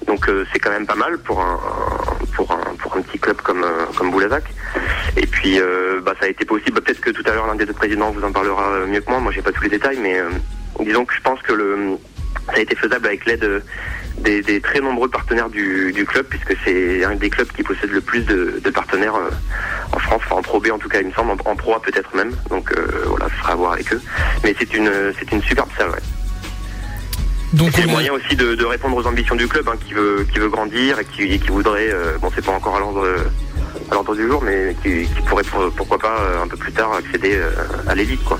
Donc 0.08 0.28
euh, 0.28 0.46
c'est 0.52 0.60
quand 0.60 0.72
même 0.72 0.86
pas 0.86 0.96
mal 0.96 1.18
pour 1.20 1.40
un, 1.40 1.60
pour 2.36 2.52
un, 2.52 2.76
pour 2.76 2.98
un 2.98 3.02
petit 3.02 3.20
club 3.20 3.38
comme, 3.38 3.64
euh, 3.64 3.86
comme 3.96 4.12
Boulazac. 4.12 4.44
Et 5.16 5.26
puis 5.26 5.60
euh, 5.60 6.02
bah, 6.02 6.14
ça 6.20 6.26
a 6.26 6.30
été 6.30 6.46
possible, 6.46 6.82
peut-être 6.82 7.00
que 7.00 7.12
tout 7.12 7.24
à 7.26 7.34
l'heure 7.34 7.48
l'un 7.48 7.56
des 7.56 7.66
deux 7.66 7.74
présidents 7.74 8.12
vous 8.12 8.24
en 8.24 8.32
parlera 8.32 8.74
euh, 8.74 8.88
mieux 8.88 9.00
que 9.00 9.10
moi, 9.10 9.20
moi 9.20 9.32
j'ai 9.32 9.42
pas 9.42 9.52
tous 9.52 9.64
les 9.64 9.70
détails, 9.70 9.98
mais 10.02 10.20
disons 10.82 11.06
que 11.06 11.14
je 11.14 11.22
pense 11.22 11.42
que 11.42 11.54
le, 11.54 11.98
ça 12.48 12.54
a 12.56 12.60
été 12.60 12.76
faisable 12.76 13.08
avec 13.08 13.26
l'aide 13.26 13.44
euh, 13.44 13.60
des, 14.20 14.42
des 14.42 14.62
très 14.62 14.80
nombreux 14.80 15.10
partenaires 15.10 15.50
du, 15.50 15.92
du 15.94 16.06
club, 16.06 16.26
puisque 16.30 16.56
c'est 16.64 17.04
un 17.04 17.16
des 17.16 17.30
clubs 17.30 17.48
qui 17.52 17.64
possède 17.64 17.90
le 17.92 18.02
plus 18.02 18.22
de, 18.22 18.60
de 18.64 18.70
partenaires 18.70 19.16
euh, 19.16 19.30
en 19.92 20.00
France, 20.00 20.22
enfin 20.26 20.36
en 20.38 20.42
Pro 20.42 20.60
B 20.60 20.68
en 20.72 20.78
tout 20.78 20.90
cas, 20.90 21.00
il 21.02 21.08
me 21.08 21.14
semble, 21.14 21.32
en, 21.32 21.50
en 21.52 21.56
Pro 21.56 21.76
A 21.76 21.82
peut-être 21.82 22.16
même. 22.16 22.32
Donc 22.50 22.72
euh, 22.72 22.86
voilà, 23.08 23.28
ce 23.30 23.38
sera 23.42 23.54
à 23.54 23.56
voir 23.56 23.74
avec 23.74 23.92
eux. 23.94 24.02
Mais 24.44 24.56
c'est 24.60 24.74
une, 24.74 24.92
c'est 25.20 25.32
une 25.32 25.42
superbe 25.42 25.70
salle, 25.78 25.90
ouais. 25.90 25.98
Donc 27.54 27.72
C'est 27.76 27.84
le 27.84 27.90
a- 27.90 27.92
moyen 27.92 28.14
aussi 28.14 28.36
de, 28.36 28.56
de 28.56 28.66
répondre 28.66 28.96
aux 28.98 29.06
ambitions 29.08 29.36
du 29.36 29.48
club, 29.48 29.68
hein, 29.70 29.76
qui 29.86 29.94
veut, 29.94 30.26
qui 30.32 30.40
veut 30.40 30.50
grandir 30.50 31.00
et 31.00 31.06
qui, 31.06 31.48
voudrait, 31.50 31.90
euh, 31.92 32.18
bon 32.20 32.32
c'est 32.34 32.44
pas 32.44 32.52
encore 32.52 32.76
à 32.76 32.80
l'ordre, 32.80 33.08
à 33.92 33.94
l'ordre 33.94 34.16
du 34.16 34.28
jour, 34.28 34.42
mais 34.44 34.76
qui, 34.82 35.06
qui 35.08 35.22
pourrait 35.28 35.44
pour- 35.44 35.72
pourquoi 35.72 36.00
pas 36.00 36.18
un 36.44 36.48
peu 36.48 36.58
plus 36.58 36.72
tard 36.72 36.94
accéder 36.94 37.40
à 37.88 37.94
l'élite, 37.96 38.24
quoi. 38.24 38.40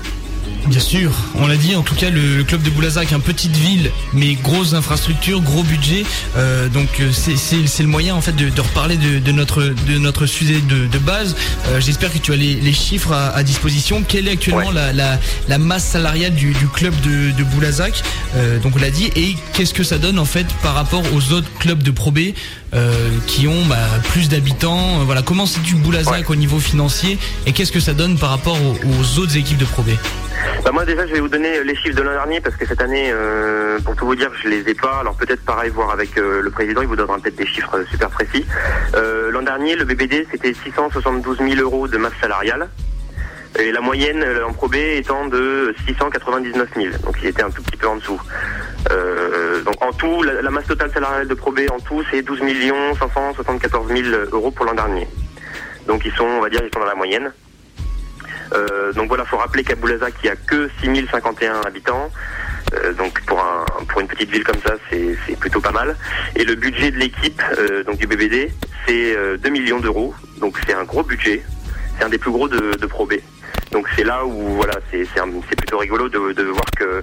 Bien 0.66 0.80
sûr, 0.80 1.12
on 1.34 1.46
l'a 1.46 1.56
dit, 1.56 1.76
en 1.76 1.82
tout 1.82 1.94
cas 1.94 2.08
le, 2.08 2.38
le 2.38 2.42
club 2.44 2.62
de 2.62 2.70
Boulazac, 2.70 3.12
un 3.12 3.20
petite 3.20 3.54
ville, 3.54 3.90
mais 4.14 4.34
grosses 4.34 4.72
infrastructures, 4.72 5.42
gros 5.42 5.62
budget, 5.62 6.04
euh, 6.36 6.68
donc 6.68 6.88
euh, 7.00 7.10
c'est- 7.12 7.82
le 7.82 7.88
moyen 7.88 8.14
en 8.14 8.22
fait 8.22 8.32
de, 8.34 8.48
de 8.48 8.60
reparler 8.62 8.96
de, 8.96 9.18
de 9.18 9.32
notre 9.32 9.62
de 9.62 9.98
notre 9.98 10.24
sujet 10.26 10.60
de, 10.66 10.86
de 10.86 10.98
base. 10.98 11.36
Euh, 11.68 11.80
J'espère 11.80 12.10
que 12.12 12.18
tu 12.18 12.32
as 12.32 12.36
les, 12.36 12.54
les 12.54 12.72
chiffres 12.72 13.12
à, 13.12 13.28
à 13.36 13.42
disposition. 13.42 14.02
Quelle 14.08 14.26
est 14.26 14.32
actuellement 14.32 14.68
Ouais. 14.68 14.74
la, 14.74 14.92
la, 14.94 15.20
la 15.48 15.58
masse 15.58 15.84
salariale 15.84 16.34
du, 16.34 16.52
du 16.54 16.66
club 16.68 16.94
de, 17.02 17.30
de 17.36 17.44
Boulazac? 17.44 18.02
Euh, 18.36 18.58
Donc 18.60 18.72
on 18.76 18.80
l'a 18.80 18.90
dit, 18.90 19.10
et 19.16 19.36
qu'est-ce 19.52 19.74
que 19.74 19.84
ça 19.84 19.98
donne 19.98 20.18
en 20.18 20.24
fait 20.24 20.46
par 20.62 20.74
rapport 20.74 21.02
aux 21.14 21.32
autres 21.32 21.48
clubs 21.58 21.82
de 21.82 21.90
Pro 21.90 22.10
B? 22.10 22.20
Qui 23.26 23.46
ont 23.48 23.64
bah, 23.66 23.76
plus 24.12 24.28
d'habitants 24.28 25.00
Euh, 25.00 25.04
Voilà, 25.04 25.22
comment 25.22 25.46
situe 25.46 25.74
Boulazac 25.76 26.12
Ouais. 26.14 26.24
au 26.28 26.34
niveau 26.36 26.58
financier 26.58 27.18
et 27.46 27.52
qu'est-ce 27.52 27.72
que 27.72 27.80
ça 27.80 27.92
donne 27.94 28.18
par 28.18 28.30
rapport 28.30 28.56
aux, 28.60 28.74
aux 28.88 29.18
autres 29.20 29.36
équipes 29.36 29.58
de 29.58 29.64
Pro 29.64 29.82
B? 29.82 29.90
Bah 30.64 30.70
moi 30.72 30.84
déjà 30.84 31.06
je 31.06 31.12
vais 31.12 31.20
vous 31.20 31.28
donner 31.28 31.62
les 31.62 31.76
chiffres 31.76 31.96
de 31.96 32.02
l'an 32.02 32.12
dernier 32.12 32.40
parce 32.40 32.56
que 32.56 32.66
cette 32.66 32.80
année, 32.80 33.10
euh, 33.10 33.78
pour 33.84 33.94
tout 33.96 34.06
vous 34.06 34.14
dire, 34.16 34.30
je 34.42 34.48
les 34.48 34.60
ai 34.68 34.74
pas. 34.74 34.98
Alors 35.00 35.14
peut-être 35.14 35.44
pareil, 35.44 35.70
voir 35.70 35.90
avec 35.90 36.16
euh, 36.16 36.40
le 36.42 36.50
président, 36.50 36.80
il 36.82 36.88
vous 36.88 36.96
donnera 36.96 37.18
peut-être 37.18 37.36
des 37.36 37.46
chiffres 37.46 37.76
euh, 37.76 37.84
super 37.90 38.08
précis. 38.10 38.44
Euh, 38.94 39.30
l'an 39.30 39.42
dernier, 39.42 39.76
le 39.76 39.84
BBD 39.84 40.26
c'était 40.30 40.54
672 40.64 41.38
000 41.38 41.60
euros 41.60 41.86
de 41.86 41.96
masse 41.98 42.12
salariale. 42.20 42.68
Et 43.58 43.70
la 43.70 43.80
moyenne 43.80 44.22
euh, 44.24 44.46
en 44.46 44.52
Pro 44.52 44.68
B 44.68 44.74
étant 44.74 45.26
de 45.26 45.74
699 45.86 46.68
000, 46.74 46.88
donc 47.04 47.16
il 47.22 47.28
était 47.28 47.42
un 47.42 47.50
tout 47.50 47.62
petit 47.62 47.76
peu 47.76 47.86
en 47.86 47.96
dessous. 47.96 48.20
Euh, 48.90 49.62
donc 49.62 49.82
en 49.82 49.92
tout, 49.92 50.22
la, 50.22 50.42
la 50.42 50.50
masse 50.50 50.66
totale 50.66 50.90
salariale 50.92 51.28
de 51.28 51.34
Pro 51.34 51.52
B 51.52 51.60
en 51.70 51.78
tout, 51.78 52.02
c'est 52.10 52.22
12 52.22 52.40
574 52.98 53.88
000 53.88 54.02
euros 54.32 54.50
pour 54.50 54.66
l'an 54.66 54.74
dernier. 54.74 55.06
Donc 55.86 56.04
ils 56.04 56.12
sont, 56.12 56.24
on 56.24 56.40
va 56.40 56.48
dire, 56.48 56.60
ils 56.64 56.70
sont 56.74 56.80
dans 56.80 56.86
la 56.86 56.94
moyenne. 56.94 57.32
Euh, 58.52 58.92
donc 58.92 59.08
voilà, 59.08 59.24
faut 59.24 59.36
rappeler 59.36 59.64
qu'à 59.64 59.74
Boulazac, 59.74 60.14
il 60.22 60.26
y 60.26 60.30
a 60.30 60.36
que 60.36 60.68
6051 60.82 61.60
habitants. 61.62 62.10
Euh, 62.74 62.92
donc 62.94 63.20
pour 63.22 63.40
un 63.40 63.64
pour 63.86 64.00
une 64.00 64.08
petite 64.08 64.30
ville 64.30 64.44
comme 64.44 64.60
ça, 64.66 64.74
c'est 64.90 65.38
plutôt 65.38 65.60
pas 65.60 65.72
mal. 65.72 65.96
Et 66.36 66.44
le 66.44 66.54
budget 66.54 66.90
de 66.90 66.98
l'équipe, 66.98 67.42
euh, 67.58 67.84
donc 67.84 67.98
du 67.98 68.06
BBD, 68.06 68.52
c'est 68.86 69.16
euh, 69.16 69.36
2 69.36 69.48
millions 69.50 69.80
d'euros. 69.80 70.14
Donc 70.38 70.58
c'est 70.66 70.74
un 70.74 70.84
gros 70.84 71.02
budget. 71.02 71.42
C'est 71.98 72.04
un 72.04 72.08
des 72.08 72.18
plus 72.18 72.30
gros 72.30 72.48
de, 72.48 72.76
de 72.76 72.86
Pro 72.86 73.06
B. 73.06 73.14
Donc 73.72 73.88
c'est 73.96 74.04
là 74.04 74.24
où 74.24 74.54
voilà, 74.54 74.74
c'est 74.90 75.56
plutôt 75.56 75.78
rigolo 75.78 76.08
de, 76.08 76.32
de 76.32 76.42
voir 76.44 76.64
que 76.76 77.02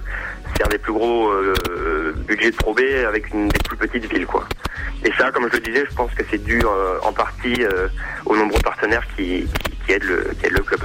c'est 0.56 0.64
un 0.64 0.68
des 0.68 0.78
plus 0.78 0.92
gros 0.92 1.28
euh, 1.30 2.14
budgets 2.26 2.50
de 2.50 2.56
Pro 2.56 2.72
B 2.74 2.80
avec 3.06 3.30
une 3.32 3.48
des 3.48 3.58
plus 3.58 3.76
petites 3.76 4.10
villes 4.12 4.26
quoi. 4.26 4.46
Et 5.04 5.12
ça, 5.18 5.30
comme 5.32 5.48
je 5.50 5.56
le 5.56 5.62
disais, 5.62 5.84
je 5.88 5.94
pense 5.94 6.10
que 6.14 6.22
c'est 6.30 6.42
dû 6.42 6.60
euh, 6.64 6.98
en 7.02 7.12
partie 7.12 7.62
euh, 7.62 7.88
aux 8.24 8.36
nombreux 8.36 8.60
partenaires 8.60 9.02
qui, 9.16 9.44
qui, 9.64 9.70
qui 9.86 9.92
aident 9.92 10.04
le 10.04 10.30
qui 10.40 10.46
aident 10.46 10.52
le 10.52 10.62
club. 10.62 10.80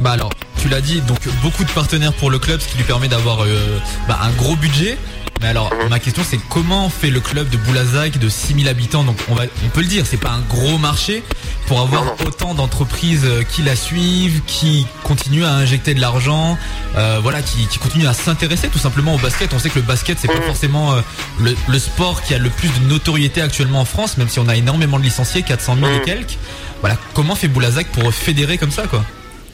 Bah 0.00 0.12
alors, 0.12 0.30
tu 0.60 0.68
l'as 0.68 0.80
dit, 0.80 1.00
donc 1.02 1.18
beaucoup 1.42 1.64
de 1.64 1.70
partenaires 1.70 2.12
pour 2.14 2.30
le 2.30 2.38
club, 2.38 2.60
ce 2.60 2.68
qui 2.68 2.78
lui 2.78 2.84
permet 2.84 3.08
d'avoir 3.08 3.42
euh, 3.42 3.78
bah, 4.08 4.18
un 4.22 4.30
gros 4.30 4.56
budget. 4.56 4.96
Mais 5.40 5.48
alors, 5.48 5.72
Mhm. 5.72 5.88
ma 5.90 5.98
question 6.00 6.24
c'est 6.24 6.38
comment 6.50 6.88
fait 6.88 7.10
le 7.10 7.20
club 7.20 7.48
de 7.48 7.56
Boulazac 7.58 8.18
de 8.18 8.28
6000 8.28 8.68
habitants? 8.68 9.04
Donc 9.04 9.16
on 9.28 9.34
va, 9.34 9.44
on 9.64 9.68
peut 9.68 9.80
le 9.82 9.86
dire, 9.86 10.04
c'est 10.06 10.16
pas 10.20 10.30
un 10.30 10.40
gros 10.40 10.78
marché 10.78 11.22
pour 11.68 11.80
avoir 11.80 12.04
Non, 12.04 12.14
non. 12.18 12.26
autant 12.26 12.54
d'entreprises 12.54 13.24
euh, 13.26 13.42
qui 13.42 13.62
la 13.62 13.76
suivent, 13.76 14.40
qui 14.46 14.86
continuent 15.04 15.44
à 15.44 15.52
injecter 15.52 15.94
de 15.94 16.00
l'argent, 16.00 16.56
euh, 16.96 17.18
voilà, 17.22 17.42
qui, 17.42 17.66
qui 17.68 17.78
continuent 17.78 18.06
à 18.08 18.14
s'intéresser 18.14 18.68
tout 18.68 18.78
simplement 18.78 19.14
au 19.14 19.18
basket. 19.18 19.52
On 19.52 19.58
sait 19.58 19.68
que 19.68 19.78
le 19.78 19.84
basket 19.84 20.18
c'est 20.18 20.28
pas 20.28 20.38
Mhm. 20.38 20.42
forcément 20.42 20.94
euh, 20.94 21.00
le, 21.40 21.54
le 21.68 21.78
sport 21.78 22.22
qui 22.22 22.34
a 22.34 22.38
le 22.38 22.48
plus 22.50 22.68
de 22.80 22.86
notoriété 22.88 23.42
actuellement 23.42 23.80
en 23.80 23.84
France, 23.84 24.16
même 24.18 24.28
si 24.28 24.38
on 24.38 24.48
a 24.48 24.56
énormément 24.56 24.98
de 24.98 25.04
licenciés, 25.04 25.42
400 25.42 25.76
000 25.76 25.86
et 25.88 25.94
Mhm. 25.98 26.04
quelques. 26.04 26.38
Voilà, 26.80 26.96
comment 27.14 27.34
fait 27.34 27.48
Boulazac 27.48 27.86
pour 27.88 28.12
fédérer 28.14 28.56
comme 28.58 28.70
ça 28.70 28.86
quoi? 28.86 29.04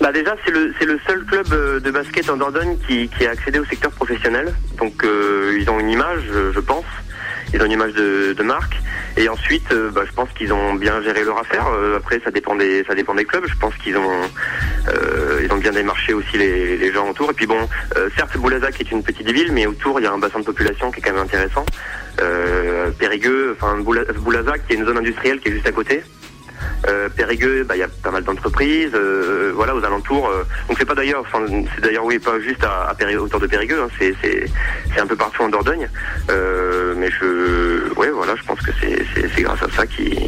Bah 0.00 0.12
déjà 0.12 0.34
c'est 0.44 0.50
le 0.50 0.74
c'est 0.78 0.84
le 0.86 0.98
seul 1.06 1.24
club 1.24 1.48
de 1.82 1.90
basket 1.90 2.28
en 2.28 2.36
Dordogne 2.36 2.76
qui, 2.86 3.08
qui 3.16 3.26
a 3.26 3.30
accédé 3.30 3.58
au 3.58 3.64
secteur 3.64 3.90
professionnel. 3.92 4.54
Donc 4.78 5.02
euh, 5.04 5.56
ils 5.60 5.68
ont 5.70 5.80
une 5.80 5.88
image, 5.90 6.20
je, 6.32 6.52
je 6.52 6.60
pense. 6.60 6.84
Ils 7.54 7.62
ont 7.62 7.66
une 7.66 7.72
image 7.72 7.92
de, 7.94 8.34
de 8.36 8.42
marque. 8.42 8.74
Et 9.16 9.28
ensuite, 9.28 9.70
euh, 9.72 9.90
bah, 9.90 10.02
je 10.06 10.12
pense 10.12 10.28
qu'ils 10.36 10.52
ont 10.52 10.74
bien 10.74 11.00
géré 11.02 11.22
leur 11.24 11.38
affaire. 11.38 11.66
Euh, 11.68 11.96
après, 11.98 12.20
ça 12.24 12.30
dépend 12.30 12.56
des 12.56 12.82
ça 12.84 12.94
dépend 12.94 13.14
des 13.14 13.24
clubs. 13.24 13.46
Je 13.46 13.56
pense 13.56 13.74
qu'ils 13.76 13.96
ont 13.96 14.10
euh, 14.88 15.40
ils 15.44 15.52
ont 15.52 15.56
bien 15.58 15.70
démarché 15.72 16.12
aussi 16.14 16.36
les, 16.36 16.76
les 16.76 16.92
gens 16.92 17.08
autour. 17.08 17.30
Et 17.30 17.34
puis 17.34 17.46
bon, 17.46 17.68
certes 18.16 18.36
Boulazac 18.36 18.80
est 18.80 18.90
une 18.90 19.02
petite 19.04 19.30
ville, 19.30 19.52
mais 19.52 19.66
autour 19.66 20.00
il 20.00 20.04
y 20.04 20.06
a 20.06 20.12
un 20.12 20.18
bassin 20.18 20.40
de 20.40 20.44
population 20.44 20.90
qui 20.90 20.98
est 21.00 21.02
quand 21.02 21.12
même 21.12 21.22
intéressant. 21.22 21.64
Périgueux, 22.98 23.56
enfin 23.56 23.78
Boula- 23.80 24.10
Boulazac, 24.14 24.62
y 24.70 24.72
a 24.74 24.76
une 24.76 24.86
zone 24.86 24.98
industrielle 24.98 25.40
qui 25.40 25.48
est 25.48 25.52
juste 25.52 25.66
à 25.66 25.72
côté. 25.72 26.02
Euh, 26.88 27.08
Périgueux, 27.08 27.64
bah, 27.64 27.76
il 27.76 27.80
y 27.80 27.82
a 27.82 27.88
pas 28.02 28.10
mal 28.10 28.24
d'entreprises, 28.24 28.90
euh, 28.94 29.52
voilà, 29.54 29.74
aux 29.74 29.82
alentours. 29.84 30.28
euh. 30.28 30.42
donc 30.68 30.76
c'est 30.78 30.84
pas 30.84 30.94
d'ailleurs, 30.94 31.20
enfin, 31.22 31.44
c'est 31.74 31.80
d'ailleurs 31.82 32.04
oui, 32.04 32.18
pas 32.18 32.38
juste 32.40 32.62
à, 32.62 32.88
à 32.90 32.94
Péri- 32.94 33.16
autour 33.16 33.40
de 33.40 33.46
Périgueux, 33.46 33.80
hein, 33.82 33.88
c'est, 33.98 34.14
c'est, 34.22 34.44
c'est 34.94 35.00
un 35.00 35.06
peu 35.06 35.16
partout 35.16 35.42
en 35.42 35.48
Dordogne. 35.48 35.88
Euh, 36.30 36.94
mais 36.96 37.10
je, 37.10 37.90
ouais, 37.94 38.10
voilà, 38.10 38.34
je 38.36 38.42
pense 38.42 38.60
que 38.60 38.70
c'est, 38.80 39.02
c'est, 39.14 39.28
c'est 39.34 39.42
grâce 39.42 39.62
à 39.62 39.70
ça 39.74 39.86
qu'ils, 39.86 40.18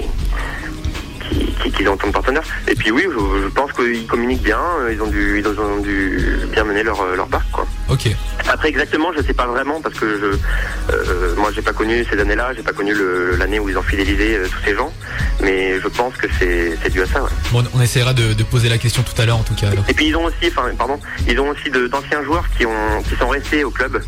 qui- 1.28 1.46
qui- 1.62 1.70
qu'ils 1.72 1.88
ont 1.88 1.94
autant 1.94 2.08
de 2.08 2.12
partenaires. 2.12 2.42
Et 2.68 2.74
puis 2.74 2.90
oui, 2.90 3.04
je, 3.04 3.42
je 3.42 3.48
pense 3.48 3.72
qu'ils 3.72 4.06
communiquent 4.06 4.42
bien, 4.42 4.58
euh, 4.80 4.92
ils 4.92 5.00
ont 5.02 5.06
dû, 5.06 5.38
ils 5.40 5.46
ont 5.60 5.78
dû 5.80 6.20
bien 6.52 6.64
mener 6.64 6.82
leur, 6.82 7.00
euh, 7.00 7.16
leur 7.16 7.26
parc, 7.28 7.50
quoi. 7.50 7.66
Ok. 7.88 8.08
Après 8.48 8.68
exactement, 8.68 9.08
je 9.16 9.22
sais 9.22 9.34
pas 9.34 9.46
vraiment 9.46 9.80
parce 9.80 9.98
que 9.98 10.06
je, 10.20 10.92
euh, 10.94 11.34
moi 11.36 11.50
j'ai 11.54 11.62
pas 11.62 11.72
connu 11.72 12.04
ces 12.10 12.18
années-là, 12.20 12.52
j'ai 12.54 12.62
pas 12.62 12.72
connu 12.72 12.94
l'année 13.38 13.58
où 13.58 13.68
ils 13.68 13.76
ont 13.78 13.82
fidélisé 13.82 14.36
euh, 14.36 14.46
tous 14.48 14.64
ces 14.64 14.74
gens, 14.74 14.92
mais 15.40 15.80
je 15.80 15.88
pense 15.88 16.14
que 16.16 16.26
c'est 16.38 16.90
dû 16.90 17.02
à 17.02 17.06
ça. 17.06 17.22
ouais. 17.22 17.30
Bon, 17.52 17.64
on 17.74 17.80
essaiera 17.80 18.12
de, 18.14 18.32
de 18.34 18.42
poser 18.44 18.68
la 18.68 18.78
question 18.78 19.02
tout 19.02 19.20
à 19.20 19.26
l'heure 19.26 19.38
en 19.38 19.42
tout 19.42 19.54
cas. 19.54 19.68
Alors. 19.70 19.84
Et 19.88 19.94
puis 19.94 20.06
ils 20.06 20.16
ont 20.16 20.24
aussi, 20.24 20.46
enfin 20.48 20.68
pardon, 20.78 20.98
ils 21.28 21.38
ont 21.40 21.48
aussi 21.48 21.70
d'anciens 21.70 22.22
joueurs 22.24 22.44
qui 22.56 22.64
ont 22.66 23.02
qui 23.08 23.16
sont 23.16 23.28
restés 23.28 23.64
au 23.64 23.70
club, 23.70 24.00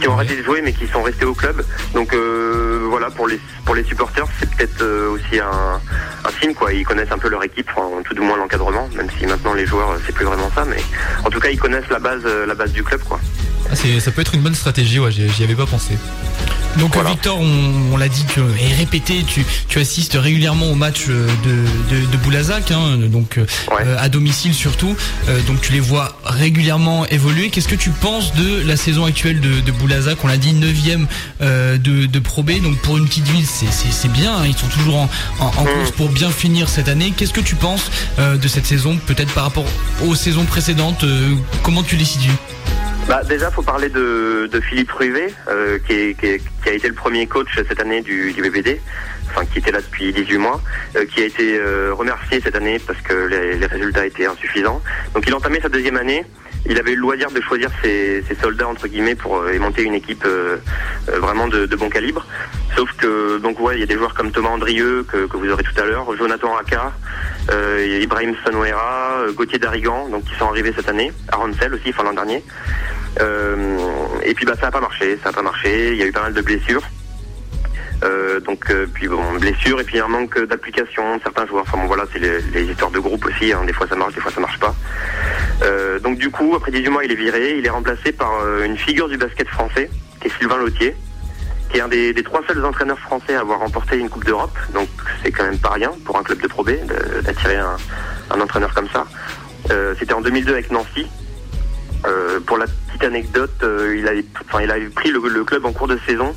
qui 0.00 0.06
ont 0.08 0.10
Ouais. 0.12 0.24
arrêté 0.24 0.36
de 0.36 0.42
jouer 0.42 0.60
mais 0.62 0.72
qui 0.72 0.86
sont 0.88 1.02
restés 1.02 1.24
au 1.24 1.34
club. 1.34 1.64
Donc 1.94 2.12
euh, 2.14 2.86
voilà 2.90 3.10
pour 3.10 3.28
les 3.28 3.40
pour 3.64 3.74
les 3.74 3.84
supporters 3.84 4.26
c'est 4.38 4.50
peut-être 4.54 4.84
aussi 5.12 5.38
un, 5.40 5.80
un 6.28 6.30
signe 6.40 6.49
quoi. 6.54 6.72
Ils 6.72 6.84
connaissent 6.84 7.12
un 7.12 7.18
peu 7.18 7.28
leur 7.28 7.42
équipe, 7.44 7.68
enfin, 7.74 8.02
tout 8.04 8.14
du 8.14 8.20
moins 8.20 8.36
l'encadrement, 8.36 8.88
même 8.96 9.08
si 9.18 9.26
maintenant 9.26 9.54
les 9.54 9.66
joueurs 9.66 9.90
euh, 9.90 9.98
c'est 10.06 10.14
plus 10.14 10.24
vraiment 10.24 10.50
ça, 10.54 10.64
mais 10.64 10.82
en 11.24 11.30
tout 11.30 11.40
cas 11.40 11.48
ils 11.48 11.58
connaissent 11.58 11.88
la 11.90 11.98
base 11.98 12.22
euh, 12.24 12.46
la 12.46 12.54
base 12.54 12.72
du 12.72 12.82
club 12.82 13.00
quoi. 13.02 13.20
Ah, 13.70 13.76
ça 13.76 14.10
peut 14.10 14.22
être 14.22 14.34
une 14.34 14.40
bonne 14.40 14.54
stratégie, 14.54 14.98
ouais, 14.98 15.12
j'y 15.12 15.44
avais 15.44 15.54
pas 15.54 15.66
pensé. 15.66 15.94
Donc 16.78 16.96
Victor, 17.06 17.38
on, 17.38 17.96
l'a 17.96 18.08
dit 18.08 18.24
que, 18.24 18.40
et 18.40 18.74
répété, 18.74 19.24
tu, 19.26 19.44
tu 19.68 19.78
assistes 19.80 20.14
régulièrement 20.14 20.66
aux 20.66 20.74
matchs 20.76 21.08
de, 21.08 21.14
de, 21.14 22.06
de 22.06 22.16
Boulazac, 22.18 22.70
hein, 22.70 22.96
donc 22.96 23.38
à 23.98 24.08
domicile 24.08 24.54
surtout. 24.54 24.96
donc 25.46 25.60
tu 25.60 25.72
les 25.72 25.80
vois 25.80 26.16
régulièrement 26.24 27.06
évoluer. 27.06 27.50
Qu'est-ce 27.50 27.68
que 27.68 27.74
tu 27.74 27.90
penses 27.90 28.34
de 28.34 28.66
la 28.66 28.76
saison 28.76 29.04
actuelle 29.04 29.40
de, 29.40 29.60
de 29.60 29.72
Boulazac? 29.72 30.18
On 30.24 30.28
l'a 30.28 30.36
dit 30.36 30.54
9ème 30.54 31.06
de, 31.40 32.06
de 32.06 32.18
Pro 32.18 32.42
B, 32.42 32.60
donc 32.62 32.78
pour 32.78 32.98
une 32.98 33.06
petite 33.06 33.28
ville 33.28 33.46
c'est 33.46 34.12
bien. 34.12 34.36
Hein. 34.36 34.46
ils 34.46 34.56
sont 34.56 34.68
toujours 34.68 34.96
en, 34.96 35.10
en, 35.40 35.46
en 35.46 35.64
mm. 35.64 35.66
course 35.66 35.90
pour 35.92 36.08
bien 36.08 36.30
finir 36.40 36.68
cette 36.70 36.88
année. 36.88 37.12
Qu'est-ce 37.14 37.34
que 37.34 37.40
tu 37.40 37.54
penses 37.54 37.90
de 38.18 38.48
cette 38.48 38.64
saison, 38.64 38.96
peut-être 39.06 39.32
par 39.34 39.44
rapport 39.44 39.66
aux 40.06 40.14
saisons 40.14 40.44
précédentes 40.44 41.04
Comment 41.62 41.82
tu 41.82 41.96
les 41.96 42.04
situes? 42.06 42.30
Bah, 43.10 43.22
déjà, 43.24 43.50
faut 43.50 43.62
parler 43.62 43.88
de, 43.88 44.48
Philippe 44.68 44.92
Ruvet, 44.92 45.34
euh, 45.48 45.80
qui, 45.80 46.14
a 46.64 46.72
été 46.72 46.86
le 46.86 46.94
premier 46.94 47.26
coach 47.26 47.48
cette 47.56 47.80
année 47.80 48.02
du, 48.02 48.32
BBD, 48.40 48.80
enfin 49.28 49.44
qui 49.46 49.58
était 49.58 49.72
là 49.72 49.80
depuis 49.80 50.12
18 50.12 50.38
mois, 50.38 50.60
euh, 50.94 51.04
qui 51.06 51.22
a 51.22 51.24
été 51.24 51.58
euh, 51.58 51.92
remercié 51.92 52.40
cette 52.40 52.54
année 52.54 52.78
parce 52.78 53.00
que 53.00 53.14
les, 53.26 53.66
résultats 53.66 54.06
étaient 54.06 54.26
insuffisants. 54.26 54.80
Donc 55.12 55.24
il 55.26 55.34
entamait 55.34 55.60
sa 55.60 55.68
deuxième 55.68 55.96
année. 55.96 56.24
Il 56.66 56.78
avait 56.78 56.94
le 56.94 57.00
loisir 57.00 57.30
de 57.30 57.40
choisir 57.40 57.70
ses, 57.82 58.22
soldats 58.40 58.68
entre 58.68 58.86
guillemets 58.86 59.14
pour 59.14 59.42
monter 59.58 59.82
une 59.82 59.94
équipe 59.94 60.26
vraiment 61.08 61.48
de, 61.48 61.66
bon 61.76 61.88
calibre. 61.88 62.26
Sauf 62.76 62.92
que 62.96 63.38
donc 63.38 63.58
ouais, 63.60 63.76
il 63.76 63.80
y 63.80 63.82
a 63.82 63.86
des 63.86 63.96
joueurs 63.96 64.14
comme 64.14 64.30
Thomas 64.30 64.50
Andrieux 64.50 65.04
que, 65.08 65.36
vous 65.36 65.50
aurez 65.50 65.64
tout 65.64 65.80
à 65.80 65.84
l'heure, 65.84 66.06
Jonathan 66.16 66.52
Raka, 66.52 66.92
Ibrahim 68.00 68.34
Sanouera, 68.44 69.24
Gauthier 69.34 69.58
Darigan, 69.58 70.08
donc 70.08 70.24
qui 70.24 70.34
sont 70.36 70.46
arrivés 70.46 70.72
cette 70.76 70.88
année, 70.88 71.12
Aronsel 71.32 71.74
aussi, 71.74 71.92
fin 71.92 72.04
l'an 72.04 72.12
dernier. 72.12 72.44
Euh, 73.18 73.78
et 74.22 74.34
puis 74.34 74.46
bah 74.46 74.54
ça 74.54 74.66
n'a 74.66 74.70
pas 74.70 74.80
marché, 74.80 75.18
ça 75.22 75.30
n'a 75.30 75.36
pas 75.36 75.42
marché. 75.42 75.92
Il 75.92 75.96
y 75.96 76.02
a 76.02 76.06
eu 76.06 76.12
pas 76.12 76.22
mal 76.22 76.34
de 76.34 76.40
blessures. 76.40 76.82
Euh, 78.02 78.40
donc 78.40 78.70
euh, 78.70 78.86
puis 78.92 79.08
bon 79.08 79.22
blessures 79.38 79.78
et 79.78 79.84
puis 79.84 79.98
un 80.00 80.08
manque 80.08 80.38
d'application 80.44 81.20
certains 81.22 81.46
joueurs. 81.46 81.64
Enfin 81.66 81.78
bon 81.78 81.86
voilà 81.86 82.04
c'est 82.12 82.18
les, 82.18 82.62
histoires 82.62 82.90
de 82.90 82.98
groupe 82.98 83.24
aussi. 83.26 83.52
Hein. 83.52 83.62
Des 83.66 83.72
fois 83.72 83.86
ça 83.86 83.96
marche, 83.96 84.14
des 84.14 84.20
fois 84.20 84.32
ça 84.32 84.40
marche 84.40 84.58
pas. 84.58 84.74
donc 86.02 86.18
du 86.18 86.30
coup 86.30 86.54
après 86.56 86.70
18 86.70 86.88
mois 86.88 87.04
il 87.04 87.12
est 87.12 87.16
viré. 87.16 87.58
Il 87.58 87.66
est 87.66 87.70
remplacé 87.70 88.12
par 88.12 88.32
une 88.64 88.76
figure 88.76 89.08
du 89.08 89.16
basket 89.16 89.48
français 89.48 89.90
qui 90.20 90.28
est 90.28 90.38
Sylvain 90.38 90.58
Lautier 90.58 90.96
qui 91.70 91.78
est 91.78 91.82
un 91.82 91.88
des, 91.88 92.14
trois 92.24 92.40
seuls 92.48 92.64
entraîneurs 92.64 92.98
français 92.98 93.36
à 93.36 93.40
avoir 93.40 93.60
remporté 93.60 93.96
une 93.96 94.08
Coupe 94.08 94.24
d'Europe. 94.24 94.58
Donc 94.74 94.88
c'est 95.22 95.30
quand 95.30 95.44
même 95.44 95.58
pas 95.58 95.70
rien 95.70 95.92
pour 96.04 96.18
un 96.18 96.22
club 96.22 96.40
de 96.40 96.48
Pro 96.48 96.64
B 96.64 96.70
d'attirer 97.22 97.56
un, 97.56 97.76
un, 98.30 98.40
entraîneur 98.40 98.74
comme 98.74 98.88
ça. 98.88 99.06
C'était 99.98 100.14
en 100.14 100.20
2002 100.20 100.52
avec 100.52 100.70
Nancy. 100.72 101.06
Pour 102.46 102.56
la 102.56 102.66
anecdote, 103.04 103.50
euh, 103.62 103.96
il, 103.96 104.06
avait, 104.08 104.24
enfin, 104.46 104.62
il 104.62 104.70
avait 104.70 104.88
pris 104.88 105.10
le, 105.10 105.44
club 105.44 105.64
en 105.64 105.72
cours 105.72 105.88
de 105.88 105.98
saison 106.06 106.34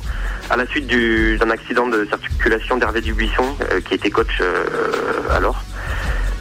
à 0.50 0.56
la 0.56 0.66
suite 0.66 0.86
d'un 0.86 1.50
accident 1.50 1.88
de 1.88 2.06
circulation 2.06 2.76
d'Hervé 2.76 3.00
Dubuisson, 3.00 3.56
euh, 3.70 3.80
qui 3.80 3.94
était 3.94 4.10
coach 4.10 4.40
euh, 4.40 4.64
alors. 5.30 5.62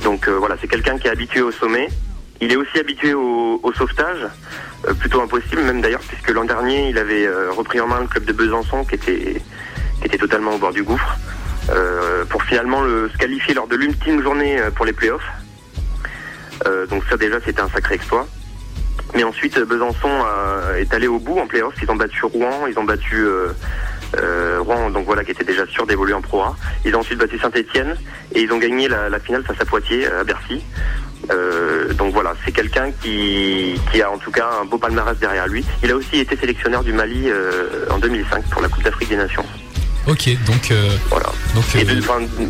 Donc 0.03 0.27
voilà, 0.27 0.57
c'est 0.59 0.67
quelqu'un 0.67 0.97
qui 0.97 1.07
est 1.07 1.12
habitué 1.12 1.41
au 1.41 1.51
sommet. 1.51 1.88
Il 2.41 2.51
est 2.51 2.57
aussi 2.57 2.77
habitué 2.77 3.13
au, 3.13 3.71
sauvetage, 3.73 4.27
plutôt 4.99 5.21
impossible 5.21 5.62
même 5.62 5.79
d'ailleurs, 5.79 6.01
puisque 6.01 6.29
l'an 6.29 6.43
dernier, 6.43 6.89
il 6.89 6.97
avait 6.97 7.25
repris 7.55 7.79
en 7.79 7.88
main 7.88 8.01
le 8.01 8.07
club 8.07 8.25
de 8.25 8.33
Besançon, 8.33 8.83
qui 8.83 8.95
était, 8.95 9.41
qui 10.01 10.05
était 10.05 10.17
totalement 10.17 10.55
au 10.55 10.57
bord 10.57 10.73
du 10.73 10.83
gouffre, 10.83 11.17
pour 12.29 12.43
finalement 12.43 12.81
le, 12.81 13.09
se 13.09 13.17
qualifier 13.17 13.53
lors 13.53 13.67
de 13.67 13.77
l'ultime 13.77 14.21
journée 14.21 14.59
pour 14.75 14.86
les 14.86 14.91
playoffs. 14.91 15.31
donc 16.89 17.03
ça 17.09 17.15
déjà, 17.15 17.39
c'était 17.39 17.62
un 17.62 17.69
sacré 17.69 17.95
exploit. 17.95 18.27
Mais 19.15 19.23
ensuite, 19.23 19.60
Besançon 19.60 20.10
euh, 20.10 20.77
est 20.77 20.93
allé 20.93 21.08
au 21.08 21.19
bout 21.19 21.38
en 21.38 21.47
playoff. 21.47 21.75
Ils 21.82 21.91
ont 21.91 21.95
battu 21.95 22.25
Rouen, 22.25 22.65
ils 22.67 22.77
ont 22.79 22.84
battu 22.84 23.15
euh, 23.15 23.49
euh, 24.17 24.60
Rouen, 24.62 24.89
donc 24.89 25.06
voilà, 25.06 25.23
qui 25.23 25.32
était 25.32 25.43
déjà 25.43 25.65
sûr 25.67 25.86
d'évoluer 25.86 26.13
en 26.13 26.21
Pro 26.21 26.41
A. 26.41 26.56
Ils 26.84 26.95
ont 26.95 26.99
ensuite 26.99 27.19
battu 27.19 27.38
Saint-Etienne 27.38 27.95
et 28.34 28.41
ils 28.41 28.51
ont 28.51 28.58
gagné 28.58 28.88
la, 28.88 29.19
finale 29.19 29.43
face 29.43 29.60
à 29.60 29.65
Poitiers, 29.65 30.08
à 30.08 30.23
Bercy. 30.23 30.63
donc 31.95 32.12
voilà, 32.13 32.34
c'est 32.43 32.51
quelqu'un 32.51 32.91
qui, 33.01 33.79
a 34.01 34.10
en 34.10 34.17
tout 34.17 34.32
cas 34.32 34.49
un 34.62 34.65
beau 34.65 34.77
palmarès 34.77 35.17
derrière 35.19 35.47
lui. 35.47 35.63
Il 35.84 35.91
a 35.91 35.95
aussi 35.95 36.19
été 36.19 36.36
sélectionneur 36.36 36.84
du 36.84 36.93
Mali 36.93 37.29
en 37.91 37.99
2005 37.99 38.49
pour 38.49 38.62
la 38.62 38.69
Coupe 38.69 38.84
d'Afrique 38.84 39.10
des 39.10 39.17
Nations. 39.17 39.45
Ok, 40.08 40.29
donc 40.45 40.73
voilà. 41.10 41.32
Donc, 41.56 41.63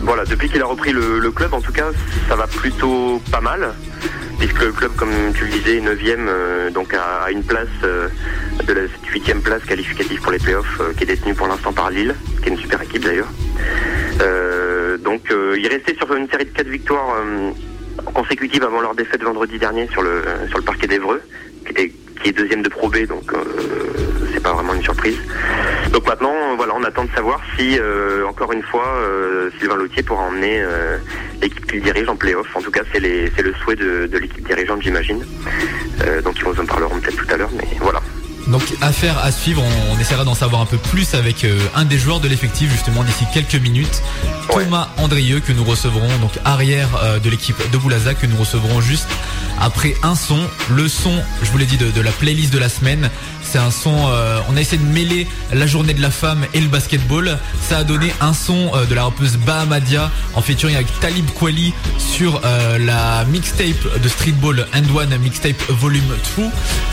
voilà, 0.04 0.26
depuis 0.26 0.50
qu'il 0.50 0.62
a 0.62 0.66
repris 0.66 0.92
le, 0.92 1.30
club, 1.32 1.54
en 1.54 1.62
tout 1.62 1.74
cas, 1.74 1.92
ça 2.30 2.36
va 2.36 2.48
plutôt 2.48 3.22
pas 3.32 3.42
mal 3.42 3.74
puisque 4.46 4.62
le 4.62 4.72
club, 4.74 4.92
comme 4.98 5.34
tu 5.34 5.46
le 5.46 5.52
disais, 5.52 5.78
est 5.78 5.80
9e, 5.80 6.28
euh, 6.28 6.70
donc 6.70 6.94
à, 6.94 7.32
une 7.32 7.44
place 7.44 7.70
euh, 7.86 8.10
de 8.68 8.74
la 8.74 8.82
8e 8.84 9.40
place 9.40 9.64
qualificative 9.64 10.20
pour 10.20 10.34
les 10.34 10.38
playoffs, 10.38 10.82
euh, 10.82 10.92
qui 10.98 11.04
est 11.04 11.08
détenue 11.08 11.34
pour 11.34 11.48
l'instant 11.48 11.72
par 11.72 11.90
Lille, 11.90 12.14
qui 12.42 12.50
est 12.50 12.52
une 12.52 12.58
super 12.58 12.82
équipe 12.82 13.04
d'ailleurs. 13.06 13.30
donc 15.00 15.22
il 15.58 15.68
restait 15.68 15.96
sur 15.96 16.14
une 16.14 16.30
série 16.30 16.46
de 16.46 16.52
4 16.52 16.68
victoires 16.68 17.24
consécutives 18.14 18.64
avant 18.64 18.82
leur 18.82 18.96
défaite 18.96 19.24
vendredi 19.24 19.58
dernier 19.60 19.88
sur 19.88 20.02
le, 20.02 20.24
sur 20.50 20.58
le 20.58 20.64
parquet 20.64 20.88
d'Evreux, 20.88 21.22
qui, 21.66 21.92
qui 22.22 22.30
est 22.30 22.34
deuxième 22.34 22.64
de 22.64 22.70
Pro 22.70 22.90
B, 22.90 23.06
donc 23.08 23.32
pas 24.44 24.54
vraiment 24.54 24.74
une 24.74 24.84
surprise. 24.84 25.18
Donc 25.92 26.08
maintenant, 26.08 26.34
voilà, 26.58 26.74
on 26.76 26.84
attend 26.84 27.06
de 27.06 27.12
savoir 27.12 27.40
si, 27.58 27.80
encore 28.28 28.52
une 28.52 28.64
fois, 28.64 29.00
Sylvain 29.60 29.76
Lautier 29.76 30.04
pourra 30.04 30.24
emmener 30.24 30.64
l'équipe 31.42 31.66
qu'il 31.70 31.82
dirige 31.82 32.08
en 32.08 32.16
playoff. 32.16 32.48
En 32.56 32.62
tout 32.62 32.72
cas, 32.72 32.82
c'est 32.92 33.00
le 33.00 33.54
souhait 33.64 33.76
de, 33.76 34.18
l'équipe 34.18 34.46
dirigeante, 34.46 34.82
j'imagine. 34.82 35.24
Euh, 36.02 36.22
donc 36.22 36.38
ils 36.40 36.60
en 36.60 36.66
parleront 36.66 37.00
peut-être 37.00 37.18
tout 37.18 37.34
à 37.34 37.38
l'heure, 37.38 37.52
mais 37.56 37.68
voilà. 37.80 38.02
Donc 38.48 38.64
affaire 38.82 39.18
à 39.20 39.32
suivre, 39.32 39.64
on, 39.92 40.00
essaiera 40.00 40.26
d'en 40.26 40.36
savoir 40.36 40.62
un 40.62 40.66
peu 40.66 40.78
plus 40.78 41.14
avec 41.16 41.46
euh, 41.46 41.58
un 41.76 41.86
des 41.86 41.98
joueurs 41.98 42.20
de 42.20 42.28
l'effectif 42.28 42.70
justement 42.70 43.04
d'ici 43.04 43.26
quelques 43.34 43.56
minutes, 43.56 44.02
Thomas 44.50 44.90
Andrieux 44.98 45.40
que 45.40 45.54
nous 45.54 45.64
recevrons, 45.64 46.10
donc 46.20 46.32
arrière 46.44 46.90
euh, 47.04 47.20
de 47.20 47.30
l'équipe 47.30 47.56
de 47.72 47.78
Boulazac 47.78 48.20
que 48.20 48.26
nous 48.26 48.36
recevrons 48.36 48.82
juste 48.82 49.08
après 49.62 49.96
un 50.04 50.16
son, 50.16 50.40
le 50.72 50.90
son, 50.90 51.14
je 51.42 51.52
vous 51.52 51.58
l'ai 51.58 51.66
dit, 51.66 51.78
de, 51.78 52.02
la 52.02 52.12
playlist 52.12 52.52
de 52.52 52.60
la 52.60 52.70
semaine. 52.70 53.10
C'est 53.54 53.60
un 53.60 53.70
son, 53.70 53.94
euh, 54.10 54.40
on 54.50 54.58
a 54.58 54.62
essayé 54.62 54.80
de 54.80 54.88
mêler 54.92 55.28
la 55.54 55.68
journée 55.68 55.94
de 55.94 56.02
la 56.02 56.10
femme 56.10 56.44
et 56.56 56.60
le 56.60 56.70
basketball. 56.70 57.38
Ça 57.62 57.78
a 57.78 57.84
donné 57.84 58.12
un 58.20 58.34
son 58.34 58.72
euh, 58.74 58.88
de 58.88 58.96
la 58.96 59.04
rappeuse 59.04 59.38
Bahamadia 59.38 60.10
en 60.34 60.42
featuring 60.42 60.74
avec 60.74 60.88
Talib 61.00 61.30
Kweli 61.38 61.72
sur 62.00 62.42
euh, 62.44 62.80
la 62.80 63.24
mixtape 63.26 64.02
de 64.02 64.10
Streetball 64.10 64.66
and 64.74 64.96
One 64.96 65.16
mixtape 65.20 65.62
volume 65.70 66.02
2. 66.36 66.46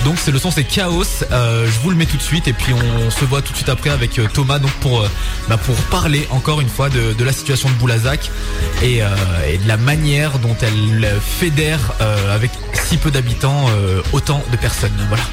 Donc 0.04 0.18
c'est 0.18 0.32
le 0.32 0.38
son, 0.38 0.50
c'est 0.50 0.64
Chaos. 0.64 1.24
je 1.30 1.80
vous 1.82 1.88
le 1.88 1.96
mets 1.96 2.04
tout 2.04 2.18
de 2.18 2.22
suite 2.22 2.46
et 2.46 2.52
puis 2.52 2.74
on 2.74 3.10
se 3.10 3.24
voit 3.24 3.40
tout 3.40 3.52
de 3.52 3.56
suite 3.56 3.70
après 3.70 3.88
avec 3.88 4.20
Thomas 4.34 4.58
donc 4.58 4.72
pour 4.82 5.02
bah, 5.48 5.56
pour 5.56 5.76
parler 5.90 6.28
encore 6.30 6.60
une 6.60 6.68
fois 6.68 6.90
de, 6.90 7.24
la 7.24 7.32
situation 7.32 7.70
de 7.70 7.74
Boulazac 7.76 8.30
et, 8.82 8.98
et, 9.48 9.56
de 9.56 9.66
la 9.66 9.78
manière 9.78 10.38
dont 10.40 10.56
elle 10.60 11.08
fédère 11.22 11.94
avec 12.30 12.50
si 12.74 12.98
peu 12.98 13.10
d'habitants, 13.10 13.64
autant 14.12 14.44
de 14.52 14.58
personnes. 14.58 14.92
Voilà. 15.08 15.24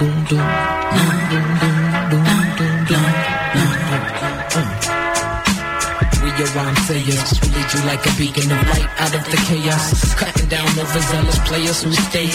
dum 0.00 0.08
dum 0.30 0.38
dum 0.96 1.10
dum 1.30 1.44
dum 1.60 1.79
like 7.84 8.00
a 8.06 8.12
beacon 8.16 8.48
of 8.48 8.60
light 8.72 8.88
out 8.96 9.14
of 9.14 9.24
the 9.28 9.36
chaos. 9.44 10.14
Cutting 10.14 10.48
down 10.48 10.68
overzealous 10.78 11.38
players 11.44 11.82
who 11.82 11.92
stay 11.92 12.28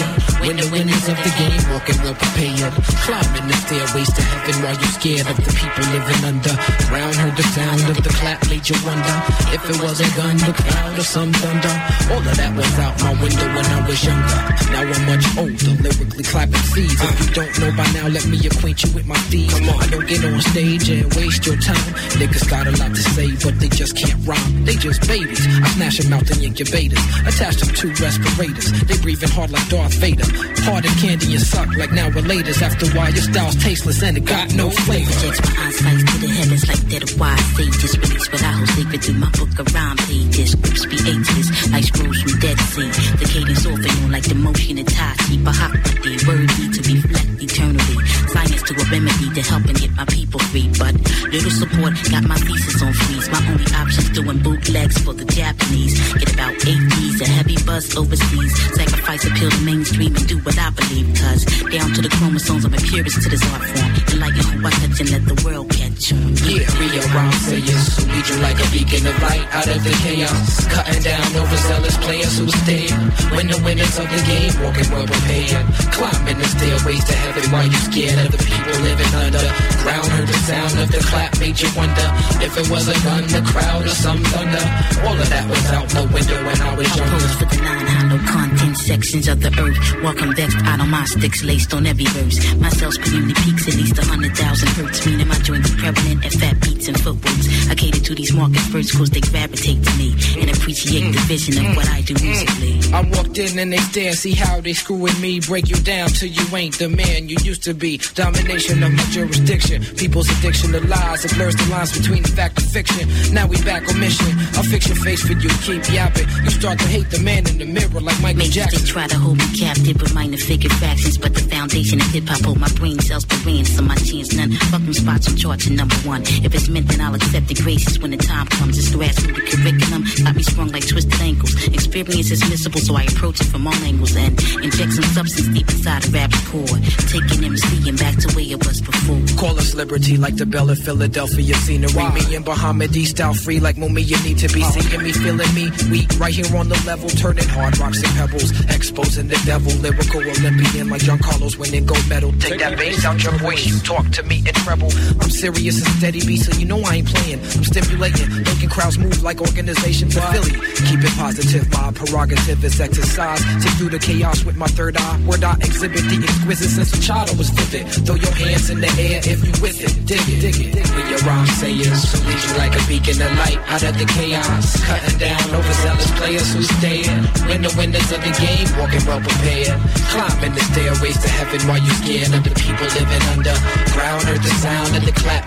When 0.45 0.57
the 0.57 0.67
winners 0.69 1.05
of 1.09 1.17
the 1.25 1.33
game 1.41 1.61
walking 1.73 1.97
well 2.05 2.13
prepared. 2.13 2.73
Climbing 3.01 3.47
the 3.49 3.57
stairways 3.65 4.11
to 4.13 4.21
heaven 4.21 4.55
while 4.61 4.77
you're 4.77 4.95
scared 4.99 5.27
of 5.27 5.37
the 5.41 5.53
people 5.57 5.85
living 5.89 6.21
under. 6.21 6.55
Round 6.93 7.15
heard 7.17 7.35
the 7.35 7.47
sound 7.55 7.81
of 7.89 7.97
the 8.03 8.13
clap, 8.13 8.39
made 8.45 8.67
you 8.69 8.77
wonder 8.85 9.15
if 9.57 9.61
it 9.73 9.77
was 9.81 9.97
a 9.99 10.09
gun, 10.13 10.37
the 10.37 10.53
crowd, 10.53 10.99
or 10.99 11.07
some 11.07 11.33
thunder. 11.33 11.75
All 12.13 12.21
of 12.21 12.35
that 12.37 12.51
was 12.53 12.73
out 12.77 12.95
my 13.01 13.13
window 13.17 13.47
when 13.57 13.65
I 13.65 13.79
was 13.89 13.99
younger. 14.05 14.39
Now 14.69 14.85
I'm 14.85 15.03
much 15.09 15.25
older, 15.33 15.73
lyrically 15.81 16.25
clapping 16.29 16.65
seeds. 16.69 17.01
If 17.01 17.15
you 17.25 17.29
don't 17.33 17.53
know 17.57 17.71
by 17.73 17.87
now, 17.97 18.07
let 18.07 18.25
me 18.29 18.37
acquaint 18.45 18.83
you 18.85 18.93
with 18.93 19.07
my 19.09 19.17
on, 19.17 19.81
I 19.81 19.87
don't 19.89 20.07
get 20.07 20.23
on 20.23 20.41
stage 20.41 20.89
and 20.89 21.09
waste 21.15 21.45
your 21.45 21.57
time. 21.57 21.89
Niggas 22.21 22.45
got 22.49 22.67
a 22.67 22.73
lot 22.77 22.93
to 22.93 23.03
say, 23.17 23.33
but 23.41 23.59
they 23.59 23.69
just 23.69 23.94
can't 23.95 24.27
rhyme, 24.27 24.65
they 24.65 24.75
just 24.75 25.07
babies. 25.07 25.41
I 25.47 25.67
smash 25.75 25.97
them 25.97 26.13
out 26.13 26.29
in 26.29 26.43
incubators, 26.43 26.99
attach 27.25 27.57
them 27.63 27.73
to 27.73 27.87
respirators. 28.03 28.71
They 28.83 28.97
breathing 28.99 29.29
hard 29.29 29.51
like 29.51 29.67
Darth 29.69 29.93
Vader. 29.95 30.27
Hard 30.67 30.85
as 30.85 30.95
candy 31.01 31.33
and 31.33 31.41
suck 31.41 31.69
like 31.77 31.91
now 31.91 32.09
relators. 32.09 32.61
After 32.61 32.87
why 32.91 33.09
your 33.09 33.23
style's 33.23 33.55
tasteless 33.63 34.03
and 34.03 34.17
it 34.17 34.25
got 34.25 34.53
no 34.53 34.69
flavor. 34.69 35.11
Catch 35.11 35.39
my 35.45 35.53
eyesight 35.65 35.99
to 36.07 36.17
the 36.19 36.27
heavens 36.27 36.67
like 36.67 36.83
that 36.91 37.03
of 37.03 37.19
wise 37.19 37.45
sages. 37.55 37.97
Release 37.97 38.27
what 38.31 38.43
I 38.43 38.51
hold 38.51 38.69
sacred 38.69 39.03
through 39.03 39.19
my 39.19 39.31
book 39.31 39.59
of 39.59 39.73
rhyme 39.73 39.97
pages. 39.97 40.55
Grips 40.55 40.85
be 40.85 40.97
atheists 40.99 41.71
like 41.71 41.85
scrolls 41.85 42.19
from 42.21 42.39
Dead 42.39 42.59
Sea. 42.59 42.89
The 43.21 43.25
cadence 43.31 43.65
often 43.65 44.03
on 44.03 44.11
like 44.11 44.27
the 44.27 44.35
motion 44.35 44.77
of 44.79 44.87
Tati. 44.87 45.37
Bahakti, 45.39 46.13
word 46.27 46.49
need 46.59 46.71
to 46.75 46.81
reflect 46.83 47.31
eternally. 47.39 47.97
Science 48.33 48.63
to 48.67 48.73
a 48.75 48.85
remedy 48.91 49.29
to 49.35 49.41
help 49.41 49.65
and 49.65 49.77
get 49.79 49.91
my 49.95 50.05
people 50.05 50.39
free. 50.51 50.67
But 50.77 50.93
little 51.31 51.51
support 51.51 51.93
got 52.11 52.23
my 52.25 52.37
thesis 52.41 52.81
on 52.81 52.93
freeze. 52.93 53.29
My 53.29 53.39
only 53.47 53.65
option's 53.85 54.09
doing 54.09 54.39
bootlegs 54.41 54.97
for 54.99 55.13
the 55.13 55.25
Japanese. 55.25 55.93
Get 56.13 56.33
about 56.33 56.53
eight 56.65 57.21
a 57.21 57.27
heavy 57.27 57.55
buzz 57.65 57.95
overseas. 57.95 58.53
Sacrifice 58.75 59.23
appeal 59.25 59.49
to 59.49 59.61
mainstream 59.61 60.15
and 60.15 60.27
do 60.27 60.37
what 60.39 60.57
I 60.57 60.69
believe. 60.71 61.07
Cause 61.15 61.45
down 61.71 61.93
to 61.93 62.01
the 62.01 62.09
chromosomes, 62.09 62.65
I'm 62.65 62.73
a 62.73 62.77
purist 62.77 63.21
to 63.23 63.29
this 63.29 63.43
art 63.53 63.63
form. 63.63 63.91
Enlighten 64.11 64.45
who 64.51 64.67
I 64.67 64.71
touch 64.71 64.99
and 64.99 65.09
let 65.11 65.23
the 65.25 65.37
world 65.45 65.69
catch 65.69 66.11
on. 66.11 66.35
Yeah, 66.43 66.67
rhyme 67.15 67.37
sayers 67.45 67.87
who 67.95 68.03
lead 68.11 68.27
you 68.27 68.37
like 68.43 68.59
a 68.59 68.67
beacon 68.71 69.03
of 69.07 69.15
light 69.21 69.47
out 69.55 69.67
of 69.67 69.79
the 69.83 69.93
chaos. 70.03 70.65
Cutting 70.67 71.01
down 71.03 71.27
overzealous 71.39 71.97
players 72.03 72.35
who 72.37 72.47
stay. 72.65 72.87
When 73.35 73.47
the 73.47 73.59
winners 73.63 73.95
of 73.99 74.07
the 74.11 74.21
game, 74.27 74.53
walking 74.59 74.89
well 74.91 75.07
prepared. 75.07 75.65
Climbing 75.95 76.39
the 76.39 76.47
stairways 76.51 77.03
to 77.05 77.15
heaven 77.15 77.45
while 77.51 77.67
you 77.67 77.79
scared 77.87 78.19
of 78.27 78.31
the 78.31 78.41
people 78.43 78.75
living 78.83 79.13
under. 79.23 79.45
Ground 79.83 80.07
heard 80.11 80.27
the 80.27 80.39
sound 80.47 80.73
of 80.79 80.89
the 80.91 81.01
clap, 81.09 81.31
made 81.39 81.59
you 81.59 81.69
wonder 81.75 82.07
if 82.43 82.51
it 82.57 82.67
was 82.69 82.87
a 82.87 82.97
gun, 83.03 83.23
the 83.27 83.41
crowd, 83.47 83.74
or 83.83 83.87
some 83.89 84.19
thunder. 84.23 84.63
All 85.07 85.19
of 85.19 85.29
that 85.29 85.45
was 85.49 85.65
out 85.71 85.87
the 85.89 86.03
window 86.13 86.37
when 86.45 86.61
I 86.61 86.75
was 86.75 86.87
I 86.91 86.95
younger. 86.95 87.17
pose 87.17 87.35
for 87.35 87.45
the 87.45 87.61
nine 87.61 87.87
hollow 87.87 88.19
content 88.31 88.77
sections 88.77 89.27
of 89.27 89.41
the 89.41 89.51
earth. 89.59 90.03
Welcome 90.03 90.35
vexed 90.35 90.57
out 90.65 90.79
on 90.79 90.89
my 90.89 91.05
sticks 91.05 91.43
laced 91.43 91.73
on 91.73 91.85
every 91.85 92.05
verse. 92.05 92.37
My 92.55 92.69
cells 92.69 92.97
community 92.97 93.33
peaks 93.41 93.67
at 93.67 93.75
least 93.75 93.97
a 93.97 94.05
hundred 94.05 94.35
thousand 94.37 94.69
hertz. 94.69 95.05
Meaning 95.05 95.27
my 95.27 95.39
joints 95.39 95.71
are 95.71 95.77
prevalent 95.77 96.25
at 96.25 96.33
fat 96.33 96.59
beats 96.61 96.87
and 96.87 96.99
footworks. 96.99 97.69
I 97.69 97.75
cater 97.75 97.99
to 97.99 98.15
these 98.15 98.33
market 98.33 98.61
first 98.73 98.95
cause 98.97 99.09
they 99.09 99.21
gravitate 99.21 99.83
to 99.83 99.93
me 99.97 100.13
and 100.39 100.49
appreciate 100.49 101.11
the 101.11 101.19
vision 101.27 101.65
of 101.65 101.75
what 101.75 101.89
I 101.89 102.01
do 102.01 102.13
musically. 102.21 102.79
I 102.93 103.01
walked 103.15 103.37
in 103.37 103.57
and 103.59 103.73
they 103.73 103.77
stare, 103.77 104.13
see 104.13 104.33
how 104.33 104.61
they 104.61 104.73
screwing 104.73 105.19
me. 105.19 105.39
Break 105.39 105.69
you 105.69 105.77
down 105.77 106.09
till 106.09 106.29
you 106.29 106.45
ain't 106.55 106.77
the 106.79 106.89
man 106.89 107.29
you 107.29 107.37
used 107.43 107.63
to 107.63 107.73
be. 107.73 107.97
Domination 108.13 108.83
of 108.83 108.93
my 108.93 109.03
jurisdiction. 109.11 109.83
People's 109.95 110.29
addiction 110.29 110.71
to 110.71 110.81
lies. 110.87 111.25
It 111.25 111.33
blurs 111.33 111.55
the 111.55 111.65
lines 111.71 111.97
between 111.97 112.23
fact 112.23 112.59
and 112.61 112.69
fiction. 112.71 113.09
Now 113.33 113.47
we 113.47 113.57
back 113.65 113.89
on 113.89 113.99
mission. 113.99 114.31
I'll 114.55 114.63
fix 114.63 114.87
your 114.87 114.95
face 114.97 115.21
for 115.25 115.33
you. 115.33 115.49
Keep 115.65 115.91
yapping. 115.91 116.27
You 116.45 116.51
start 116.51 116.79
to 116.79 116.87
hate 116.87 117.09
the 117.09 117.19
man 117.19 117.47
in 117.49 117.57
the 117.57 117.65
mirror 117.65 117.99
like 117.99 118.21
Michael 118.21 118.45
Maybe 118.45 118.51
Jackson. 118.51 118.79
they 118.79 118.85
try 118.85 119.07
to 119.07 119.17
hold 119.17 119.37
me 119.37 119.47
captive 119.57 119.99
with 120.01 120.13
minor 120.13 120.37
figure 120.37 120.69
fractions, 120.69 121.17
but 121.17 121.33
the 121.33 121.41
foundation 121.41 121.99
of 121.99 122.07
hip 122.07 122.25
hop 122.27 122.45
hold 122.45 122.59
my 122.59 122.69
brain 122.77 122.99
cells 122.99 123.25
for 123.25 123.35
ransom. 123.49 123.87
My 123.87 123.95
chance 123.95 124.33
none. 124.33 124.51
Fuck 124.71 124.83
them 124.85 124.93
spots 124.93 125.27
I'm 125.27 125.35
charging 125.35 125.75
number 125.75 125.95
one. 126.05 126.21
If 126.45 126.53
it's 126.53 126.69
meant, 126.69 126.87
then 126.87 127.01
I'll 127.01 127.15
accept 127.15 127.47
the 127.47 127.55
graces 127.55 127.99
when 127.99 128.11
the 128.11 128.17
time 128.17 128.47
comes. 128.47 128.77
It's 128.77 128.89
grassroots 128.95 129.49
curriculum, 129.49 130.03
got 130.23 130.35
me 130.35 130.43
sprung 130.43 130.69
like 130.69 130.87
twisted 130.87 131.19
ankles. 131.21 131.53
Experience 131.67 132.31
is 132.31 132.41
missable, 132.43 132.79
so 132.79 132.95
I 132.95 133.03
approach 133.03 133.41
it 133.41 133.47
from 133.47 133.65
all 133.67 133.73
angles 133.83 134.15
and 134.15 134.39
inject 134.63 134.93
some 134.93 135.03
substance 135.17 135.47
deep 135.49 135.67
inside 135.69 136.05
a 136.05 136.09
rap's 136.11 136.39
core, 136.49 136.77
taking 137.09 137.43
MC 137.43 137.89
and 137.89 137.97
back 137.97 138.15
to 138.17 138.27
where 138.35 138.45
it 138.45 138.65
was 138.65 138.81
before. 138.81 139.21
Call 139.37 139.57
us 139.57 139.73
liberty 139.73 140.17
like 140.17 140.35
the 140.35 140.45
Bell 140.45 140.69
of 140.69 140.77
Philadelphia 140.77 141.55
scenery. 141.55 142.09
Me 142.13 142.35
and 142.35 142.45
Bahamadia 142.45 143.05
style 143.05 143.33
free 143.45 143.59
like 143.59 143.75
Mumia 143.75 144.05
you 144.05 144.17
need 144.23 144.39
to 144.39 144.49
be 144.49 144.63
seeing 144.63 145.03
me, 145.03 145.11
feeling 145.11 145.53
me. 145.53 145.69
Weak 145.91 146.09
right 146.17 146.33
here 146.33 146.49
on 146.57 146.67
the 146.67 146.81
level, 146.85 147.09
turning 147.09 147.47
hard 147.49 147.77
rocks 147.77 148.01
and 148.01 148.11
pebbles, 148.17 148.49
exposing 148.73 149.27
the 149.27 149.39
devil. 149.45 149.71
Lyrical 149.85 150.21
Olympian 150.21 150.89
like 150.89 151.01
John 151.01 151.19
Carlos 151.19 151.55
winning 151.55 151.85
gold 151.85 152.07
medal. 152.09 152.33
Take 152.39 152.57
that 152.59 152.75
bass 152.75 153.05
out 153.05 153.21
your 153.21 153.33
voice, 153.37 153.65
you 153.67 153.77
talk 153.79 154.09
to 154.17 154.23
me 154.23 154.39
in 154.39 154.55
treble. 154.65 154.89
I'm 155.21 155.29
serious 155.29 155.77
and 155.77 155.89
steady 155.97 156.25
beat, 156.25 156.41
so 156.41 156.57
you 156.57 156.65
know 156.65 156.81
I 156.81 156.95
ain't 156.95 157.07
playing. 157.07 157.39
I'm 157.39 157.63
stimulating, 157.63 158.29
making 158.43 158.69
crowds 158.69 158.97
move 158.97 159.21
like 159.21 159.39
organizations 159.41 160.17
of 160.17 160.25
Philly. 160.33 160.57
Keep 160.89 161.05
it 161.05 161.13
positive, 161.13 161.69
my 161.69 161.91
prerogative 161.91 162.63
is 162.63 162.81
exercise. 162.81 163.41
Take 163.61 163.73
through 163.77 163.89
the 163.89 163.99
chaos 163.99 164.43
with 164.43 164.57
my 164.57 164.67
third 164.67 164.97
eye. 164.97 165.21
Word 165.27 165.43
I 165.43 165.53
exhibit 165.61 166.01
the 166.09 166.17
exquisite 166.17 166.69
sense 166.69 166.93
of 166.97 167.01
child 167.03 167.29
I 167.29 167.35
was 167.37 167.49
vivid. 167.51 167.85
Throw 168.05 168.15
your 168.15 168.33
hands 168.33 168.71
in 168.71 168.81
the 168.81 168.89
air 168.97 169.21
if 169.21 169.45
you 169.45 169.53
with 169.61 169.77
it. 169.85 169.93
Dig 170.09 170.25
it, 170.33 170.41
dig 170.41 170.57
it. 170.65 170.95
With 170.95 171.09
your 171.09 171.19
rhyme 171.29 171.47
sayers, 171.61 172.11
who 172.11 172.25
lead 172.25 172.41
you 172.41 172.53
like 172.57 172.73
a 172.73 172.83
beacon 172.87 173.21
of 173.21 173.34
light 173.35 173.59
out 173.67 173.83
of 173.83 173.97
the 173.97 174.05
chaos. 174.05 174.83
Cutting 174.83 175.17
down 175.19 175.43
overzealous 175.53 176.11
players 176.19 176.53
who 176.53 176.63
stay 176.63 177.03
When 177.47 177.61
the 177.61 177.73
winners 177.77 178.09
of 178.11 178.21
the 178.23 178.33
game, 178.39 178.67
walking 178.79 179.03
well 179.05 179.21
prepared. 179.21 179.79
Climbing 180.11 180.53
the 180.55 180.63
stairways 180.71 181.17
to 181.21 181.29
heaven 181.29 181.61
while 181.67 181.81
you 181.81 181.93
scared 182.01 182.33
of 182.33 182.43
the 182.43 182.53
people 182.55 182.87
living 182.97 183.23
under. 183.33 183.55
Ground 183.93 184.23
heard 184.23 184.43
the 184.43 184.53
sound 184.63 184.95
of 184.95 185.03
the 185.05 185.13
clap. 185.21 185.45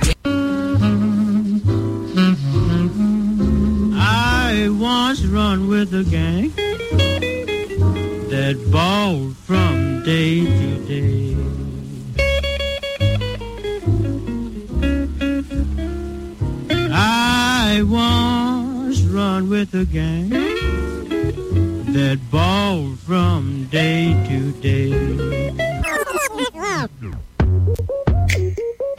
I 4.50 4.68
once 4.70 5.24
run 5.24 5.68
with 5.68 5.94
a 5.94 6.04
gang 6.04 6.50
that 8.30 8.56
balled 8.70 9.36
from 9.36 10.02
day 10.04 10.44
to 10.44 10.86
day. 10.86 11.37
Once 17.88 19.00
run 19.02 19.48
with 19.48 19.74
a 19.74 19.84
gang 19.86 20.28
that 21.92 22.18
balled 22.30 22.98
from 22.98 23.66
day 23.70 24.12
to 24.28 24.52
day. 24.60 24.92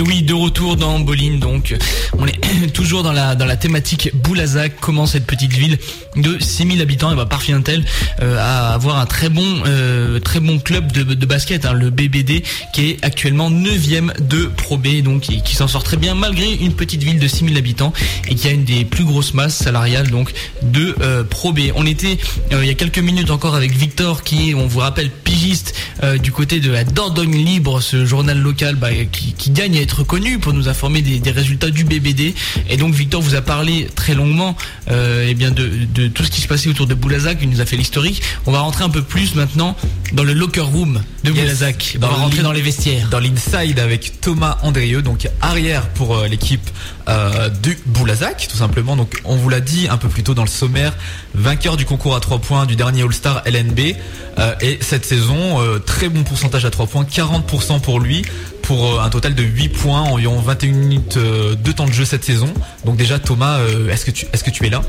Et 0.00 0.02
oui, 0.02 0.22
de 0.22 0.32
retour 0.32 0.76
dans 0.76 0.98
Boline, 0.98 1.40
donc 1.40 1.76
on 2.18 2.26
est 2.26 2.72
toujours 2.72 3.02
dans 3.02 3.12
la 3.12 3.56
thématique 3.56 4.08
Boulazac. 4.14 4.72
Comment 4.80 5.04
cette 5.04 5.26
petite 5.26 5.52
ville 5.52 5.76
de 6.16 6.38
6000 6.42 6.80
habitants, 6.80 7.12
et 7.12 7.16
bah 7.16 7.26
parvient-elle 7.26 7.84
euh, 8.22 8.38
à 8.38 8.72
avoir 8.72 8.98
un 8.98 9.04
très 9.04 9.28
bon 9.28 9.44
euh, 9.66 10.18
très 10.18 10.40
bon 10.40 10.58
club 10.58 10.90
de, 10.90 11.26
basket, 11.26 11.66
hein, 11.66 11.74
le 11.74 11.90
BBD, 11.90 12.42
qui 12.72 12.90
est 12.90 13.04
actuellement 13.04 13.50
9ème 13.50 14.18
de 14.26 14.46
Pro 14.46 14.76
B, 14.76 15.02
donc 15.02 15.22
qui, 15.22 15.54
s'en 15.54 15.68
sort 15.68 15.84
très 15.84 15.96
bien 15.96 16.14
malgré 16.14 16.50
une 16.54 16.72
petite 16.72 17.02
ville 17.02 17.18
de 17.18 17.28
6000 17.28 17.56
habitants 17.58 17.92
et 18.28 18.34
qui 18.34 18.48
a 18.48 18.52
une 18.52 18.64
des 18.64 18.84
plus 18.84 19.04
grosses 19.04 19.34
masses 19.34 19.56
salariales 19.56 20.08
donc 20.08 20.32
de 20.62 20.94
euh, 21.00 21.24
Pro 21.24 21.52
B. 21.52 21.72
On 21.74 21.86
était 21.86 22.18
euh, 22.52 22.62
il 22.62 22.68
y 22.68 22.70
a 22.70 22.74
quelques 22.74 22.98
minutes 22.98 23.30
encore 23.30 23.54
avec 23.54 23.72
Victor, 23.72 24.22
qui 24.22 24.50
est, 24.50 24.54
on 24.54 24.66
vous 24.66 24.80
rappelle, 24.80 25.10
pigiste 25.10 25.74
euh, 26.02 26.18
du 26.18 26.32
côté 26.32 26.60
de 26.60 26.70
la 26.70 26.84
Dordogne 26.84 27.36
Libre, 27.36 27.80
ce 27.80 28.04
journal 28.04 28.38
local 28.38 28.76
bah, 28.76 28.88
qui, 29.12 29.34
qui 29.34 29.50
gagne 29.50 29.76
connu 30.04 30.38
pour 30.38 30.52
nous 30.52 30.68
informer 30.68 31.02
des, 31.02 31.18
des 31.20 31.30
résultats 31.30 31.70
du 31.70 31.84
BBD. 31.84 32.34
Et 32.68 32.76
donc 32.76 32.94
Victor 32.94 33.20
vous 33.20 33.34
a 33.34 33.40
parlé 33.42 33.88
très 33.94 34.14
longuement 34.14 34.56
euh, 34.90 35.26
eh 35.28 35.34
bien 35.34 35.50
de, 35.50 35.70
de 35.94 36.08
tout 36.08 36.24
ce 36.24 36.30
qui 36.30 36.40
se 36.40 36.48
passait 36.48 36.68
autour 36.68 36.86
de 36.86 36.94
Boulazac, 36.94 37.38
il 37.42 37.50
nous 37.50 37.60
a 37.60 37.66
fait 37.66 37.76
l'historique. 37.76 38.22
On 38.46 38.52
va 38.52 38.60
rentrer 38.60 38.84
un 38.84 38.88
peu 38.90 39.02
plus 39.02 39.34
maintenant 39.34 39.76
dans 40.12 40.24
le 40.24 40.32
locker 40.32 40.60
room 40.60 41.00
de 41.24 41.30
Yes. 41.30 41.40
Boulazac. 41.40 41.96
On 41.96 42.00
va 42.00 42.08
rentrer 42.08 42.42
dans 42.42 42.52
les 42.52 42.62
vestiaires. 42.62 43.08
Dans 43.10 43.20
l'inside 43.20 43.78
avec 43.78 44.20
Thomas 44.20 44.58
Andrieux, 44.62 45.02
donc 45.02 45.28
arrière 45.40 45.88
pour 45.90 46.16
euh, 46.16 46.26
l'équipe 46.28 46.68
euh, 47.08 47.48
du 47.48 47.78
Boulazac, 47.86 48.48
tout 48.50 48.56
simplement. 48.56 48.96
Donc 48.96 49.20
on 49.24 49.36
vous 49.36 49.48
l'a 49.48 49.60
dit 49.60 49.86
un 49.88 49.96
peu 49.96 50.08
plus 50.08 50.22
tôt 50.22 50.34
dans 50.34 50.44
le 50.44 50.48
sommaire, 50.48 50.96
vainqueur 51.34 51.76
du 51.76 51.84
concours 51.84 52.14
à 52.16 52.20
3 52.20 52.38
points 52.38 52.66
du 52.66 52.76
dernier 52.76 53.02
All-Star 53.02 53.42
LNB. 53.46 53.94
Euh, 54.38 54.54
et 54.60 54.78
cette 54.80 55.04
saison, 55.04 55.60
euh, 55.60 55.78
très 55.78 56.08
bon 56.08 56.22
pourcentage 56.22 56.64
à 56.64 56.70
3 56.70 56.86
points, 56.86 57.04
40% 57.04 57.80
pour 57.80 58.00
lui, 58.00 58.22
pour 58.70 59.00
euh, 59.00 59.00
un 59.02 59.10
total 59.10 59.34
de 59.34 59.42
8 59.42 59.68
points, 59.70 60.02
environ 60.02 60.38
21 60.40 60.70
minutes 60.70 61.16
euh, 61.16 61.56
de 61.56 61.72
temps 61.72 61.86
de 61.86 61.92
jeu 61.92 62.04
cette 62.04 62.22
saison. 62.22 62.54
Donc 62.84 62.96
déjà 62.96 63.18
Thomas, 63.18 63.58
euh, 63.58 63.88
est-ce 63.90 64.04
que 64.04 64.12
tu 64.12 64.26
est-ce 64.32 64.44
que 64.44 64.50
tu 64.50 64.64
es 64.64 64.70
là? 64.70 64.80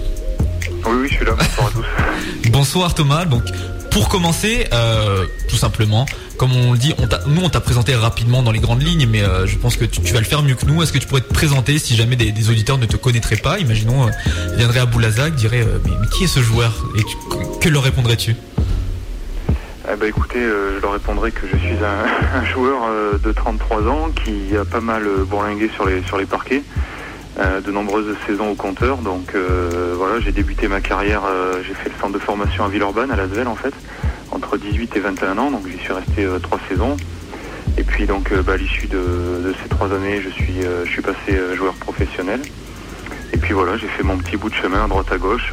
Oui, 0.86 0.92
oui, 1.02 1.08
je 1.10 1.16
suis 1.16 1.26
là. 1.26 1.32
Bonsoir 1.34 1.68
à 1.68 1.72
tous. 1.72 2.50
Bonsoir 2.52 2.94
Thomas. 2.94 3.26
Donc 3.26 3.42
pour 3.90 4.08
commencer, 4.08 4.68
euh, 4.72 5.26
tout 5.50 5.56
simplement, 5.58 6.06
comme 6.38 6.56
on 6.56 6.74
le 6.74 6.78
dit, 6.78 6.94
on 7.00 7.08
nous 7.32 7.42
on 7.42 7.50
t'a 7.50 7.60
présenté 7.60 7.96
rapidement 7.96 8.44
dans 8.44 8.52
les 8.52 8.60
grandes 8.60 8.84
lignes, 8.84 9.08
mais 9.10 9.24
euh, 9.24 9.48
je 9.48 9.58
pense 9.58 9.78
que 9.78 9.86
tu, 9.86 10.00
tu 10.00 10.14
vas 10.14 10.20
le 10.20 10.26
faire 10.28 10.44
mieux 10.44 10.54
que 10.54 10.68
nous. 10.68 10.84
Est-ce 10.84 10.94
que 10.94 11.00
tu 11.00 11.08
pourrais 11.08 11.22
te 11.22 11.34
présenter 11.34 11.80
si 11.80 11.96
jamais 11.96 12.16
des, 12.16 12.32
des 12.32 12.50
auditeurs 12.52 12.78
ne 12.78 12.86
te 12.86 12.98
connaîtraient 12.98 13.36
pas? 13.38 13.58
Imaginons, 13.58 14.06
euh, 14.06 14.12
viendraient 14.58 14.82
à 14.82 14.86
Boulazac, 14.86 15.34
diraient 15.34 15.62
euh, 15.64 15.80
mais, 15.86 15.92
mais 16.00 16.08
qui 16.16 16.26
est 16.26 16.28
ce 16.28 16.44
joueur? 16.44 16.86
Et 17.00 17.02
tu- 17.04 17.18
que 17.60 17.68
leur 17.70 17.82
répondrais-tu? 17.82 18.36
Eh 19.94 19.98
ben, 19.98 20.08
écoutez, 20.08 20.40
euh, 20.40 20.78
je 20.78 20.82
leur 20.82 20.94
répondrai 20.94 21.34
que 21.34 21.46
je 21.52 21.58
suis 21.58 21.76
un, 21.84 22.46
joueur 22.54 22.84
euh, 22.88 23.18
de 23.18 23.34
33 23.34 23.88
ans 23.90 24.10
qui 24.24 24.56
a 24.56 24.64
pas 24.64 24.80
mal 24.80 25.06
euh, 25.06 25.26
bourlingué 25.26 25.70
sur 25.76 25.86
les, 25.86 26.02
sur 26.04 26.18
les 26.18 26.26
parquets, 26.26 26.64
de 27.38 27.72
nombreuses 27.72 28.16
saisons 28.28 28.52
au 28.52 28.56
compteur. 28.56 28.98
Donc 28.98 29.34
voilà, 29.96 30.20
j'ai 30.20 30.32
débuté 30.32 30.68
ma 30.68 30.80
carrière, 30.80 31.24
j'ai 31.66 31.74
fait 31.74 31.90
le 31.90 31.96
centre 32.00 32.14
de 32.14 32.20
formation 32.20 32.66
à 32.66 32.68
Villeurbanne, 32.68 33.10
à 33.10 33.16
Lasvel 33.16 33.48
en 33.48 33.56
fait, 33.56 33.74
entre 34.32 34.58
18 34.58 34.96
et 34.96 35.00
21 35.00 35.38
ans, 35.38 35.50
donc 35.50 35.66
j'y 35.68 35.78
suis 35.80 35.94
resté 35.94 36.28
trois 36.44 36.60
saisons. 36.70 36.98
Et 37.78 37.84
puis 37.84 38.06
donc 38.06 38.32
bah, 38.46 38.54
à 38.54 38.58
l'issue 38.58 38.88
de, 38.88 38.98
de 38.98 39.56
ces 39.64 39.70
trois 39.70 39.92
années, 39.92 40.22
je 40.22 40.30
suis, 40.30 40.62
je 40.86 40.90
suis 40.90 41.02
passé 41.02 41.40
joueur 41.56 41.74
professionnel. 41.76 42.42
Et 43.34 43.38
puis 43.38 43.54
voilà, 43.54 43.78
j'ai 43.78 43.88
fait 43.88 44.04
mon 44.04 44.18
petit 44.18 44.38
bout 44.38 44.50
de 44.50 44.56
chemin 44.56 44.84
à 44.84 44.88
droite 44.88 45.12
à 45.12 45.18
gauche, 45.18 45.52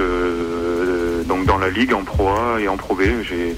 donc 1.26 1.46
dans 1.46 1.58
la 1.58 1.70
ligue, 1.70 1.94
en 1.94 2.02
Pro 2.02 2.28
A 2.28 2.60
et 2.60 2.68
en 2.68 2.76
Pro 2.76 2.96
B. 2.96 3.02
J'ai 3.22 3.56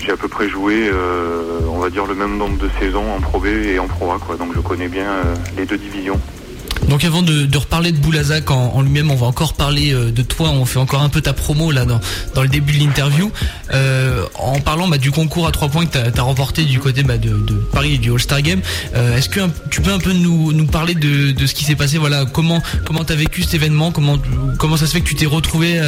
j'ai 0.00 0.12
à 0.12 0.16
peu 0.16 0.28
près 0.28 0.48
joué, 0.48 0.88
euh, 0.88 1.60
on 1.68 1.78
va 1.78 1.90
dire, 1.90 2.06
le 2.06 2.14
même 2.14 2.36
nombre 2.36 2.58
de 2.58 2.68
saisons 2.80 3.12
en 3.12 3.20
Pro 3.20 3.38
B 3.38 3.46
et 3.46 3.78
en 3.78 3.86
Pro 3.86 4.12
A. 4.12 4.18
Donc 4.38 4.54
je 4.54 4.60
connais 4.60 4.88
bien 4.88 5.10
euh, 5.10 5.34
les 5.56 5.66
deux 5.66 5.78
divisions. 5.78 6.18
Donc 6.90 7.04
avant 7.04 7.22
de, 7.22 7.56
reparler 7.56 7.92
de 7.92 7.98
Boulazac 7.98 8.50
en, 8.50 8.82
lui-même, 8.82 9.12
on 9.12 9.14
va 9.14 9.26
encore 9.26 9.54
parler 9.54 9.94
euh, 9.94 10.10
de 10.10 10.22
toi. 10.22 10.50
On 10.50 10.64
fait 10.64 10.80
encore 10.80 11.02
un 11.02 11.08
peu 11.08 11.20
ta 11.20 11.32
promo 11.32 11.70
là 11.70 11.84
dans, 11.84 12.00
le 12.42 12.48
début 12.48 12.72
de 12.72 12.84
l'interview. 12.84 13.30
Euh, 13.72 14.24
en 14.34 14.58
parlant 14.58 14.88
bah, 14.88 14.98
du 14.98 15.12
concours 15.12 15.46
à 15.46 15.52
trois 15.52 15.68
points 15.68 15.86
que 15.86 15.96
tu 16.10 16.18
as, 16.18 16.22
remporté 16.22 16.64
du 16.64 16.80
côté 16.80 17.04
bah, 17.04 17.16
de, 17.16 17.30
Paris 17.72 17.94
et 17.94 17.98
du 17.98 18.10
All-Star 18.10 18.42
Game, 18.42 18.60
euh, 18.96 19.16
est-ce 19.16 19.28
que 19.28 19.38
tu 19.70 19.82
peux 19.82 19.92
un 19.92 20.00
peu 20.00 20.12
nous, 20.12 20.66
parler 20.66 20.94
de, 20.94 21.46
ce 21.46 21.54
qui 21.54 21.62
s'est 21.62 21.76
passé 21.76 21.96
Voilà, 21.96 22.24
comment 22.24 22.60
comment 22.84 23.04
t'as 23.04 23.14
vécu 23.14 23.42
cet 23.42 23.54
événement 23.54 23.92
Comment 23.92 24.18
comment 24.58 24.76
ça 24.76 24.88
se 24.88 24.92
fait 24.92 25.00
que 25.00 25.08
tu 25.08 25.14
t'es 25.14 25.26
retrouvé 25.26 25.80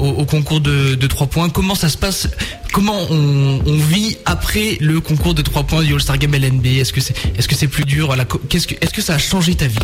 au, 0.00 0.24
concours 0.24 0.60
de, 0.60 0.96
de 0.96 1.06
trois 1.06 1.28
points? 1.28 1.48
Comment 1.48 1.76
ça 1.76 1.88
se 1.88 1.96
passe? 1.96 2.26
Comment 2.72 2.98
on, 3.08 3.60
vit 3.88 4.16
après 4.26 4.78
le 4.80 5.00
concours 5.00 5.34
de 5.34 5.42
trois 5.42 5.62
points 5.62 5.84
du 5.84 5.94
All-Star 5.94 6.18
Game 6.18 6.34
LNB 6.34 6.66
Est-ce 6.66 6.92
que 6.92 7.00
c'est 7.00 7.14
que 7.14 7.54
c'est 7.54 7.68
plus 7.68 7.84
dur? 7.84 8.16
Qu'est-ce 8.48 8.66
que 8.66 8.74
est-ce 8.80 8.92
que 8.92 9.02
ça 9.02 9.14
a 9.14 9.18
changé 9.18 9.54
ta 9.54 9.68
vie? 9.68 9.78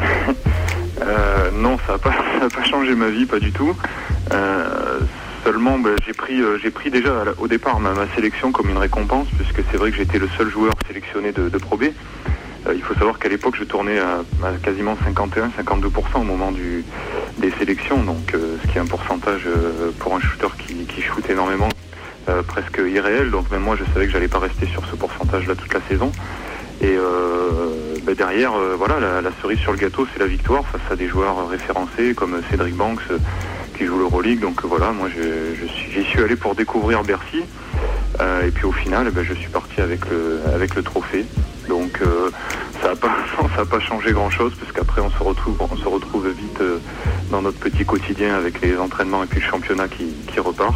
euh, 1.02 1.50
non, 1.52 1.78
ça 1.86 1.92
n'a 1.92 1.98
pas, 2.48 2.64
changé 2.64 2.94
ma 2.94 3.08
vie, 3.08 3.26
pas 3.26 3.38
du 3.38 3.52
tout. 3.52 3.74
Euh, 4.32 5.00
seulement, 5.44 5.78
ben, 5.78 5.96
j'ai 6.06 6.12
pris, 6.12 6.40
euh, 6.40 6.58
j'ai 6.62 6.70
pris 6.70 6.90
déjà 6.90 7.24
au 7.38 7.48
départ 7.48 7.80
ma, 7.80 7.92
sélection 8.14 8.52
comme 8.52 8.70
une 8.70 8.78
récompense, 8.78 9.28
puisque 9.36 9.62
c'est 9.70 9.76
vrai 9.76 9.90
que 9.90 9.96
j'étais 9.96 10.18
le 10.18 10.28
seul 10.36 10.48
joueur 10.50 10.72
sélectionné 10.86 11.32
de, 11.32 11.48
de 11.48 11.58
Pro 11.58 11.76
B. 11.76 11.84
Il 12.72 12.82
faut 12.82 12.92
savoir 12.94 13.18
qu'à 13.18 13.30
l'époque, 13.30 13.56
je 13.58 13.64
tournais 13.64 13.98
à, 13.98 14.22
quasiment 14.62 14.94
51-52% 14.94 16.16
au 16.16 16.22
moment 16.22 16.52
des 16.52 17.50
sélections, 17.52 18.02
donc 18.02 18.34
ce 18.34 18.68
qui 18.68 18.76
est 18.76 18.80
un 18.80 18.86
pourcentage 18.86 19.48
pour 19.98 20.14
un 20.14 20.20
shooter 20.20 20.48
qui, 20.58 20.74
qui 20.84 21.00
shoot 21.00 21.24
énormément, 21.30 21.70
presque 22.46 22.78
irréel. 22.86 23.30
Donc 23.30 23.50
même 23.50 23.62
moi, 23.62 23.76
je 23.76 23.84
savais 23.94 24.04
que 24.06 24.12
j'allais 24.12 24.28
pas 24.28 24.40
rester 24.40 24.66
sur 24.66 24.84
ce 24.84 24.94
pourcentage-là 24.94 25.54
toute 25.54 25.72
la 25.72 25.80
saison. 25.88 26.12
Et 26.82 26.96
bah, 28.10 28.14
derrière, 28.14 28.54
euh, 28.54 28.74
voilà, 28.76 28.98
la, 29.20 29.30
cerise 29.42 29.58
sur 29.58 29.72
le 29.72 29.78
gâteau, 29.78 30.06
c'est 30.12 30.18
la 30.18 30.26
victoire 30.26 30.66
face 30.66 30.80
à 30.90 30.96
des 30.96 31.06
joueurs 31.06 31.48
référencés 31.48 32.14
comme 32.14 32.40
Cédric 32.50 32.74
Banks 32.74 32.98
euh, 33.10 33.18
qui 33.76 33.84
joue 33.84 33.98
l'Euroleague. 33.98 34.40
Donc 34.40 34.64
voilà, 34.64 34.90
moi 34.90 35.08
j'y 35.08 36.04
suis, 36.04 36.20
allé 36.20 36.34
pour 36.34 36.54
découvrir 36.54 37.02
Bercy. 37.04 37.44
Euh, 38.20 38.46
et 38.46 38.50
puis 38.50 38.64
au 38.64 38.72
final, 38.72 39.10
bah, 39.10 39.20
je 39.22 39.34
suis 39.34 39.50
parti 39.50 39.80
avec 39.80 40.08
le, 40.08 40.40
avec 40.52 40.74
le 40.74 40.82
trophée. 40.82 41.24
Donc 41.68 42.00
ça 42.82 42.88
n'a 42.90 43.64
pas, 43.70 43.80
changé 43.80 44.12
grand-chose 44.12 44.52
parce 44.58 44.72
qu'après 44.72 45.00
on 45.00 45.10
se 45.10 45.22
retrouve, 45.22 45.56
on 45.60 45.76
se 45.76 45.88
retrouve 45.88 46.28
vite 46.28 46.60
dans 47.30 47.42
notre 47.42 47.58
petit 47.58 47.84
quotidien 47.84 48.34
avec 48.34 48.60
les 48.60 48.76
entraînements 48.76 49.22
et 49.24 49.26
puis 49.26 49.40
le 49.40 49.46
championnat 49.46 49.88
qui, 49.88 50.12
qui 50.26 50.40
repart. 50.40 50.74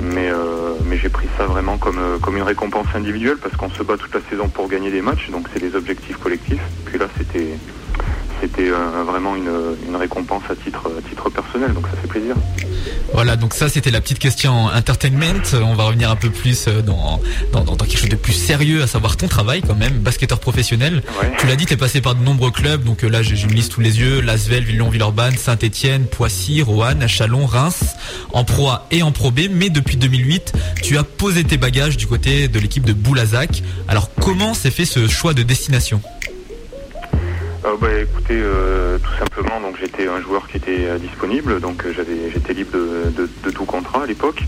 Mais, 0.00 0.30
euh, 0.30 0.74
mais 0.86 0.96
j'ai 0.96 1.08
pris 1.08 1.28
ça 1.38 1.46
vraiment 1.46 1.78
comme, 1.78 1.98
euh, 1.98 2.18
comme 2.18 2.36
une 2.36 2.42
récompense 2.42 2.86
individuelle 2.94 3.36
parce 3.38 3.56
qu'on 3.56 3.70
se 3.70 3.82
bat 3.82 3.96
toute 3.96 4.14
la 4.14 4.20
saison 4.28 4.48
pour 4.48 4.68
gagner 4.68 4.90
des 4.90 5.00
matchs, 5.00 5.30
donc 5.30 5.46
c'est 5.52 5.60
des 5.60 5.76
objectifs 5.76 6.16
collectifs. 6.16 6.62
Puis 6.86 6.98
là, 6.98 7.06
c'était 7.16 7.56
c'était 8.42 8.70
euh, 8.70 9.04
vraiment 9.06 9.36
une, 9.36 9.50
une, 9.86 9.94
récompense 9.94 10.42
à 10.50 10.56
titre, 10.56 10.90
à 10.98 11.08
titre 11.08 11.30
personnel, 11.30 11.72
donc 11.72 11.86
ça 11.86 11.96
fait 11.96 12.08
plaisir. 12.08 12.34
Voilà, 13.14 13.36
donc 13.36 13.54
ça 13.54 13.68
c'était 13.68 13.92
la 13.92 14.00
petite 14.00 14.18
question 14.18 14.64
entertainment. 14.64 15.42
On 15.62 15.74
va 15.74 15.84
revenir 15.84 16.10
un 16.10 16.16
peu 16.16 16.28
plus 16.28 16.66
euh, 16.66 16.82
dans, 16.82 17.20
dans, 17.52 17.62
dans, 17.62 17.76
quelque 17.76 17.98
chose 17.98 18.08
de 18.08 18.16
plus 18.16 18.32
sérieux, 18.32 18.82
à 18.82 18.88
savoir 18.88 19.16
ton 19.16 19.28
travail 19.28 19.62
quand 19.62 19.76
même, 19.76 19.92
basketteur 19.92 20.40
professionnel. 20.40 21.02
Tu 21.38 21.46
l'as 21.46 21.54
dit, 21.54 21.66
tu 21.66 21.74
es 21.74 21.76
passé 21.76 22.00
par 22.00 22.16
de 22.16 22.24
nombreux 22.24 22.50
clubs, 22.50 22.82
donc 22.82 23.04
euh, 23.04 23.08
là 23.08 23.22
j'ai 23.22 23.40
une 23.40 23.52
liste 23.52 23.74
sous 23.74 23.80
les 23.80 24.00
yeux, 24.00 24.20
Lasvel, 24.20 24.64
Villon-Villeurbanne, 24.64 25.36
Saint-Etienne, 25.36 26.06
Poissy, 26.06 26.62
Roanne, 26.62 27.06
Chalon, 27.06 27.46
Reims, 27.46 27.94
en 28.32 28.42
Pro 28.42 28.70
A 28.70 28.86
et 28.90 29.04
en 29.04 29.12
Pro 29.12 29.30
B, 29.30 29.42
mais 29.52 29.70
depuis 29.70 29.96
2008, 29.96 30.52
tu 30.82 30.98
as 30.98 31.04
posé 31.04 31.44
tes 31.44 31.58
bagages 31.58 31.96
du 31.96 32.08
côté 32.08 32.48
de 32.48 32.58
l'équipe 32.58 32.84
de 32.84 32.92
Boulazac. 32.92 33.62
Alors 33.86 34.10
comment 34.20 34.52
s'est 34.52 34.72
fait 34.72 34.84
ce 34.84 35.06
choix 35.06 35.32
de 35.32 35.44
destination? 35.44 36.02
Bah, 37.80 37.88
écoutez, 38.00 38.40
euh, 38.40 38.98
tout 38.98 39.18
simplement, 39.18 39.60
donc 39.60 39.76
j'étais 39.80 40.08
un 40.08 40.20
joueur 40.20 40.48
qui 40.48 40.56
était 40.56 40.86
euh, 40.86 40.98
disponible, 40.98 41.60
donc 41.60 41.84
j'avais, 41.94 42.30
j'étais 42.32 42.52
libre 42.54 42.72
de, 42.72 43.50
tout 43.50 43.64
contrat 43.64 44.02
à 44.02 44.06
l'époque. 44.06 44.42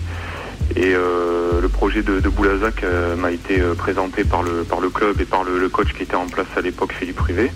Et 0.77 0.93
le 0.93 1.69
projet 1.69 2.03
de, 2.03 2.21
de 2.21 2.29
Boulazac 2.29 2.85
m'a 3.17 3.31
été 3.31 3.61
présenté 3.77 4.25
par 4.25 4.43
le, 4.43 4.65
par 4.65 4.81
le 4.81 4.89
club 4.89 5.21
et 5.21 5.25
par 5.25 5.45
le, 5.45 5.69
coach 5.69 5.93
qui 5.93 6.03
était 6.03 6.17
en 6.17 6.27
place 6.27 6.47
à 6.57 6.63
l'époque, 6.63 6.93
Philippe 6.99 7.17
Privé, 7.17 7.53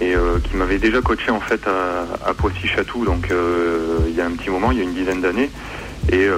et 0.00 0.14
qui 0.44 0.56
m'avait 0.56 0.78
déjà 0.78 1.00
coaché 1.00 1.30
en 1.30 1.40
fait 1.40 1.62
à, 1.66 2.32
Poissy-Chatou, 2.34 3.04
donc 3.04 3.32
il 4.06 4.14
y 4.14 4.20
a 4.20 4.26
un 4.26 4.32
petit 4.32 4.50
moment, 4.50 4.70
il 4.70 4.78
y 4.78 4.80
a 4.80 4.84
une 4.84 4.94
dizaine 4.94 5.22
d'années, 5.22 5.50
et 6.12 6.28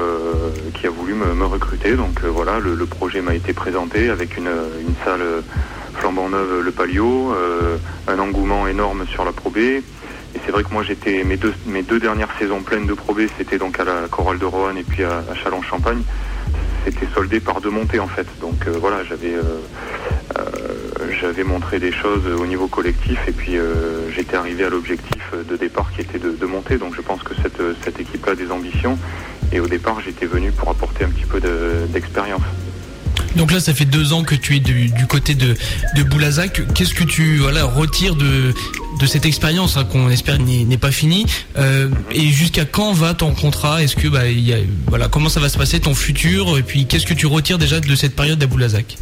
qui 0.74 0.86
a 0.86 0.90
voulu 0.90 1.14
me, 1.14 1.44
recruter. 1.44 1.94
Donc 1.94 2.22
voilà, 2.24 2.58
le, 2.58 2.86
projet 2.86 3.20
m'a 3.20 3.34
été 3.34 3.52
présenté 3.52 4.08
avec 4.08 4.38
une, 4.38 4.50
une 4.80 4.94
salle 5.04 5.42
flambant 5.94 6.28
neuve 6.28 6.62
le 6.62 6.70
Palio, 6.70 7.32
euh, 7.32 7.76
un 8.08 8.18
engouement 8.18 8.66
énorme 8.66 9.06
sur 9.06 9.24
la 9.24 9.32
Pro. 9.32 9.52
Et 9.56 9.82
c'est 10.46 10.50
vrai 10.50 10.64
que 10.64 10.72
moi 10.72 10.82
j'étais 10.82 11.24
mes 11.24 11.36
deux 11.36 11.52
mes 11.66 11.82
deux 11.82 12.00
dernières 12.00 12.30
saisons 12.38 12.62
pleines 12.62 12.86
de 12.86 12.94
Pro 12.94 13.14
c'était 13.36 13.58
donc 13.58 13.78
à 13.78 13.84
la 13.84 14.08
Chorale 14.10 14.38
de 14.38 14.46
Roanne 14.46 14.78
et 14.78 14.82
puis 14.82 15.04
à, 15.04 15.22
Chalon-Champagne. 15.42 16.02
C'était 16.84 17.06
soldé 17.14 17.38
par 17.38 17.60
deux 17.60 17.70
montées 17.70 18.00
en 18.00 18.08
fait. 18.08 18.26
Donc 18.40 18.66
euh, 18.66 18.74
voilà, 18.80 19.04
j'avais 19.04 19.34
euh, 19.34 19.60
j'avais 21.20 21.44
montré 21.44 21.78
des 21.78 21.92
choses 21.92 22.26
au 22.26 22.46
niveau 22.46 22.66
collectif 22.66 23.18
et 23.28 23.32
puis 23.32 23.56
j'étais 24.14 24.36
arrivé 24.36 24.64
à 24.64 24.70
l'objectif 24.70 25.22
de 25.48 25.56
départ 25.56 25.92
qui 25.92 26.00
était 26.00 26.18
de, 26.18 26.46
monter. 26.46 26.78
Donc 26.78 26.96
je 26.96 27.00
pense 27.00 27.22
que 27.22 27.34
cette, 27.42 27.62
cette 27.84 28.00
équipe 28.00 28.26
a 28.26 28.34
des 28.34 28.50
ambitions 28.50 28.98
et 29.52 29.60
au 29.60 29.68
départ 29.68 30.00
j'étais 30.00 30.26
venu 30.26 30.50
pour 30.50 30.70
apporter 30.70 31.04
un 31.04 31.10
petit 31.10 31.26
peu 31.26 31.40
d'expérience. 31.92 32.42
Donc 33.36 33.52
là, 33.52 33.60
ça 33.60 33.74
fait 33.74 33.84
deux 33.84 34.12
ans 34.12 34.22
que 34.22 34.34
tu 34.34 34.56
es 34.56 34.60
du, 34.60 35.06
côté 35.08 35.34
de, 35.34 35.54
de 35.96 36.02
Boulazac. 36.02 36.62
Qu'est-ce 36.74 36.94
que 36.94 37.04
tu 37.04 37.38
voilà, 37.38 37.64
retires 37.64 38.14
de, 38.14 38.52
de 39.00 39.06
cette 39.06 39.26
expérience 39.26 39.76
hein, 39.76 39.84
qu'on 39.84 40.10
espère 40.10 40.38
n'est 40.38 40.76
pas 40.76 40.90
finie 40.90 41.26
euh, 41.56 41.88
Et 42.10 42.28
jusqu'à 42.28 42.64
quand 42.64 42.92
va 42.92 43.14
ton 43.14 43.34
contrat? 43.34 43.82
Est-ce 43.82 43.96
que 43.96 44.08
bah, 44.08 44.28
y 44.28 44.52
a, 44.52 44.58
voilà, 44.86 45.08
comment 45.08 45.28
ça 45.28 45.40
va 45.40 45.48
se 45.48 45.58
passer 45.58 45.80
ton 45.80 45.94
futur? 45.94 46.58
Et 46.58 46.62
puis 46.62 46.86
qu'est-ce 46.86 47.06
que 47.06 47.14
tu 47.14 47.26
retires 47.26 47.58
déjà 47.58 47.80
de 47.80 47.94
cette 47.94 48.14
période 48.14 48.42
à 48.42 48.46
Boulazac? 48.46 48.98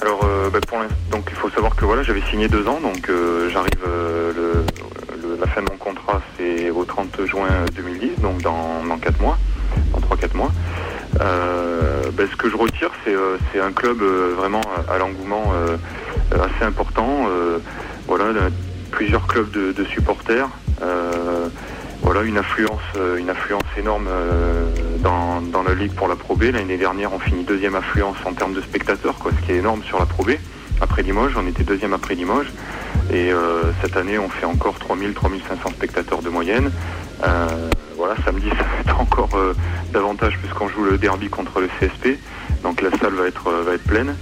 Alors, 0.00 0.20
euh, 0.24 0.50
bah, 0.50 0.60
pour 0.66 0.78
donc 1.10 1.26
il 1.30 1.36
faut 1.36 1.50
savoir 1.50 1.74
que 1.74 1.84
voilà, 1.84 2.02
j'avais 2.02 2.22
signé 2.30 2.48
deux 2.48 2.66
ans, 2.66 2.80
donc 2.80 3.08
euh, 3.08 3.50
j'arrive 3.52 3.72
la 5.40 5.46
fin 5.46 5.62
de 5.62 5.70
mon 5.70 5.76
contrat, 5.76 6.20
c'est 6.36 6.70
au 6.70 6.84
30 6.84 7.26
juin 7.26 7.48
2010, 7.74 8.20
donc 8.20 8.42
dans, 8.42 8.84
dans 8.84 8.98
4 8.98 9.20
mois, 9.20 9.38
dans 9.92 10.00
3-4 10.00 10.36
mois. 10.36 10.52
Euh, 11.20 12.10
ben, 12.12 12.28
ce 12.30 12.36
que 12.36 12.48
je 12.48 12.56
retire, 12.56 12.90
c'est 13.04 13.14
euh, 13.14 13.38
un 13.62 13.72
club 13.72 14.02
euh, 14.02 14.34
vraiment 14.36 14.60
à, 14.88 14.98
l'engouement 14.98 15.52
assez 16.32 16.64
important. 16.64 17.28
voilà, 18.06 18.24
plusieurs 18.90 19.26
clubs 19.26 19.50
de, 19.50 19.84
supporters. 19.84 20.48
voilà, 22.02 22.22
une 22.22 22.38
influence, 22.38 22.80
une 23.18 23.30
influence 23.30 23.64
énorme 23.76 24.08
dans, 25.00 25.40
dans, 25.42 25.62
la 25.62 25.74
ligue 25.74 25.92
pour 25.92 26.08
la 26.08 26.16
Pro 26.16 26.36
B. 26.36 26.44
L'année 26.52 26.76
dernière, 26.76 27.12
on 27.12 27.18
finit 27.18 27.44
deuxième 27.44 27.74
influence 27.74 28.16
en 28.24 28.32
termes 28.32 28.54
de 28.54 28.60
spectateurs, 28.60 29.16
quoi, 29.18 29.32
ce 29.38 29.46
qui 29.46 29.52
est 29.52 29.56
énorme 29.56 29.82
sur 29.84 29.98
la 29.98 30.06
Pro 30.06 30.24
B. 30.24 30.32
Après 30.80 31.02
Limoges, 31.02 31.34
on 31.36 31.46
était 31.46 31.64
deuxième 31.64 31.92
après 31.92 32.14
Limoges. 32.14 32.52
Et 33.12 33.30
cette 33.82 33.96
année, 33.96 34.18
on 34.18 34.28
fait 34.28 34.46
encore 34.46 34.76
3000-3500 34.78 35.72
spectateurs 35.72 36.22
de 36.22 36.28
moyenne. 36.28 36.70
voilà, 37.96 38.14
samedi, 38.24 38.48
ça 38.50 38.64
va 38.64 38.80
être 38.80 39.00
encore 39.00 39.37
davantage 39.92 40.38
puisqu'on 40.38 40.68
joue 40.68 40.84
le 40.84 40.98
derby 40.98 41.28
contre 41.28 41.60
le 41.60 41.68
CSP. 41.68 42.18
Donc 42.62 42.82
la 42.82 42.90
salle 42.98 43.14
va 43.14 43.26
être, 43.26 43.50
va 43.50 43.74
être 43.74 43.84
pleine. 43.84 44.14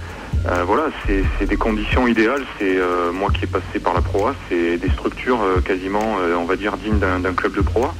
Euh, 0.45 0.63
voilà, 0.65 0.89
c'est 1.05 1.45
des 1.45 1.57
conditions 1.57 2.07
idéales. 2.07 2.43
C'est 2.57 2.77
euh, 2.77 3.11
moi 3.11 3.29
qui 3.31 3.43
ai 3.43 3.47
passé 3.47 3.79
par 3.81 3.93
la 3.93 4.01
Proa, 4.01 4.33
c'est 4.47 4.77
des 4.77 4.89
structures 4.89 5.41
euh, 5.41 5.59
quasiment, 5.61 6.17
on 6.37 6.45
va 6.45 6.55
dire, 6.55 6.77
dignes 6.77 6.99
d'un 6.99 7.33
club 7.33 7.53
de 7.55 7.61
Proa. 7.61 7.93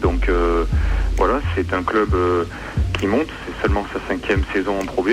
Donc 0.00 0.30
voilà, 1.18 1.40
c'est 1.54 1.74
un 1.74 1.82
club 1.82 2.14
qui 2.98 3.06
monte. 3.06 3.28
C'est 3.44 3.62
seulement 3.62 3.84
sa 3.92 4.00
cinquième 4.08 4.42
saison 4.52 4.78
en 4.80 4.84
Pro 4.86 5.02
B. 5.02 5.10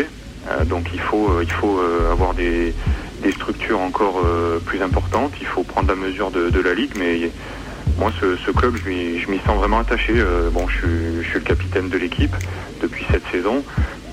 donc 0.66 0.88
il 0.94 1.00
faut, 1.02 1.42
il 1.42 1.52
faut 1.52 1.82
avoir 2.10 2.34
des, 2.34 2.74
des, 3.22 3.32
structures 3.34 3.82
encore 3.82 4.22
plus 4.66 4.82
importantes. 4.82 5.34
Il 5.42 5.48
faut 5.48 5.64
prendre 5.64 5.90
la 5.90 5.96
mesure 5.96 6.32
de, 6.32 6.50
de 6.50 6.60
la 6.62 6.74
ligue, 6.74 6.94
mais 6.98 7.30
moi, 7.98 8.12
ce, 8.20 8.52
club, 8.52 8.76
je 8.84 8.90
m'y 9.30 9.40
sens 9.46 9.58
vraiment 9.58 9.80
attaché. 9.80 10.14
Euh, 10.16 10.50
bon, 10.52 10.68
je, 10.68 11.24
suis 11.24 11.34
le 11.34 11.40
capitaine 11.42 11.90
de 11.90 11.98
l'équipe 11.98 12.36
depuis 12.82 13.06
cette 13.12 13.24
saison. 13.32 13.64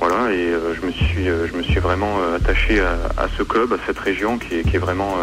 Voilà, 0.01 0.33
et 0.33 0.37
euh, 0.37 0.75
je, 0.75 0.87
me 0.87 0.93
suis, 0.93 1.29
euh, 1.29 1.47
je 1.51 1.57
me 1.57 1.63
suis 1.63 1.81
vraiment 1.81 2.17
attaché 2.35 2.81
à, 2.81 3.29
ce 3.37 3.43
club, 3.43 3.73
à 3.73 3.77
cette 3.87 3.99
région 3.99 4.39
qui 4.39 4.55
est, 4.55 4.79
vraiment 4.79 5.17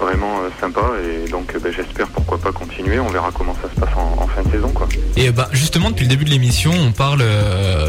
vraiment 0.00 0.40
sympa 0.60 0.80
et 1.04 1.30
donc 1.30 1.56
bah, 1.62 1.70
j'espère 1.74 2.08
pourquoi 2.08 2.38
pas 2.38 2.50
continuer. 2.50 2.98
On 2.98 3.08
verra 3.08 3.30
comment 3.32 3.54
ça 3.62 3.70
se 3.72 3.80
passe 3.80 3.94
en, 3.96 4.26
fin 4.26 4.42
de 4.42 4.50
saison 4.50 4.68
quoi. 4.68 4.88
Et 5.16 5.30
bah 5.30 5.48
justement 5.52 5.90
depuis 5.90 6.04
le 6.04 6.08
début 6.08 6.24
de 6.24 6.30
l'émission, 6.30 6.72
on 6.72 6.90
parle 6.90 7.22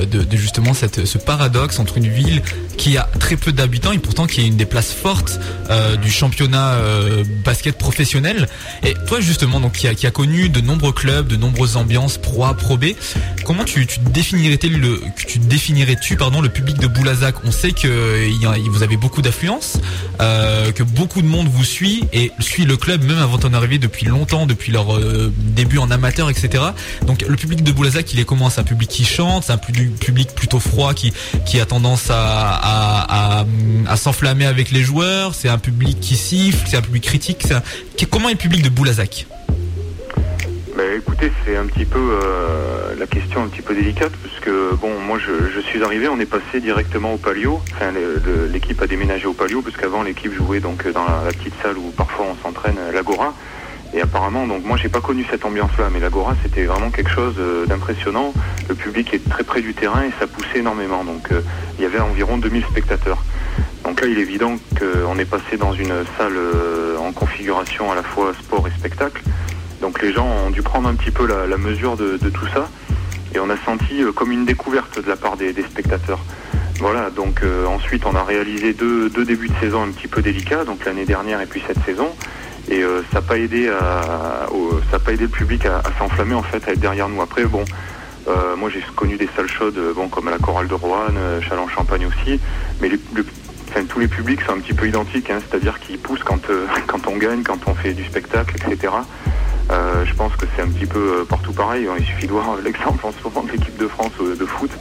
de, 0.05 0.37
justement 0.37 0.73
ce 0.73 1.17
paradoxe 1.17 1.79
entre 1.79 1.97
une 1.97 2.07
ville 2.07 2.43
qui 2.77 2.97
a 2.97 3.09
très 3.19 3.37
peu 3.37 3.51
d'habitants 3.51 3.91
et 3.91 3.99
pourtant 3.99 4.27
qui 4.27 4.41
est 4.41 4.47
une 4.47 4.57
des 4.57 4.65
places 4.65 4.91
fortes 4.91 5.39
du 6.01 6.11
championnat 6.11 6.77
basket 7.43 7.77
professionnel. 7.77 8.47
Et 8.83 8.93
toi 9.07 9.19
justement 9.19 9.59
donc 9.59 9.73
qui 9.73 9.87
a, 10.07 10.11
connu 10.11 10.49
de 10.49 10.61
nombreux 10.61 10.91
clubs, 10.91 11.27
de 11.27 11.35
nombreuses 11.35 11.77
ambiances 11.77 12.17
pro 12.17 12.45
pro 12.53 12.77
B, 12.77 12.85
comment 13.43 13.63
tu, 13.63 13.85
tu 13.87 13.99
définirais-tu 13.99 14.69
le 14.69 15.01
tu 15.27 15.39
définirais-tu 15.39 16.15
pardon 16.17 16.41
le 16.41 16.49
public 16.49 16.77
de 16.77 16.87
Boulazac? 16.87 17.35
On 17.45 17.51
sait 17.51 17.71
que 17.71 18.29
y 18.29 18.45
a, 18.45 18.55
vous 18.69 18.83
avez 18.83 18.97
beaucoup 18.97 19.21
d'affluence, 19.21 19.77
que 20.19 20.83
beaucoup 20.83 21.21
de 21.21 21.27
monde 21.27 21.47
vous 21.47 21.63
suit 21.63 22.03
et 22.13 22.31
suit 22.39 22.65
le 22.65 22.77
club 22.77 23.03
même 23.03 23.17
avant 23.17 23.37
ton 23.37 23.53
arrivée 23.53 23.77
depuis 23.77 24.05
longtemps, 24.05 24.45
depuis 24.45 24.71
leur 24.71 24.95
euh, 24.95 25.33
début 25.37 25.77
en 25.77 25.91
amateur, 25.91 26.29
etc. 26.29 26.63
Donc 27.05 27.23
le 27.27 27.35
public 27.35 27.63
de 27.63 27.71
Boulazac, 27.71 28.13
il 28.13 28.19
est 28.19 28.25
comment? 28.25 28.49
C'est 28.49 28.61
un 28.61 28.65
public 28.65 28.89
qui 28.89 29.05
chante, 29.05 29.45
c'est 29.45 29.53
un 29.53 29.57
public 29.57 30.35
plutôt 30.35 30.59
froid 30.59 30.93
qui 30.93 31.13
a 31.59 31.65
tendance 31.65 32.09
à, 32.09 32.64
à, 32.65 33.95
s'enflammer 33.95 34.45
avec 34.45 34.71
les 34.71 34.81
joueurs. 34.81 35.33
C'est 35.35 35.49
un 35.49 35.57
public 35.57 35.99
qui 35.99 36.15
siffle, 36.15 36.67
c'est 36.67 36.77
un 36.77 36.81
public 36.81 37.03
critique. 37.03 37.45
Comment 38.09 38.29
est 38.29 38.33
le 38.33 38.37
public 38.37 38.61
de 38.61 38.69
Boulazac? 38.69 39.27
Bah, 40.75 40.83
écoutez, 40.97 41.31
c'est 41.45 41.55
un 41.55 41.65
petit 41.67 41.85
peu 41.85 41.99
euh, 41.99 42.95
la 42.99 43.07
question 43.07 43.43
un 43.43 43.47
petit 43.47 43.61
peu 43.61 43.73
délicate 43.73 44.11
parce 44.11 44.39
que 44.41 44.75
bon, 44.75 44.99
moi 44.99 45.17
je, 45.19 45.59
suis 45.61 45.83
arrivé, 45.83 46.09
on 46.09 46.19
est 46.19 46.25
passé 46.25 46.59
directement 46.59 47.13
au 47.13 47.17
Palio. 47.17 47.61
L'équipe 48.51 48.81
a 48.81 48.87
déménagé 48.87 49.25
au 49.25 49.33
Palio 49.33 49.61
parce 49.61 49.77
qu'avant 49.77 50.03
l'équipe 50.03 50.33
jouait 50.33 50.59
donc 50.59 50.85
dans 50.91 51.05
la, 51.05 51.23
la 51.25 51.31
petite 51.31 51.53
salle 51.63 51.77
où 51.77 51.91
parfois 51.91 52.25
on 52.31 52.43
s'entraîne, 52.43 52.77
euh, 52.77 52.91
l'Agora. 52.91 53.33
Et 53.95 54.01
apparemment, 54.01 54.45
donc 54.45 54.65
moi 54.65 54.75
j'ai 54.75 54.89
pas 54.89 54.99
connu 54.99 55.25
cette 55.31 55.45
ambiance-là, 55.45 55.89
mais 55.89 56.01
l'Agora 56.01 56.35
c'était 56.43 56.65
vraiment 56.65 56.91
quelque 56.91 57.09
chose 57.09 57.35
euh, 57.39 57.65
d'impressionnant. 57.65 58.33
Le 58.67 58.75
public 58.75 59.13
est 59.13 59.29
très 59.29 59.45
près 59.45 59.61
du 59.61 59.73
terrain 59.73 60.03
et 60.03 60.11
ça 60.19 60.27
poussait 60.27 60.59
énormément. 60.59 61.05
Donc 61.05 61.31
euh, 61.31 61.39
il 61.77 61.83
y 61.83 61.85
avait 61.85 62.01
environ 62.01 62.37
2000 62.37 62.65
spectateurs. 62.65 63.23
Donc 63.85 64.01
là, 64.01 64.07
il 64.07 64.17
est 64.17 64.23
évident 64.23 64.57
qu'on 64.77 65.17
est 65.17 65.25
passé 65.25 65.55
dans 65.57 65.71
une 65.71 65.93
salle 66.17 66.35
euh, 66.35 66.97
en 66.97 67.13
configuration 67.13 67.89
à 67.89 67.95
la 67.95 68.03
fois 68.03 68.33
sport 68.37 68.67
et 68.67 68.71
spectacle. 68.71 69.23
Donc 69.79 70.01
les 70.01 70.11
gens 70.11 70.27
ont 70.27 70.49
dû 70.49 70.61
prendre 70.61 70.89
un 70.89 70.95
petit 70.95 71.11
peu 71.11 71.25
la, 71.25 71.57
mesure 71.57 71.95
de, 71.95 72.17
tout 72.17 72.47
ça 72.53 72.67
et 73.33 73.39
on 73.39 73.49
a 73.49 73.57
senti 73.63 74.03
comme 74.13 74.33
une 74.33 74.43
découverte 74.43 75.01
de 75.01 75.07
la 75.07 75.15
part 75.15 75.37
des, 75.37 75.53
spectateurs. 75.53 76.19
Voilà, 76.79 77.09
donc 77.11 77.41
ensuite 77.67 78.05
on 78.05 78.15
a 78.15 78.23
réalisé 78.23 78.73
deux, 78.73 79.09
deux 79.09 79.23
débuts 79.23 79.49
de 79.49 79.59
saison 79.61 79.83
un 79.83 79.91
petit 79.91 80.07
peu 80.07 80.21
délicats, 80.21 80.65
donc 80.65 80.83
l'année 80.85 81.05
dernière 81.05 81.39
et 81.39 81.45
puis 81.45 81.61
cette 81.67 81.83
saison. 81.85 82.09
Et 82.69 82.81
euh, 82.83 83.01
ça 83.11 83.19
n'a 83.19 83.21
pas 83.21 83.37
aidé 83.37 83.69
à, 83.69 84.47
ça 84.89 84.97
a 84.97 84.99
pas 84.99 85.11
aidé 85.13 85.23
le 85.23 85.29
public 85.29 85.65
à, 85.65 85.77
à 85.79 85.91
s'enflammer 85.99 86.33
en 86.35 86.43
fait, 86.43 86.67
à 86.67 86.71
être 86.71 86.79
derrière 86.79 87.07
nous. 87.09 87.21
Après 87.21 87.45
bon, 87.45 87.63
euh, 88.27 88.55
moi 88.55 88.69
j'ai 88.73 88.81
connu 88.95 89.17
des 89.17 89.29
salles 89.35 89.47
chaudes, 89.47 89.77
euh, 89.77 89.93
bon 89.93 90.09
comme 90.09 90.27
à 90.27 90.31
la 90.31 90.39
Chorale 90.39 90.67
de 90.67 90.73
Roanne, 90.73 91.17
euh, 91.17 91.41
Châlons-Champagne 91.41 92.07
aussi, 92.07 92.39
mais 92.81 92.89
les- 92.89 92.99
le- 93.13 93.25
enfin, 93.69 93.81
tous 93.87 93.99
les 93.99 94.07
publics 94.07 94.41
sont 94.41 94.53
un 94.53 94.59
petit 94.59 94.73
peu 94.73 94.87
identiques, 94.87 95.29
hein, 95.29 95.39
c'est-à-dire 95.47 95.79
qu'ils 95.79 95.99
poussent 95.99 96.23
quand, 96.23 96.49
euh, 96.49 96.65
quand 96.87 97.05
on 97.07 97.17
gagne, 97.17 97.43
quand 97.43 97.59
on 97.67 97.75
fait 97.75 97.93
du 97.93 98.03
spectacle, 98.05 98.55
etc. 98.55 98.93
Je 100.07 100.13
pense 100.13 100.35
que 100.35 100.45
c'est 100.55 100.61
un 100.61 100.67
petit 100.67 100.85
peu 100.85 101.25
partout 101.27 101.51
pareil. 101.51 101.87
Il 101.99 102.05
suffit 102.05 102.27
de 102.27 102.31
voir 102.31 102.55
l'exemple 102.63 103.05
en 103.05 103.11
ce 103.11 103.23
moment 103.23 103.43
de 103.45 103.51
l'équipe 103.51 103.75
de 103.77 103.87
France 103.87 104.11
de 104.19 104.45
foot 104.45 104.71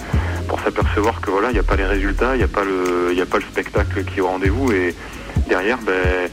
pour 0.49 0.61
s'apercevoir 0.61 1.21
que 1.21 1.31
voilà, 1.31 1.51
il 1.51 1.55
n'y 1.55 1.59
a 1.59 1.63
pas 1.65 1.77
les 1.77 1.85
résultats, 1.87 2.35
il 2.35 2.39
n'y 2.39 2.45
a 2.45 2.49
pas 2.49 2.65
le, 2.65 3.11
il 3.13 3.21
a 3.21 3.27
pas 3.27 3.39
le 3.39 3.45
spectacle 3.45 4.05
qui 4.05 4.19
est 4.19 4.21
au 4.21 4.29
rendez-vous 4.29 4.71
et 4.73 4.95
derrière, 5.49 5.79
ben, 5.79 6.29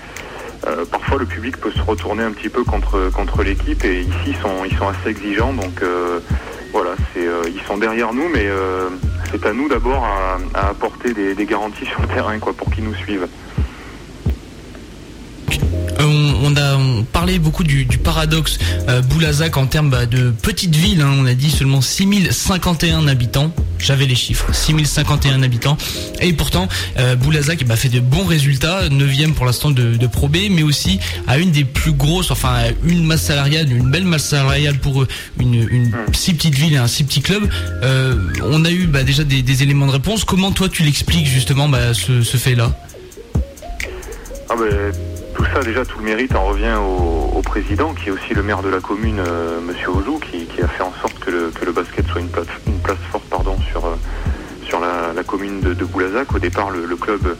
euh, 0.67 0.85
parfois 0.85 1.17
le 1.17 1.25
public 1.25 1.57
peut 1.57 1.71
se 1.71 1.81
retourner 1.81 2.23
un 2.23 2.31
petit 2.31 2.49
peu 2.49 2.63
contre 2.63 3.43
l'équipe 3.43 3.83
et 3.83 4.01
ici 4.01 4.35
ils 4.67 4.77
sont 4.77 4.87
assez 4.87 5.09
exigeants 5.09 5.53
donc 5.53 5.81
euh, 5.81 6.19
voilà, 6.71 6.91
c'est 7.13 7.27
euh, 7.27 7.41
ils 7.47 7.61
sont 7.61 7.77
derrière 7.77 8.13
nous 8.13 8.29
mais 8.29 8.47
c'est 9.31 9.45
à 9.45 9.53
nous 9.53 9.67
d'abord 9.67 10.05
à, 10.53 10.69
apporter 10.69 11.13
des, 11.13 11.33
des 11.33 11.45
garanties 11.45 11.85
sur 11.85 12.01
le 12.01 12.07
terrain 12.07 12.37
quoi 12.39 12.53
pour 12.53 12.69
qu'ils 12.69 12.83
nous 12.83 12.95
suivent. 12.95 13.27
Euh, 16.01 16.31
on, 16.43 16.55
a 16.55 16.77
parlait 17.11 17.39
beaucoup 17.39 17.63
du, 17.63 17.85
paradoxe 17.85 18.57
euh, 18.89 19.01
en 19.55 19.65
termes 19.65 19.89
bah, 19.89 20.05
de 20.05 20.31
petite 20.31 20.75
ville. 20.75 21.01
hein. 21.01 21.13
on 21.17 21.25
a 21.25 21.33
dit 21.33 21.51
seulement 21.51 21.81
6051 21.81 23.07
habitants. 23.07 23.53
J'avais 23.77 24.05
les 24.05 24.15
chiffres, 24.15 24.53
6051 24.53 25.43
habitants. 25.43 25.77
Et 26.19 26.33
pourtant, 26.33 26.67
euh, 26.99 27.15
Boulazac 27.15 27.63
bah, 27.65 27.75
fait 27.75 27.89
de 27.89 27.99
bons 27.99 28.25
résultats, 28.25 28.89
9 28.89 29.33
pour 29.35 29.45
l'instant 29.45 29.71
de, 29.71 29.95
de 29.95 30.07
Pro 30.07 30.27
B, 30.27 30.37
mais 30.49 30.63
aussi 30.63 30.99
à 31.27 31.37
une 31.37 31.51
des 31.51 31.65
plus 31.65 31.91
grosses, 31.91 32.31
enfin 32.31 32.57
une 32.83 33.05
masse 33.05 33.23
salariale, 33.23 33.71
une 33.71 33.89
belle 33.89 34.05
masse 34.05 34.25
salariale 34.25 34.79
pour 34.79 35.05
une, 35.39 35.91
si 36.13 36.33
petite 36.33 36.55
ville 36.55 36.73
et 36.73 36.77
un 36.77 36.87
si 36.87 37.03
petit 37.03 37.21
club. 37.21 37.49
Euh, 37.83 38.15
on 38.43 38.65
a 38.65 38.71
eu 38.71 38.85
bah, 38.85 39.03
déjà 39.03 39.23
des, 39.23 39.63
éléments 39.63 39.87
de 39.87 39.91
réponse. 39.91 40.23
Comment 40.23 40.51
toi 40.51 40.69
tu 40.69 40.83
l'expliques 40.83 41.27
justement 41.27 41.69
ce, 41.93 42.37
fait-là? 42.37 42.71
Ah 44.49 44.55
tout 45.41 45.47
ça, 45.55 45.63
déjà, 45.63 45.83
tout 45.83 45.97
le 45.97 46.05
mérite 46.05 46.35
en 46.35 46.45
revient 46.45 46.75
au, 46.75 47.41
président, 47.41 47.93
qui 47.93 48.09
est 48.09 48.11
aussi 48.11 48.33
le 48.33 48.43
maire 48.43 48.61
de 48.61 48.69
la 48.69 48.79
commune, 48.79 49.19
euh, 49.19 49.59
Monsieur 49.59 49.89
qui, 50.21 50.61
a 50.61 50.67
fait 50.67 50.83
en 50.83 50.93
sorte 51.01 51.19
que 51.19 51.31
le, 51.31 51.71
basket 51.71 52.05
soit 52.07 52.21
une 52.21 52.29
place, 52.29 52.45
forte 53.11 53.23
pardon, 53.25 53.57
sur, 53.71 53.85
euh, 53.85 53.95
sur 54.63 54.79
la, 54.79 55.23
commune 55.23 55.59
de, 55.59 55.73
de 55.73 55.83
Boulazac. 55.83 56.33
Au 56.33 56.39
départ, 56.39 56.69
le, 56.69 56.95
club, 56.95 57.35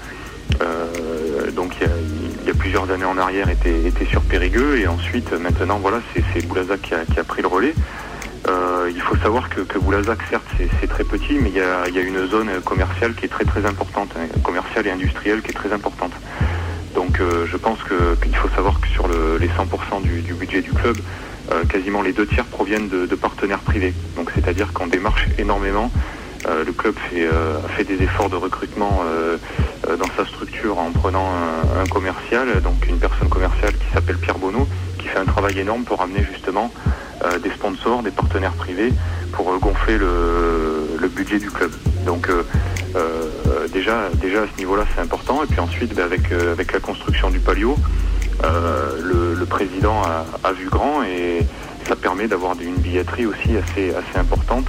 euh, 0.62 1.52
donc 1.52 1.76
il 1.80 2.47
y, 2.47 2.49
a, 2.49 2.54
plusieurs 2.56 2.89
années 2.89 3.06
en 3.06 3.18
arrière, 3.18 3.47
était, 3.49 4.06
sur 4.10 4.22
Périgueux, 4.22 4.80
et 4.80 4.88
ensuite, 4.88 5.32
maintenant, 5.34 5.78
voilà, 5.78 6.02
c'est 6.34 6.45
Boulazac 6.47 6.82
qui 6.82 7.20
a, 7.20 7.24
pris 7.24 7.43
le 7.43 7.47
relais. 7.47 7.76
Euh, 8.49 8.89
il 8.93 9.02
faut 9.02 9.16
savoir 9.18 9.47
que, 9.49 9.62
que 9.62 9.78
Boulazac, 9.78 10.18
certes, 10.30 10.43
c'est 10.80 10.88
très 10.88 11.04
petit, 11.04 11.36
mais 11.39 11.49
il 11.49 11.56
y 11.56 11.62
a, 11.62 11.88
il 11.88 11.95
y 11.95 11.99
a 11.99 12.02
une 12.02 12.28
zone 12.28 12.49
commerciale 12.66 13.14
qui 13.14 13.26
est 13.26 13.30
très 13.30 13.45
très 13.45 13.64
importante, 13.66 14.10
hein, 14.18 14.26
commerciale 14.43 14.88
et 14.88 14.91
industrielle 14.91 15.41
qui 15.43 15.52
est 15.52 15.54
très 15.54 15.72
importante. 15.72 16.14
Donc 16.96 17.20
euh, 17.20 17.46
je 17.52 17.58
pense 17.58 17.80
qu'il 17.84 18.36
faut 18.36 18.50
savoir 18.50 18.80
que 18.82 18.88
sur 18.88 19.08
le- 19.08 19.38
les 19.39 19.48
100% 19.48 20.02
du, 20.02 20.22
du 20.22 20.34
budget 20.34 20.62
du 20.62 20.72
club, 20.72 20.98
euh, 21.52 21.64
quasiment 21.66 22.02
les 22.02 22.14
deux 22.14 22.28
tiers 22.28 22.46
proviennent 22.46 22.89
de, 22.89 23.06
de 23.06 23.16
partenaires 23.16 23.60
privés. 23.60 23.94
Donc 24.16 24.32
c'est-à-dire 24.36 24.74
qu'on 24.74 24.88
démarche 24.88 25.28
énormément. 25.38 25.92
Euh, 26.48 26.64
le 26.66 26.72
club 26.74 26.96
fait, 27.10 27.28
euh, 27.28 27.60
fait 27.78 27.84
des 27.84 28.02
efforts 28.04 28.30
de 28.30 28.36
recrutement 28.36 29.04
euh, 29.06 29.38
euh, 29.88 29.96
dans 29.96 30.08
sa 30.18 30.26
structure 30.26 30.80
en 30.80 30.92
prenant 30.92 31.28
un, 31.30 31.82
un 31.82 31.86
commercial, 31.86 32.62
donc 32.62 32.88
une 32.89 32.98
personne 32.98 33.30
commerciale 33.30 33.74
qui 33.74 33.94
s'appelle 33.94 34.18
Pierre 34.18 34.39
Bonneau, 34.39 34.68
qui 34.98 35.08
fait 35.08 35.20
un 35.20 35.26
travail 35.26 35.60
énorme 35.60 35.84
pour 35.84 36.02
amener 36.02 36.26
justement 36.34 36.72
des 37.44 37.52
sponsors, 37.52 38.02
des 38.02 38.10
partenaires 38.10 38.54
privés 38.54 38.92
pour 39.34 39.56
gonfler 39.60 40.00
le, 40.00 40.88
le 41.00 41.08
budget 41.08 41.38
du 41.38 41.52
club. 41.52 41.70
Donc 42.04 42.28
déjà, 43.68 44.09
déjà 44.22 44.43
à 44.43 44.45
ce 44.53 44.57
niveau-là, 44.57 44.86
c'est 44.93 45.01
important. 45.01 45.43
Et 45.43 45.47
puis 45.47 45.59
ensuite, 45.59 45.93
ben, 45.93 46.03
avec, 46.03 46.32
euh, 46.32 46.53
avec 46.53 46.74
la 46.74 46.80
construction 46.80 47.30
du 47.30 47.39
palio, 47.39 47.76
euh, 48.43 49.36
le, 49.38 49.45
président 49.45 50.01
a, 50.01 50.51
vu 50.53 50.70
grand 50.70 51.03
et 51.03 51.41
ça 51.88 51.95
permet 51.95 52.28
d'avoir 52.28 52.55
une 52.62 52.76
billetterie 52.76 53.26
aussi 53.26 53.57
assez, 53.57 53.89
assez 53.89 54.18
importante. 54.18 54.66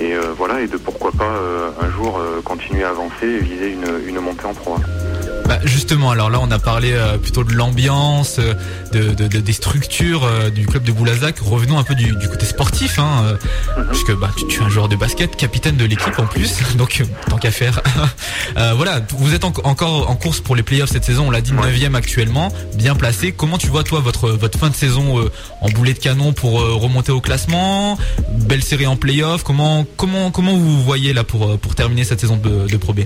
Et 0.00 0.14
euh, 0.14 0.32
voilà, 0.36 0.62
et 0.62 0.66
de 0.66 0.78
pourquoi 0.78 1.12
pas 1.12 1.34
un 1.80 1.90
jour 1.90 2.18
continuer 2.44 2.84
à 2.84 2.90
avancer 2.90 3.26
et 3.26 3.38
viser 3.38 3.72
une, 3.72 4.08
une 4.08 4.18
montée 4.20 4.46
en 4.46 4.54
proie. 4.54 4.78
Bah, 5.46 5.58
justement, 5.64 6.10
alors 6.10 6.30
là, 6.30 6.38
on 6.40 6.50
a 6.50 6.58
parlé 6.58 6.92
euh, 6.92 7.18
plutôt 7.18 7.44
de 7.44 7.52
l'ambiance, 7.52 8.36
euh, 8.38 8.54
de, 8.92 9.12
de- 9.12 9.28
de- 9.28 9.40
des 9.40 9.52
structures 9.52 10.24
euh, 10.24 10.48
du 10.48 10.64
club 10.66 10.84
de 10.84 10.92
Boulazac. 10.92 11.36
Revenons 11.40 11.78
un 11.78 11.82
peu 11.84 11.94
du, 11.94 12.16
du 12.16 12.28
côté 12.28 12.46
sportif, 12.46 12.98
hein, 12.98 13.36
euh, 13.76 13.84
puisque 13.90 14.14
bah, 14.16 14.30
tu, 14.36 14.46
tu 14.46 14.60
es 14.60 14.64
un 14.64 14.70
joueur 14.70 14.88
de 14.88 14.96
basket, 14.96 15.36
capitaine 15.36 15.76
de 15.76 15.84
l'équipe 15.84 16.18
en 16.18 16.24
plus, 16.26 16.54
donc 16.76 17.02
tant 17.28 17.36
qu'à 17.38 17.50
faire. 17.50 17.80
Euh, 18.56 18.72
voilà, 18.76 19.00
vous 19.18 19.34
êtes 19.34 19.42
en- 19.44 19.52
encore 19.64 20.08
en 20.08 20.14
course 20.14 20.40
pour 20.40 20.54
les 20.54 20.62
playoffs 20.62 20.90
cette 20.90 21.04
saison. 21.04 21.26
On 21.26 21.30
l'a 21.30 21.40
dit, 21.40 21.52
9 21.52 21.94
actuellement, 21.96 22.52
bien 22.76 22.94
placé. 22.94 23.32
Comment 23.32 23.58
tu 23.58 23.66
vois 23.66 23.82
toi 23.82 23.98
votre 24.00 24.28
votre 24.30 24.58
fin 24.58 24.68
de 24.70 24.74
saison 24.76 25.18
euh, 25.18 25.30
en 25.60 25.68
boulet 25.70 25.92
de 25.92 25.98
canon 25.98 26.32
pour 26.32 26.60
euh, 26.60 26.74
remonter 26.74 27.10
au 27.10 27.20
classement? 27.20 27.98
Belle 28.30 28.62
série 28.62 28.86
en 28.86 28.96
playoffs. 28.96 29.42
Comment 29.42 29.84
comment 29.96 30.30
comment 30.30 30.54
vous 30.56 30.82
voyez 30.84 31.12
là 31.14 31.24
pour 31.24 31.58
pour 31.58 31.74
terminer 31.74 32.04
cette 32.04 32.20
saison 32.20 32.36
de, 32.36 32.68
de 32.68 32.76
Pro 32.76 32.92
B? 32.92 33.00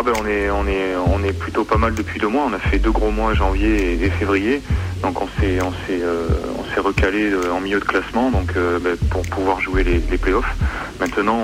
Ah 0.00 0.02
ben 0.04 0.12
on 0.16 0.26
est 0.28 0.48
on 0.48 0.64
est 0.68 0.94
on 0.94 1.24
est 1.24 1.32
plutôt 1.32 1.64
pas 1.64 1.76
mal 1.76 1.92
depuis 1.92 2.20
deux 2.20 2.28
mois. 2.28 2.44
On 2.48 2.52
a 2.52 2.60
fait 2.60 2.78
deux 2.78 2.92
gros 2.92 3.10
mois 3.10 3.34
janvier 3.34 4.00
et, 4.00 4.10
février. 4.10 4.62
Donc 5.02 5.20
on 5.20 5.26
s'est 5.40 5.60
on 5.60 5.72
s'est 5.72 6.00
euh, 6.00 6.28
on 6.56 6.62
s'est 6.72 6.78
recalé 6.78 7.32
euh, 7.32 7.50
en 7.50 7.60
milieu 7.60 7.80
de 7.80 7.84
classement 7.84 8.30
donc 8.30 8.52
euh, 8.56 8.78
ben, 8.78 8.96
pour 9.10 9.22
pouvoir 9.22 9.60
jouer 9.60 9.82
les, 9.82 9.98
les 9.98 10.16
playoffs. 10.16 10.54
Maintenant 11.00 11.40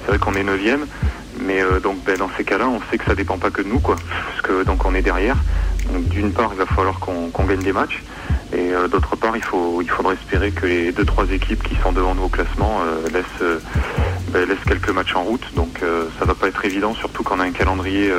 c'est 0.00 0.12
vrai 0.12 0.18
qu'on 0.18 0.32
est 0.32 0.42
neuvième, 0.42 0.86
mais 1.38 1.60
donc 1.82 2.02
ben, 2.06 2.16
dans 2.16 2.30
ces 2.34 2.44
cas-là 2.44 2.66
on 2.66 2.80
sait 2.90 2.96
que 2.96 3.04
ça 3.04 3.14
dépend 3.14 3.36
pas 3.36 3.50
que 3.50 3.60
de 3.60 3.68
nous 3.68 3.80
quoi, 3.80 3.96
parce 4.30 4.40
que 4.40 4.64
donc 4.64 4.86
on 4.86 4.94
est 4.94 5.02
derrière. 5.02 5.36
Donc 5.92 6.08
d'une 6.08 6.32
part 6.32 6.48
il 6.54 6.58
va 6.58 6.64
falloir 6.64 6.98
qu'on 6.98 7.44
gagne 7.44 7.62
des 7.62 7.74
matchs. 7.74 8.02
Et 8.54 8.72
euh, 8.72 8.86
d'autre 8.88 9.16
part, 9.16 9.36
il 9.36 9.42
faut, 9.42 9.82
il 9.82 9.90
faudra 9.90 10.14
espérer 10.14 10.52
que 10.52 10.66
les 10.66 10.92
deux 10.92 11.04
trois 11.04 11.28
équipes 11.30 11.62
qui 11.62 11.74
sont 11.82 11.92
devant 11.92 12.14
nous 12.14 12.24
au 12.24 12.28
classement 12.28 12.82
euh, 12.86 13.08
laissent, 13.12 13.42
euh, 13.42 13.58
ben, 14.30 14.48
laissent 14.48 14.64
quelques 14.64 14.90
matchs 14.90 15.14
en 15.16 15.24
route. 15.24 15.44
Donc 15.56 15.80
ça 16.18 16.24
va 16.24 16.34
pas 16.34 16.48
être 16.48 16.64
évident, 16.64 16.94
surtout 16.94 17.22
qu'on 17.22 17.40
a 17.40 17.44
un 17.44 17.50
calendrier 17.50 18.12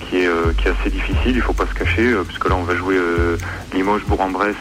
qui 0.00 0.18
est, 0.18 0.56
qui 0.56 0.68
est 0.68 0.70
assez 0.70 0.90
difficile. 0.90 1.36
Il 1.36 1.40
faut 1.40 1.52
pas 1.52 1.66
se 1.66 1.74
cacher, 1.74 2.14
puisque 2.26 2.48
là 2.48 2.56
on 2.56 2.62
va 2.62 2.74
jouer 2.74 2.96
Limoges, 3.72 4.04
Bourg-en-Bresse 4.06 4.56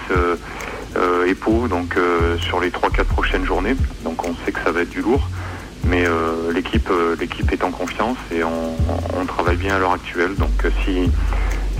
et 1.26 1.36
Pau, 1.36 1.68
donc 1.68 1.95
sur 2.39 2.59
les 2.59 2.70
3-4 2.70 3.03
prochaines 3.05 3.45
journées. 3.45 3.76
Donc 4.03 4.26
on 4.28 4.36
sait 4.45 4.51
que 4.51 4.59
ça 4.63 4.72
va 4.72 4.82
être 4.82 4.89
du 4.89 5.01
lourd. 5.01 5.28
Mais 5.86 6.05
l'équipe, 6.53 6.89
est 7.51 7.63
en 7.63 7.72
confiance 7.72 8.18
et 8.32 8.43
on, 8.43 8.76
on 9.20 9.26
travaille 9.26 9.57
bien 9.57 9.76
à 9.76 9.80
l'heure 9.80 9.93
actuelle. 9.93 10.36
Donc 10.36 10.65
si, 10.84 11.09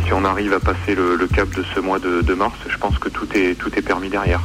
si 0.08 0.14
on 0.14 0.24
arrive 0.24 0.54
à 0.54 0.60
passer 0.62 0.96
le, 0.96 1.28
cap 1.28 1.50
de 1.50 1.64
ce 1.76 1.82
mois 1.82 2.00
de, 2.00 2.34
mars, 2.34 2.56
je 2.70 2.78
pense 2.78 2.98
que 2.98 3.10
tout 3.10 3.28
est 3.36 3.82
permis 3.82 4.10
derrière. 4.10 4.42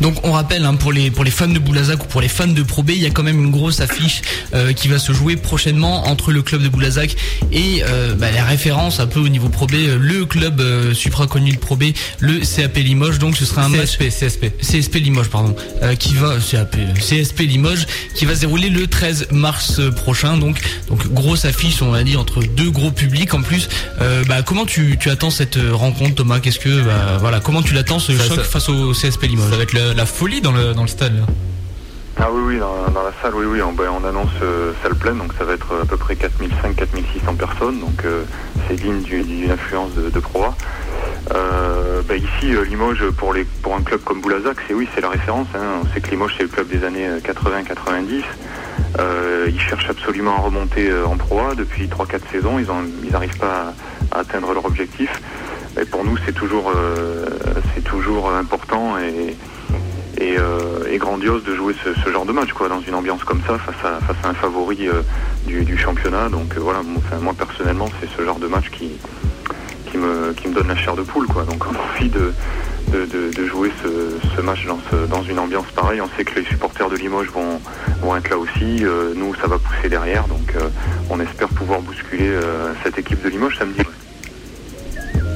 Donc 0.00 0.14
on 0.24 0.32
rappelle 0.32 0.64
hein, 0.64 0.74
pour 0.74 0.92
les 0.92 1.10
pour 1.10 1.24
les 1.24 1.30
fans 1.30 1.48
de 1.48 1.58
Boulazac 1.58 2.02
ou 2.04 2.06
pour 2.06 2.20
les 2.20 2.28
fans 2.28 2.46
de 2.46 2.62
Pro 2.62 2.82
B, 2.82 2.90
il 2.90 3.02
y 3.02 3.06
a 3.06 3.10
quand 3.10 3.22
même 3.22 3.42
une 3.42 3.50
grosse 3.50 3.80
affiche 3.80 4.22
euh, 4.54 4.72
qui 4.72 4.88
va 4.88 4.98
se 4.98 5.12
jouer 5.12 5.36
prochainement 5.36 6.06
entre 6.06 6.30
le 6.32 6.42
club 6.42 6.62
de 6.62 6.68
Boulazac 6.68 7.16
et 7.52 7.82
euh, 7.84 8.14
bah, 8.14 8.30
la 8.30 8.44
référence 8.44 9.00
un 9.00 9.06
peu 9.06 9.20
au 9.20 9.28
niveau 9.28 9.48
Pro 9.48 9.66
B, 9.66 9.74
euh, 9.74 9.98
le 10.00 10.24
club 10.24 10.60
euh, 10.60 10.94
supra 10.94 11.26
connu 11.26 11.52
de 11.52 11.58
Pro 11.58 11.76
B, 11.76 11.84
le 12.20 12.38
CAP 12.40 12.76
Limoges. 12.76 13.18
Donc 13.18 13.36
ce 13.36 13.44
sera 13.44 13.64
un 13.64 13.68
match 13.68 13.98
CSP, 13.98 14.08
CSP. 14.08 14.52
CSP 14.60 14.94
Limoges 14.96 15.28
pardon, 15.28 15.54
euh, 15.82 15.94
qui 15.94 16.14
va 16.14 16.36
CAP, 16.38 16.76
CSP 17.00 17.40
Limoges 17.40 17.86
qui 18.14 18.24
va 18.24 18.34
se 18.34 18.40
dérouler 18.40 18.68
le 18.70 18.86
13 18.86 19.28
mars 19.32 19.80
prochain. 19.96 20.36
Donc 20.38 20.60
donc 20.88 21.06
grosse 21.12 21.44
affiche 21.44 21.82
on 21.82 21.92
l'a 21.92 22.04
dit 22.04 22.16
entre 22.16 22.42
deux 22.42 22.70
gros 22.70 22.90
publics 22.90 23.34
en 23.34 23.42
plus. 23.42 23.68
Euh, 24.00 24.22
bah, 24.28 24.42
comment 24.42 24.64
tu, 24.64 24.96
tu 25.00 25.10
attends 25.10 25.30
cette 25.30 25.58
rencontre 25.72 26.14
Thomas? 26.16 26.40
Qu'est-ce 26.40 26.60
que 26.60 26.82
bah, 26.82 27.18
voilà 27.20 27.40
comment 27.40 27.62
tu 27.62 27.74
l'attends 27.74 27.98
ce 27.98 28.16
Ça- 28.16 28.24
choc 28.28 28.36
ça- 28.38 28.44
face 28.44 28.68
au 28.68 28.92
CSP 28.92 29.24
Limoges? 29.26 29.50
Ça 29.50 29.56
va 29.56 29.62
être 29.64 29.72
la, 29.72 29.87
la 29.94 30.06
folie 30.06 30.40
dans 30.40 30.52
le, 30.52 30.74
dans 30.74 30.82
le 30.82 30.88
stade. 30.88 31.24
Ah 32.20 32.28
oui, 32.32 32.42
oui, 32.54 32.58
dans, 32.58 32.74
la 33.02 33.12
salle, 33.22 33.34
oui, 33.36 33.46
oui, 33.46 33.62
on, 33.62 33.72
ben, 33.72 33.88
on 33.90 34.04
annonce 34.04 34.30
euh, 34.42 34.72
salle 34.82 34.96
pleine, 34.96 35.18
donc 35.18 35.32
ça 35.38 35.44
va 35.44 35.52
être 35.52 35.68
à 35.82 35.86
peu 35.86 35.96
près 35.96 36.14
4500-4600 36.14 37.36
personnes, 37.36 37.78
donc 37.78 38.04
euh, 38.04 38.24
c'est 38.66 38.74
digne 38.74 39.02
du- 39.02 39.22
d'une 39.22 39.50
influence 39.52 39.94
de, 39.94 40.10
de. 40.10 40.20
Euh, 41.34 42.02
ben, 42.08 42.16
ici, 42.16 42.54
euh, 42.54 42.64
Limoges, 42.64 43.04
pour, 43.16 43.32
les, 43.32 43.44
pour 43.44 43.76
un 43.76 43.82
club 43.82 44.00
comme 44.02 44.20
Boulazac, 44.20 44.56
c'est 44.66 44.74
oui, 44.74 44.88
c'est 44.94 45.00
la 45.00 45.10
référence. 45.10 45.46
hein. 45.54 45.82
On 45.82 45.94
sait 45.94 46.00
que 46.00 46.10
Limoges, 46.10 46.34
c'est 46.36 46.42
le 46.44 46.48
club 46.48 46.68
des 46.68 46.84
années 46.84 47.06
euh, 47.06 47.20
80-90. 47.20 48.22
Euh, 48.98 49.46
ils 49.48 49.60
cherchent 49.60 49.90
absolument 49.90 50.36
à 50.38 50.40
remonter 50.40 50.88
euh, 50.90 51.06
en 51.06 51.16
Pro 51.16 51.40
A 51.40 51.54
depuis 51.54 51.86
3-4 51.86 52.20
saisons. 52.32 52.58
Ils 52.58 53.10
n'arrivent 53.12 53.38
pas 53.38 53.74
à, 54.10 54.18
atteindre 54.20 54.52
leur 54.54 54.64
objectif. 54.64 55.10
Et 55.80 55.84
pour 55.84 56.04
nous, 56.04 56.16
c'est 56.24 56.32
toujours, 56.32 56.72
euh, 56.74 57.26
c'est 57.74 57.84
toujours 57.84 58.30
important 58.32 58.98
et, 58.98 59.36
et, 60.20 60.36
euh, 60.38 60.84
et 60.90 60.98
grandiose 60.98 61.44
de 61.44 61.54
jouer 61.54 61.74
ce, 61.84 62.10
genre 62.10 62.24
de 62.26 62.32
match 62.32 62.52
quoi 62.52 62.68
dans 62.68 62.80
une 62.80 62.94
ambiance 62.94 63.22
comme 63.24 63.40
ça 63.46 63.58
face 63.58 63.84
à, 63.84 64.00
face 64.04 64.16
à 64.24 64.28
un 64.28 64.34
favori 64.34 64.88
euh, 64.88 65.02
du, 65.46 65.76
championnat. 65.78 66.28
Donc 66.28 66.56
euh, 66.56 66.60
voilà 66.60 66.80
moi, 66.82 67.34
personnellement 67.36 67.88
c'est 68.00 68.08
ce 68.16 68.24
genre 68.24 68.38
de 68.38 68.46
match 68.46 68.70
qui 68.70 68.92
qui 69.90 69.96
me, 69.96 70.32
qui 70.34 70.48
me 70.48 70.54
donne 70.54 70.68
la 70.68 70.76
chair 70.76 70.94
de 70.96 71.02
poule 71.02 71.26
quoi. 71.26 71.44
Donc 71.44 71.64
on 71.66 71.74
a 71.74 71.78
envie 71.96 72.10
de, 72.10 72.32
de, 72.92 73.46
jouer 73.46 73.70
ce, 73.82 74.40
match 74.42 74.66
dans, 74.66 74.78
ce- 74.90 75.06
dans 75.06 75.22
une 75.22 75.38
ambiance 75.38 75.66
pareille. 75.74 76.00
On 76.02 76.10
sait 76.16 76.24
que 76.24 76.38
les 76.38 76.44
supporters 76.44 76.90
de 76.90 76.96
Limoges 76.96 77.30
vont, 77.30 77.58
vont 78.02 78.14
être 78.16 78.28
là 78.28 78.36
aussi. 78.36 78.84
Nous 79.16 79.34
ça 79.36 79.46
va 79.46 79.58
pousser 79.58 79.88
derrière. 79.88 80.26
Donc 80.28 80.52
on 81.08 81.18
espère 81.20 81.48
pouvoir 81.48 81.80
bousculer 81.80 82.32
cette 82.82 82.98
équipe 82.98 83.22
de 83.22 83.30
Limoges 83.30 83.56
samedi. 83.58 83.80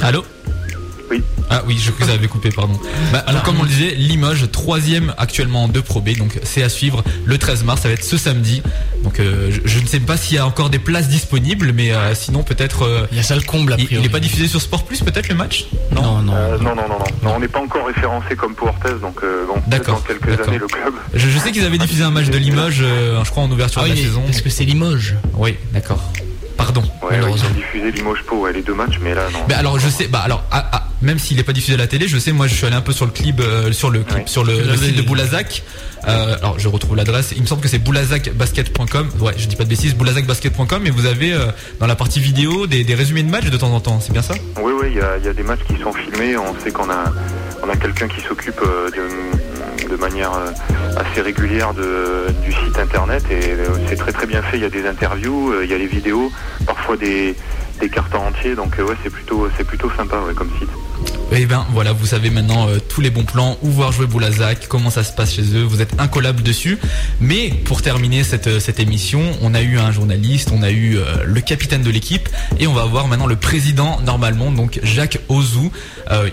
Allô? 0.03 0.22
Ah 1.53 1.62
oui, 1.66 1.78
je 1.78 1.90
vous 1.92 2.11
avais 2.11 2.26
coupé, 2.28 2.50
pardon. 2.50 2.78
Bah, 3.12 3.22
alors, 3.26 3.42
comme 3.42 3.59
on 3.61 3.62
le 3.62 3.68
disait, 3.68 3.94
Limoges, 3.94 4.50
troisième 4.50 5.14
actuellement 5.18 5.68
de 5.68 5.80
Pro 5.80 6.00
B, 6.00 6.16
donc 6.16 6.38
c'est 6.42 6.62
à 6.62 6.68
suivre 6.68 7.05
le 7.24 7.38
13 7.38 7.64
mars, 7.64 7.82
ça 7.82 7.88
va 7.88 7.94
être 7.94 8.05
ce 8.05 8.16
samedi. 8.16 8.62
Donc 9.05 9.18
euh, 9.20 9.50
je, 9.50 9.61
je 9.64 9.80
ne 9.80 9.86
sais 9.86 10.00
pas 10.00 10.16
s'il 10.16 10.36
y 10.36 10.38
a 10.38 10.46
encore 10.46 10.70
des 10.70 10.78
places 10.78 11.09
disponibles, 11.09 11.72
mais 11.72 11.92
euh, 11.92 12.14
sinon 12.14 12.42
peut-être... 12.42 12.82
euh, 12.86 13.07
Il 13.11 13.16
y 13.16 13.20
a 13.20 13.24
ça 13.24 13.34
le 13.34 13.42
comble 13.42 13.72
a 13.72 13.76
il, 13.78 13.86
priori. 13.86 14.05
il 14.05 14.07
est 14.07 14.12
pas 14.12 14.20
diffusé 14.20 14.46
sur 14.48 14.61
Sport 14.62 14.84
Plus 14.84 15.00
peut-être 15.00 15.28
le 15.28 15.34
match? 15.34 15.66
Non, 15.90 16.18
non. 16.22 16.32
Euh, 16.34 16.57
non, 16.59 16.74
non, 16.76 16.82
non, 16.88 16.98
non, 16.98 17.05
non. 17.22 17.34
on 17.36 17.40
n'est 17.40 17.48
pas 17.48 17.61
encore 17.61 17.86
référencé 17.86 18.36
comme 18.36 18.55
Portes, 18.55 19.00
donc 19.00 19.16
euh, 19.24 19.44
bon, 19.46 19.61
dans 19.66 20.00
quelques 20.00 20.40
années 20.46 20.59
le 20.59 20.66
club. 20.68 20.94
Je, 21.14 21.28
je 21.28 21.38
sais 21.38 21.50
qu'ils 21.53 21.64
avaient 21.64 21.78
diffusé 21.78 22.05
un 22.05 22.11
match 22.11 22.26
de 22.30 22.38
Limoges, 22.38 22.80
euh, 22.82 23.22
je 23.24 23.30
crois 23.30 23.42
en 23.42 23.50
ouverture 23.50 23.82
Ah 23.84 23.88
de 23.88 23.92
oui, 23.94 23.98
la 23.98 24.07
saison. 24.07 24.22
parce 24.24 24.40
que 24.40 24.50
c'est 24.50 24.64
Limoges. 24.64 25.16
Oui, 25.34 25.57
d'accord. 25.72 26.00
Pardon. 26.64 26.80
Ouais, 26.80 26.86
ouais, 26.86 27.16
ils 27.16 27.20
malheureusement. 27.20 27.48
ont 27.50 27.54
diffusé 27.54 27.90
Limoges 27.90 28.22
Po, 28.26 28.36
ouais, 28.40 28.52
les 28.52 28.62
deux 28.62 28.74
matchs, 28.74 28.98
mais 29.02 29.14
là 29.14 29.28
non. 29.32 29.40
Bah 29.48 29.56
alors 29.58 29.78
je 29.78 29.88
sais, 29.88 30.06
bah 30.08 30.20
alors 30.24 30.44
ah, 30.50 30.68
ah, 30.72 30.88
même 31.02 31.18
s'il 31.18 31.36
n'est 31.36 31.42
pas 31.42 31.52
diffusé 31.52 31.74
à 31.74 31.76
la 31.78 31.86
télé, 31.86 32.06
je 32.08 32.18
sais, 32.18 32.32
moi 32.32 32.46
je 32.46 32.54
suis 32.54 32.66
allé 32.66 32.76
un 32.76 32.80
peu 32.80 32.92
sur 32.92 33.04
le 33.06 33.10
clip, 33.12 33.40
euh, 33.40 33.72
sur 33.72 33.90
le 33.90 34.00
clip, 34.00 34.18
Ouais. 34.18 34.22
sur 34.26 34.44
le, 34.44 34.54
site 34.76 34.96
de. 34.96 35.02
Boulazac. 35.02 35.62
Euh, 36.08 36.36
alors 36.38 36.58
je 36.58 36.68
retrouve 36.68 36.96
l'adresse. 36.96 37.32
Il 37.36 37.42
me 37.42 37.46
semble 37.46 37.60
que 37.62 37.68
c'est 37.68 37.78
boulazacbasket.com. 37.78 39.08
Ouais, 39.20 39.34
je 39.36 39.46
dis 39.46 39.56
pas 39.56 39.64
de 39.64 39.68
bêtises, 39.68 39.94
boulazacbasket.com. 39.94 40.86
Et 40.86 40.90
vous 40.90 41.06
avez 41.06 41.32
euh, 41.32 41.46
dans 41.80 41.86
la 41.86 41.94
partie 41.96 42.20
vidéo 42.20 42.66
des, 42.66 42.82
des 42.84 42.94
résumés 42.94 43.22
de 43.22 43.30
matchs 43.30 43.50
de 43.50 43.56
temps 43.56 43.72
en 43.72 43.80
temps. 43.80 44.00
C'est 44.00 44.12
bien 44.12 44.22
ça? 44.22 44.34
Oui, 44.60 44.72
oui, 44.80 44.88
il 44.90 44.96
y 44.96 45.00
a, 45.00 45.18
y 45.18 45.28
a 45.28 45.32
des 45.32 45.42
matchs 45.44 45.60
qui 45.68 45.80
sont 45.80 45.92
filmés. 45.92 46.36
On 46.36 46.58
sait 46.60 46.70
qu'on 46.72 46.90
a, 46.90 47.04
on 47.62 47.68
a 47.68 47.76
quelqu'un 47.76 48.08
qui 48.08 48.20
s'occupe 48.20 48.60
euh, 48.66 48.90
de, 48.90 49.02
de 49.93 49.97
manière 49.97 50.32
euh, 50.32 50.51
assez 50.97 51.20
régulière 51.20 51.74
du 51.74 52.53
site 52.53 52.78
internet 52.78 53.22
et 53.30 53.53
euh, 53.53 53.66
c'est 53.86 53.97
très 53.97 54.12
très 54.12 54.26
bien 54.26 54.40
fait. 54.43 54.57
Il 54.57 54.62
y 54.62 54.66
a 54.66 54.70
des 54.70 54.86
interviews, 54.86 55.53
euh, 55.53 55.64
il 55.64 55.70
y 55.70 55.74
a 55.74 55.78
les 55.78 55.86
vidéos, 55.86 56.32
parfois 56.66 56.97
des, 56.97 57.36
des 57.78 57.88
cartons 57.90 58.22
entiers. 58.28 58.55
Donc 58.55 58.78
euh, 58.78 58.84
ouais, 58.84 58.95
c'est 59.03 59.11
plutôt, 59.11 59.49
c'est 59.57 59.64
plutôt 59.64 59.90
sympa 59.90 60.16
comme 60.34 60.51
site. 60.59 60.70
Et 61.34 61.46
ben 61.46 61.64
voilà, 61.72 61.92
vous 61.92 62.05
savez 62.05 62.28
maintenant 62.28 62.68
euh, 62.68 62.78
tous 62.78 63.00
les 63.00 63.09
bons 63.09 63.24
plans, 63.24 63.57
où 63.62 63.70
voir 63.70 63.90
jouer 63.90 64.07
Boulazac, 64.07 64.66
comment 64.68 64.90
ça 64.90 65.03
se 65.03 65.12
passe 65.12 65.32
chez 65.32 65.55
eux, 65.55 65.62
vous 65.62 65.80
êtes 65.80 65.98
incollable 65.98 66.42
dessus. 66.42 66.76
Mais 67.22 67.48
pour 67.64 67.80
terminer 67.80 68.22
cette, 68.22 68.48
euh, 68.48 68.61
cette 68.61 68.80
émission, 68.80 69.22
on 69.40 69.55
a 69.55 69.62
eu 69.62 69.78
un 69.78 69.90
journaliste, 69.92 70.50
on 70.53 70.62
a 70.62 70.70
eu 70.70 70.98
euh, 70.98 71.24
le 71.24 71.40
capitaine 71.40 71.82
de 71.82 71.88
l'équipe 71.88 72.28
et 72.59 72.66
on 72.66 72.74
va 72.74 72.84
voir 72.84 73.09
maintenant 73.09 73.26
le 73.26 73.36
président 73.36 73.98
normalement, 74.03 74.53
donc 74.53 74.78
Jacques 74.82 75.20
Ozou. 75.30 75.72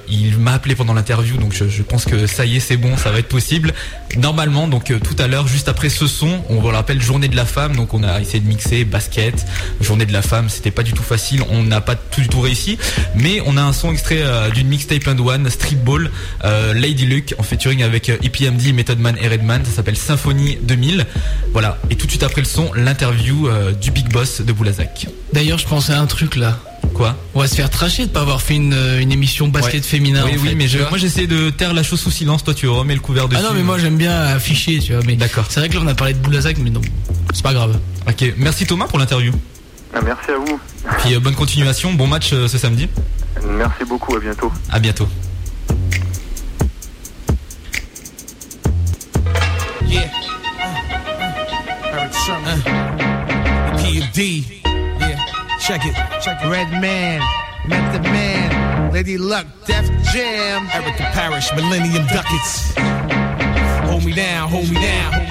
Il 0.09 0.37
m'a 0.37 0.51
appelé 0.51 0.75
pendant 0.75 0.93
l'interview, 0.93 1.37
donc 1.37 1.53
je, 1.53 1.81
pense 1.83 2.03
que 2.03 2.27
ça 2.27 2.45
y 2.45 2.57
est, 2.57 2.59
c'est 2.59 2.75
bon, 2.75 2.97
ça 2.97 3.11
va 3.11 3.19
être 3.19 3.29
possible. 3.29 3.73
Normalement, 4.17 4.67
donc 4.67 4.91
tout 5.01 5.15
à 5.17 5.27
l'heure, 5.27 5.47
juste 5.47 5.69
après 5.69 5.87
ce 5.87 6.05
son, 6.05 6.41
on 6.49 6.55
vous 6.55 6.69
le 6.69 6.75
rappelle, 6.75 7.01
journée 7.01 7.29
de 7.29 7.35
la 7.37 7.45
femme, 7.45 7.77
donc 7.77 7.93
on 7.93 8.03
a 8.03 8.19
essayé 8.19 8.41
de 8.41 8.47
mixer 8.47 8.83
basket, 8.83 9.45
journée 9.79 10.05
de 10.05 10.11
la 10.11 10.21
femme, 10.21 10.49
c'était 10.49 10.71
pas 10.71 10.83
du 10.83 10.91
tout 10.91 11.03
facile, 11.03 11.43
on 11.49 11.63
n'a 11.63 11.79
pas 11.79 11.95
tout 11.95 12.19
du 12.19 12.27
tout 12.27 12.41
réussi, 12.41 12.77
mais 13.15 13.41
on 13.45 13.55
a 13.55 13.61
un 13.61 13.71
son 13.71 13.93
extrait 13.93 14.21
euh, 14.21 14.49
d'une 14.59 14.67
mixtape 14.67 15.07
and 15.07 15.19
one, 15.19 15.49
Streetball, 15.49 16.11
euh, 16.43 16.73
Lady 16.73 17.05
Luck, 17.05 17.33
en 17.37 17.43
featuring 17.43 17.81
avec 17.81 18.09
euh, 18.09 18.17
EPMD, 18.21 18.73
Method 18.73 18.99
Man 18.99 19.15
et 19.21 19.27
Redman, 19.27 19.63
ça 19.65 19.71
s'appelle 19.71 19.95
Symphonie 19.97 20.57
2000. 20.61 21.05
Voilà, 21.53 21.77
et 21.89 21.95
tout 21.95 22.05
de 22.05 22.11
suite 22.11 22.23
après 22.23 22.41
le 22.41 22.47
son, 22.47 22.71
l'interview 22.73 23.47
euh, 23.47 23.71
du 23.71 23.91
Big 23.91 24.09
Boss 24.11 24.41
de 24.41 24.51
Boulazac. 24.51 25.07
D'ailleurs, 25.33 25.57
je 25.57 25.65
pensais 25.67 25.93
à 25.93 26.01
un 26.01 26.05
truc 26.07 26.35
là. 26.35 26.59
Quoi? 26.93 27.15
On 27.35 27.39
va 27.39 27.47
se 27.47 27.55
faire 27.55 27.69
tracher 27.69 28.05
de 28.07 28.11
pas 28.11 28.21
avoir 28.21 28.41
fait 28.41 28.55
une, 28.55 28.73
euh, 28.73 28.99
une 28.99 29.11
émission 29.11 29.47
basket 29.47 29.75
Ouais. 29.75 29.87
féminin. 29.87 30.23
Oui, 30.25 30.31
en 30.37 30.41
oui, 30.41 30.49
fait, 30.49 30.55
mais 30.55 30.67
je- 30.67 30.79
moi 30.79 30.97
j'essaie 30.97 31.27
de 31.27 31.49
taire 31.51 31.73
la 31.73 31.83
chose 31.83 31.99
sous 31.99 32.11
silence, 32.11 32.43
toi 32.43 32.53
tu 32.53 32.67
remets 32.67 32.95
le 32.95 32.99
couvert 32.99 33.29
dessus. 33.29 33.41
Ah 33.45 33.47
non, 33.49 33.53
mais 33.55 33.63
moi 33.63 33.77
j'aime 33.77 33.95
bien 33.97 34.19
afficher, 34.23 34.79
tu 34.79 34.93
vois. 34.93 35.01
Mais 35.05 35.15
D'accord. 35.15 35.45
C'est 35.49 35.59
vrai 35.61 35.69
que 35.69 35.75
là 35.75 35.81
on 35.83 35.87
a 35.87 35.95
parlé 35.95 36.13
de 36.13 36.19
Boulazac, 36.19 36.57
mais 36.57 36.69
non, 36.69 36.81
c'est 37.33 37.43
pas 37.43 37.53
grave. 37.53 37.77
Ok, 38.07 38.33
merci 38.37 38.65
Thomas 38.65 38.87
pour 38.87 38.97
l'interview. 38.99 39.31
Ah, 39.93 40.01
merci 40.03 40.31
à 40.31 40.37
vous. 40.37 40.59
Puis 40.99 41.15
euh, 41.15 41.19
bonne 41.19 41.35
continuation, 41.35 41.93
bon 41.93 42.07
match 42.07 42.31
euh, 42.33 42.47
ce 42.47 42.57
samedi. 42.57 42.87
Merci 43.43 43.83
beaucoup. 43.85 44.15
À 44.15 44.19
bientôt. 44.19 44.51
À 44.71 44.79
bientôt. 44.79 45.07
Yeah. 49.87 50.09
PMD. 53.77 54.43
Yeah. 54.99 55.17
Check 55.59 55.83
it. 55.85 55.95
Check 56.21 56.37
it. 56.41 56.47
Red 56.47 56.71
Man, 56.79 57.21
Method 57.67 58.03
Man, 58.03 58.91
Lady 58.93 59.17
Luck, 59.17 59.45
Def 59.65 59.85
Jam. 60.13 60.67
Erica 60.73 61.05
Parrish, 61.13 61.51
Millennium 61.55 62.05
Ducats. 62.05 62.75
Hold 63.89 64.05
me 64.05 64.13
down, 64.13 64.47
hold 64.49 64.69
me 64.69 64.75
down. 64.75 65.28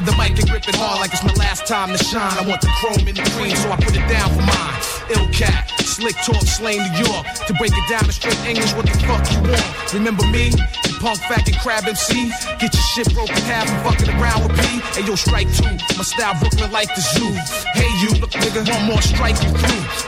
Grab 0.00 0.16
the 0.16 0.22
mic 0.22 0.38
and 0.38 0.48
grip 0.48 0.68
it 0.68 0.74
hard 0.74 1.00
like 1.00 1.12
it's 1.12 1.24
my 1.24 1.32
last 1.34 1.66
time 1.66 1.96
to 1.96 2.04
shine. 2.04 2.32
I 2.38 2.46
want 2.46 2.60
the 2.60 2.68
chrome 2.80 3.06
in 3.08 3.14
the 3.14 3.22
cream, 3.36 3.54
so 3.56 3.70
I 3.70 3.76
put 3.76 3.94
it 3.94 4.06
down 4.08 4.30
for 4.30 4.42
mine. 4.42 4.80
Ill 5.10 5.28
cat, 5.32 5.72
slick 6.00 6.16
talk, 6.24 6.42
slain 6.48 6.80
New 6.80 7.04
York. 7.04 7.26
To 7.46 7.52
break 7.54 7.72
it 7.76 7.86
down 7.88 8.04
in 8.04 8.12
straight 8.12 8.40
English, 8.48 8.72
what 8.72 8.86
the 8.88 8.96
fuck 9.04 9.20
you 9.28 9.40
want? 9.44 9.92
Remember 9.92 10.24
me? 10.32 10.48
The 10.88 10.96
punk 11.00 11.20
faggot 11.28 11.60
crab 11.60 11.84
MC? 11.84 12.32
Get 12.56 12.72
your 12.72 12.86
shit 12.96 13.12
broken 13.12 13.36
half 13.44 13.68
and 13.68 13.80
fucking 13.84 14.08
around 14.16 14.48
with 14.48 14.56
P. 14.56 14.80
Hey 14.96 15.04
yo, 15.04 15.14
strike 15.14 15.52
two. 15.52 15.68
My 16.00 16.04
style 16.04 16.34
Brooklyn 16.40 16.72
like 16.72 16.88
the 16.96 17.04
zoo. 17.04 17.32
Hey 17.76 17.90
you, 18.00 18.16
look 18.16 18.32
nigga, 18.32 18.64
one 18.64 18.84
more 18.88 19.02
strike 19.02 19.36
you. 19.44 19.52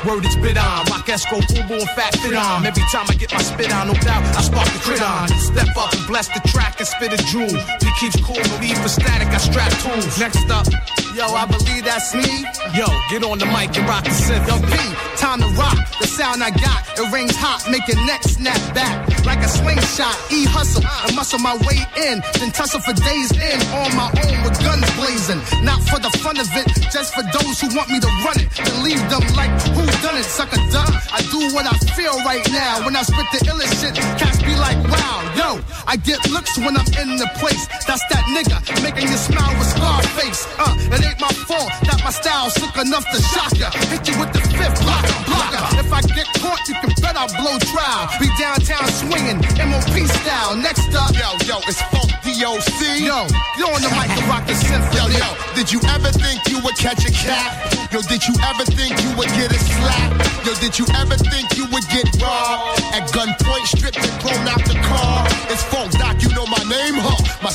Word 0.08 0.24
is 0.24 0.36
bit 0.36 0.56
on. 0.56 0.88
Rock 0.88 1.06
Esco, 1.12 1.44
Fubu 1.52 1.76
and 1.76 1.90
Fat 1.92 2.16
Fit 2.24 2.34
on. 2.34 2.64
Every 2.64 2.84
time 2.88 3.06
I 3.08 3.14
get 3.14 3.32
my 3.32 3.42
spit 3.42 3.72
on, 3.72 3.88
no 3.88 3.94
doubt, 4.00 4.24
I 4.32 4.40
spark 4.40 4.68
the 4.72 4.80
crit 4.80 5.02
on. 5.02 5.28
Step 5.28 5.76
up 5.76 5.92
and 5.92 6.06
bless 6.08 6.28
the 6.28 6.40
track 6.48 6.80
and 6.80 6.88
spit 6.88 7.12
a 7.12 7.20
jewel. 7.28 7.52
He 7.84 7.90
keeps 8.00 8.16
cool, 8.24 8.40
need 8.60 8.78
for 8.78 8.88
static, 8.88 9.28
I 9.28 9.38
strap 9.38 9.72
tools. 9.84 10.18
Next 10.18 10.48
up, 10.48 10.66
Yo, 11.14 11.26
I 11.28 11.44
believe 11.44 11.84
that's 11.84 12.14
me. 12.14 12.40
yo, 12.72 12.88
get 13.10 13.22
on 13.22 13.38
the 13.38 13.44
mic 13.44 13.76
and 13.76 13.86
rock 13.86 14.04
the 14.04 14.10
synth. 14.10 14.48
Yo, 14.48 14.56
P, 14.64 14.72
time 15.20 15.40
to 15.40 15.48
rock. 15.60 15.76
The 16.00 16.06
sound 16.06 16.42
I 16.42 16.48
got, 16.50 16.88
it 16.98 17.12
rings 17.12 17.36
hot, 17.36 17.68
make 17.70 17.86
your 17.86 18.00
neck 18.06 18.22
snap 18.24 18.56
back 18.74 19.12
like 19.24 19.44
a 19.44 19.48
slingshot. 19.48 20.16
E 20.32 20.44
hustle 20.48 20.80
and 21.06 21.14
muscle 21.14 21.38
my 21.38 21.54
way 21.68 21.84
in, 22.08 22.24
then 22.40 22.50
tussle 22.50 22.80
for 22.80 22.92
days 22.96 23.30
in 23.36 23.58
on 23.76 23.92
my 23.92 24.08
own 24.08 24.36
with 24.40 24.56
guns 24.64 24.88
blazing. 24.96 25.40
Not 25.60 25.84
for 25.84 26.00
the 26.00 26.10
fun 26.24 26.40
of 26.40 26.48
it, 26.56 26.66
just 26.90 27.14
for 27.14 27.22
those 27.28 27.60
who 27.60 27.68
want 27.76 27.90
me 27.90 28.00
to 28.00 28.10
run 28.24 28.40
it. 28.40 28.48
To 28.64 28.72
leave 28.80 29.02
them 29.12 29.24
like 29.36 29.52
who 29.76 29.84
done 30.00 30.16
it, 30.16 30.24
sucker 30.24 30.60
duh. 30.72 30.92
I 31.12 31.20
do 31.28 31.52
what 31.52 31.68
I 31.68 31.76
feel 31.92 32.16
right 32.24 32.44
now. 32.50 32.84
When 32.84 32.96
I 32.96 33.02
spit 33.02 33.28
the 33.36 33.40
illest 33.52 33.84
shit, 33.84 33.94
cats 34.16 34.40
be 34.42 34.56
like, 34.56 34.80
wow, 34.88 35.20
yo. 35.36 35.60
I 35.86 35.96
get 35.96 36.18
looks 36.30 36.56
when 36.58 36.76
I'm 36.76 36.88
in 36.98 37.16
the 37.16 37.28
place. 37.36 37.66
That's 37.86 38.02
that 38.08 38.24
nigga 38.32 38.58
making 38.82 39.08
you 39.08 39.18
smile 39.18 39.52
with 39.58 39.68
Scarface. 39.68 40.46
Uh, 40.58 40.72
it 41.02 41.10
ain't 41.10 41.20
my 41.20 41.32
fault 41.50 41.70
that 41.90 42.00
my 42.04 42.10
style's 42.10 42.54
sick 42.54 42.74
enough 42.78 43.04
to 43.10 43.18
shock 43.34 43.52
ya. 43.58 43.70
Hit 43.90 44.06
you 44.08 44.14
with 44.18 44.32
the 44.32 44.42
fifth 44.54 44.78
blocker, 44.82 45.18
blocker. 45.26 45.62
If 45.82 45.90
I 45.92 46.00
get 46.14 46.26
caught, 46.38 46.62
you 46.68 46.74
can 46.78 46.90
bet 47.02 47.16
I'll 47.18 47.30
blow 47.42 47.58
trial. 47.74 48.06
Be 48.22 48.28
downtown 48.38 48.86
swinging, 48.90 49.38
MOP 49.66 49.94
style. 50.22 50.54
Next 50.56 50.94
up, 50.94 51.10
Yo, 51.18 51.34
yo, 51.44 51.56
it's 51.66 51.82
Funk 51.90 52.10
DOC. 52.22 52.80
yo, 53.02 53.26
you 53.58 53.64
on 53.68 53.80
the 53.82 53.90
mic 53.98 54.08
to 54.16 54.22
rock 54.30 54.46
the 54.46 54.54
symphony. 54.54 54.94
Yo, 54.96 55.06
yo, 55.18 55.28
did 55.54 55.70
you 55.72 55.80
ever 55.90 56.10
think 56.14 56.40
you 56.48 56.58
would 56.62 56.76
catch 56.76 57.04
a 57.04 57.12
cat? 57.12 57.50
Yo, 57.92 58.00
did 58.02 58.24
you 58.26 58.34
ever 58.48 58.64
think 58.64 58.96
you 59.04 59.10
would 59.18 59.28
get 59.36 59.52
a 59.52 59.58
slap? 59.58 60.10
Yo, 60.46 60.54
did 60.58 60.78
you 60.78 60.86
ever 60.96 61.16
think 61.16 61.54
you 61.58 61.66
would 61.70 61.86
get 61.92 62.06
robbed? 62.22 62.80
At 62.96 63.06
gunpoint, 63.12 63.66
stripped 63.68 63.98
and 64.00 64.14
thrown 64.22 64.48
out 64.48 64.62
the 64.64 64.78
car. 64.88 65.26
It's 65.52 65.62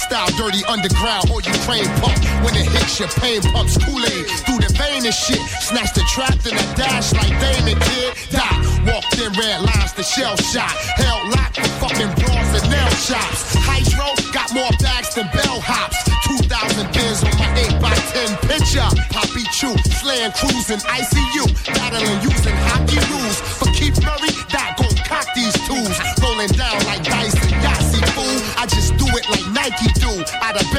dirty 0.09 0.63
underground 0.65 1.29
or 1.31 1.41
Ukraine 1.41 1.87
pump. 1.99 2.17
When 2.43 2.55
it 2.55 2.67
hits 2.69 2.99
your 2.99 3.09
pain 3.19 3.41
pumps 3.41 3.77
Kool-Aid 3.83 4.25
through 4.45 4.61
the 4.63 4.71
vein 4.77 5.03
and 5.03 5.13
shit. 5.13 5.41
Snatch 5.59 5.93
the 5.93 6.05
trap, 6.07 6.35
then 6.45 6.55
I 6.55 6.65
dash 6.75 7.13
like 7.13 7.33
Damon 7.41 7.79
kid. 7.81 8.15
Die, 8.31 8.57
walked 8.87 9.17
in 9.19 9.33
red 9.35 9.61
lines, 9.65 9.93
the 9.93 10.03
shell 10.03 10.37
shot. 10.37 10.71
Held 10.95 11.35
lock 11.35 11.51
for 11.55 11.67
fucking 11.83 12.11
bras 12.23 12.49
and 12.55 12.69
nail 12.71 12.91
shops. 13.01 13.55
Hydro 13.67 14.15
got 14.31 14.53
more 14.53 14.71
bags 14.79 15.15
than 15.15 15.27
bell 15.33 15.59
hops. 15.59 15.97
2,000 16.27 16.87
bins 16.93 17.23
on 17.23 17.33
my 17.39 17.49
8 17.57 17.81
by 17.81 17.95
10 18.15 18.37
picture. 18.47 18.87
Poppy 19.11 19.43
Chew, 19.51 19.75
slaying 19.99 20.31
crews 20.37 20.69
in 20.69 20.79
ICU. 20.87 21.43
Battling 21.75 22.19
using 22.21 22.55
hockey 22.69 23.01
rules. 23.11 23.39
For 23.59 23.67
Keith 23.73 23.97
Murray, 24.03 24.31
that 24.53 24.77
gon' 24.77 24.95
cock 25.03 25.27
these 25.35 25.56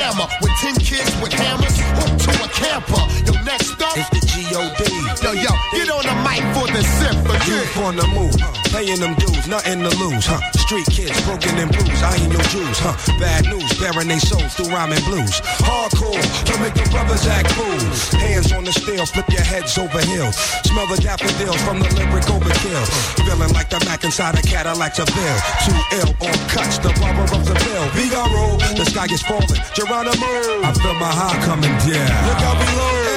hammer 0.09 0.47
On 7.76 7.94
the 7.94 8.06
move, 8.08 8.34
huh? 8.34 8.50
paying 8.74 8.98
them 8.98 9.14
dues, 9.22 9.46
nothing 9.46 9.84
to 9.86 9.92
lose, 10.02 10.26
huh? 10.26 10.40
Street 10.66 10.88
kids, 10.90 11.14
broken 11.22 11.54
and 11.62 11.70
bruised, 11.70 12.02
I 12.02 12.16
ain't 12.16 12.32
no 12.32 12.40
Jews, 12.50 12.78
huh? 12.80 12.96
Bad 13.20 13.46
news, 13.46 13.70
bearing 13.78 14.08
they 14.08 14.18
souls 14.18 14.54
through 14.54 14.72
rhyming 14.74 14.98
blues. 15.06 15.38
Hardcore, 15.62 16.18
to 16.18 16.54
make 16.58 16.74
the 16.74 16.82
brothers 16.90 17.22
act 17.28 17.52
fools. 17.54 18.10
Hands 18.18 18.50
on 18.52 18.64
the 18.64 18.72
steel, 18.72 19.06
flip 19.06 19.28
your 19.30 19.46
heads 19.46 19.78
over 19.78 20.00
heels. 20.10 20.34
Smell 20.66 20.88
the 20.90 20.98
daffodils 20.98 21.60
from 21.62 21.78
the 21.78 21.88
lyric 21.94 22.26
overkill. 22.26 22.84
Feeling 23.22 23.52
like 23.54 23.70
the 23.70 23.78
Mac 23.86 24.02
inside 24.02 24.34
a 24.34 24.42
Cadillac 24.42 24.96
Seville. 24.96 25.38
Too 25.62 25.78
ill 26.02 26.12
on 26.24 26.36
cuts, 26.50 26.82
the 26.82 26.90
barber 26.98 27.30
of 27.30 27.46
the 27.46 27.54
bill. 27.54 27.84
Vigaro, 27.94 28.58
the 28.74 28.84
sky 28.90 29.06
is 29.06 29.22
falling. 29.22 29.62
Geronimo, 29.76 30.66
I 30.66 30.72
feel 30.74 30.94
my 30.98 31.12
high 31.14 31.38
coming 31.46 31.74
down. 31.86 32.10
Look 32.26 32.42
out 32.42 32.58
below. 32.58 33.07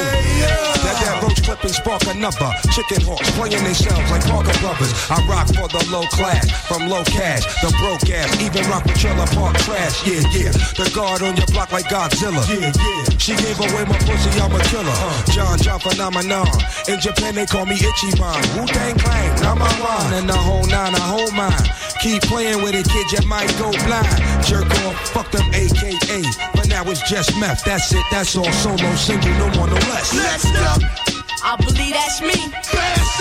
Clip 1.51 1.63
and 1.67 1.75
spark 1.75 2.03
another. 2.07 2.51
Chicken 2.71 3.03
hawks 3.03 3.27
playing 3.35 3.59
themselves 3.59 4.07
like 4.07 4.23
Parker 4.23 4.55
Brothers. 4.63 4.95
I 5.11 5.19
rock 5.27 5.51
for 5.51 5.67
the 5.67 5.83
low 5.91 6.07
class, 6.07 6.47
from 6.63 6.87
low 6.87 7.03
cash, 7.03 7.43
the 7.59 7.67
broke 7.75 8.07
ass. 8.07 8.31
Even 8.39 8.63
rock 8.71 8.85
with 8.87 8.95
trailer 8.95 9.27
park 9.35 9.59
trash. 9.67 10.07
Yeah, 10.07 10.23
yeah. 10.31 10.55
The 10.79 10.87
guard 10.95 11.19
on 11.21 11.35
your 11.35 11.47
block 11.51 11.73
like 11.73 11.91
Godzilla. 11.91 12.39
Yeah, 12.47 12.71
yeah. 12.71 13.03
She 13.19 13.35
gave 13.35 13.59
away 13.59 13.83
my 13.83 13.99
pussy, 13.99 14.31
I'm 14.39 14.55
a 14.55 14.63
killer. 14.71 14.95
Uh. 14.95 15.23
John 15.35 15.59
John 15.59 15.79
phenomenon. 15.83 16.47
In 16.87 17.03
Japan 17.03 17.35
they 17.35 17.45
call 17.45 17.65
me 17.65 17.75
Ichiban. 17.75 18.39
Wu 18.55 18.63
Tang 18.71 18.95
Clan, 18.95 19.43
number 19.43 19.67
one. 19.83 20.13
And 20.15 20.29
the 20.29 20.37
whole 20.39 20.63
nine, 20.71 20.95
a 20.95 21.03
whole 21.03 21.31
mine. 21.35 21.67
Keep 21.99 22.31
playing 22.31 22.63
with 22.63 22.79
it, 22.79 22.87
kid, 22.87 23.11
you 23.11 23.27
might 23.27 23.51
go 23.59 23.75
blind. 23.83 24.07
Jerk 24.47 24.71
off, 24.87 24.95
fuck 25.11 25.29
them 25.31 25.51
AKA. 25.51 26.23
But 26.55 26.69
now 26.69 26.87
it's 26.87 27.03
just 27.11 27.35
meth. 27.43 27.65
That's 27.65 27.91
it, 27.91 28.05
that's 28.09 28.37
all. 28.37 28.47
Solo, 28.63 28.95
single, 28.95 29.35
no 29.35 29.51
more, 29.59 29.67
no 29.67 29.75
less. 29.91 30.15
Next 30.15 30.55
up. 30.63 31.20
I 31.43 31.57
believe 31.57 31.93
that's 31.93 32.21
me. 32.21 32.37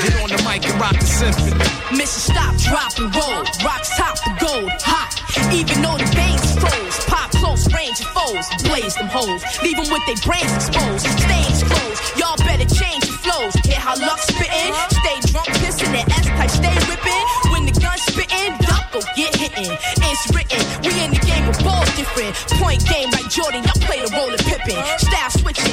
Get 0.04 0.12
on 0.20 0.28
the 0.28 0.40
mic 0.44 0.68
and 0.68 0.76
rock 0.80 0.92
the 0.92 1.08
symphony. 1.08 1.56
Mission 1.96 2.20
stop, 2.20 2.52
drop 2.60 2.92
and 3.00 3.08
roll. 3.16 3.44
Rocks 3.64 3.96
top 3.96 4.16
the 4.20 4.32
gold, 4.36 4.68
hot. 4.84 5.16
Even 5.48 5.80
though 5.80 5.96
the 5.96 6.08
veins 6.12 6.52
froze. 6.60 6.96
Pop 7.08 7.32
close 7.40 7.64
range 7.72 8.00
of 8.04 8.12
foes. 8.12 8.44
Blaze 8.68 8.94
them 8.96 9.08
hoes. 9.08 9.40
Leave 9.64 9.80
them 9.80 9.88
with 9.88 10.04
their 10.04 10.20
brains 10.20 10.52
exposed. 10.52 11.08
Stains 11.16 11.64
closed. 11.64 12.00
Y'all 12.20 12.36
better 12.44 12.68
change 12.68 13.08
your 13.08 13.16
flows. 13.24 13.54
Hear 13.64 13.80
how 13.80 13.96
luck 13.96 14.20
spittin'? 14.20 14.72
Stay 15.00 15.16
drunk, 15.32 15.48
pissin' 15.60 15.94
and 15.96 16.08
S-type 16.12 16.52
stay 16.52 16.76
whippin'. 16.88 17.24
When 17.52 17.64
the 17.64 17.74
gun 17.80 17.96
spittin', 17.96 18.56
duck 18.60 18.92
go 18.92 19.00
get 19.16 19.32
hittin'. 19.32 19.72
It's 20.04 20.28
written. 20.36 20.60
We 20.84 20.92
in 21.04 21.16
the 21.16 21.22
game 21.24 21.48
with 21.48 21.60
balls 21.64 21.88
different. 21.96 22.36
Point 22.60 22.84
game 22.84 23.08
like 23.16 23.28
Jordan. 23.32 23.64
Y'all 23.64 23.80
play 23.88 24.04
the 24.04 24.12
role 24.12 24.32
of 24.32 24.40
Pippin. 24.44 24.80
Style 24.98 25.30
switching 25.30 25.69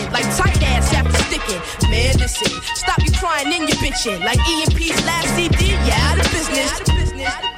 Stop 2.27 2.99
you 3.03 3.11
crying 3.13 3.47
in 3.53 3.67
your 3.67 3.77
bitchin'. 3.77 4.19
Like 4.19 4.39
EMP's 4.39 5.05
last 5.05 5.33
CD. 5.35 5.71
Yeah, 5.71 6.11
out 6.11 6.19
of 6.19 6.31
business. 6.31 7.56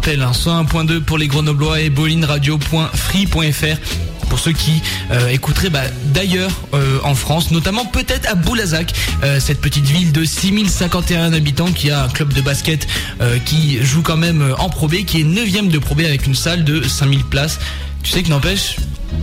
Rappelle 0.00 0.22
un 0.22 0.32
101.2 0.32 1.00
pour 1.00 1.18
les 1.18 1.28
Grenoblois 1.28 1.82
et 1.82 1.90
bolineradio.free.fr 1.90 3.76
pour 4.30 4.38
ceux 4.38 4.52
qui 4.52 4.80
euh, 5.10 5.28
écouteraient 5.28 5.68
bah, 5.68 5.82
d'ailleurs 6.06 6.50
euh, 6.72 7.00
en 7.04 7.14
France, 7.14 7.50
notamment 7.50 7.84
peut-être 7.84 8.26
à 8.26 8.34
Boulazac, 8.34 8.94
euh, 9.22 9.38
cette 9.40 9.60
petite 9.60 9.84
ville 9.84 10.10
de 10.12 10.24
6051 10.24 11.34
habitants 11.34 11.70
qui 11.70 11.90
a 11.90 12.04
un 12.04 12.08
club 12.08 12.32
de 12.32 12.40
basket 12.40 12.88
qui 13.44 13.84
joue 13.84 14.00
quand 14.00 14.16
même 14.16 14.54
en 14.58 14.70
Pro 14.70 14.88
B, 14.88 15.04
qui 15.04 15.20
est 15.20 15.24
9ème 15.24 15.68
de 15.68 15.78
Pro 15.78 15.94
B 15.94 16.00
avec 16.00 16.26
une 16.26 16.34
salle 16.34 16.64
de 16.64 16.82
5000 16.82 17.24
places. 17.24 17.58
Tu 18.02 18.10
sais 18.12 18.22
que 18.22 18.30
n'empêche, 18.30 18.76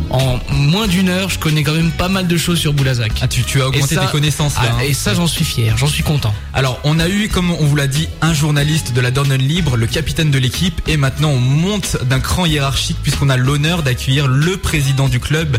en 0.10 0.40
moins 0.52 0.88
d'une 0.88 1.10
heure, 1.10 1.30
je 1.30 1.40
connais 1.40 1.64
quand 1.64 1.74
même 1.74 1.92
pas 1.92 2.08
mal 2.10 2.28
de 2.28 2.38
choses 2.38 2.60
sur 2.60 2.74
Boulazac. 2.74 3.12
Ah, 3.22 3.28
tu, 3.28 3.44
tu 3.44 3.62
as 3.62 3.68
augmenté 3.68 3.96
ça- 3.96 4.06
tes 4.06 4.12
connaissances 4.12 4.56
là. 4.56 4.62
Ah, 4.64 4.76
hein. 4.80 4.84
et 4.88 4.94
ça, 4.94 5.14
j'en 5.14 5.28
suis 5.28 5.46
fier, 5.46 5.78
j'en 5.78 5.88
suis 5.88 6.04
content. 6.04 6.34
Alors, 6.54 6.80
on 6.84 7.00
a 7.00 7.08
eu, 7.10 7.28
comme 7.30 7.52
on 7.52 7.66
vous 7.66 7.76
l'a 7.76 7.88
dit, 7.88 8.08
un 8.22 8.34
journaliste 8.34 8.94
de 8.94 9.02
la 9.02 9.12
Dordogne 9.12 9.42
Libre, 9.42 9.78
le 9.78 9.88
capitaine 9.88 10.32
de 10.32 10.40
l'équipe, 10.40 10.82
et 10.88 10.98
maintenant 10.98 11.30
on 11.30 11.40
monte 11.40 11.98
d'un 12.06 12.20
cran 12.20 12.46
hiérarchique 12.46 12.98
puisqu'on 13.04 13.30
a 13.30 13.38
l'honneur 13.38 13.84
d'accueillir 13.84 14.28
le 14.28 14.58
président 14.58 15.08
du 15.10 15.20
club 15.20 15.58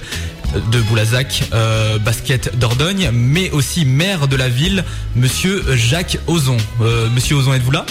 de 0.72 0.80
Boulazac 0.80 1.44
euh, 1.52 1.98
Basket 1.98 2.58
Dordogne, 2.58 3.10
mais 3.12 3.50
aussi 3.50 3.84
maire 3.84 4.28
de 4.28 4.36
la 4.36 4.48
ville, 4.48 4.84
Monsieur 5.14 5.62
Jacques 5.76 6.18
Ozon. 6.26 6.56
Euh, 6.80 7.08
Monsieur 7.10 7.36
Ozon, 7.36 7.52
êtes-vous 7.52 7.70
là? 7.72 7.84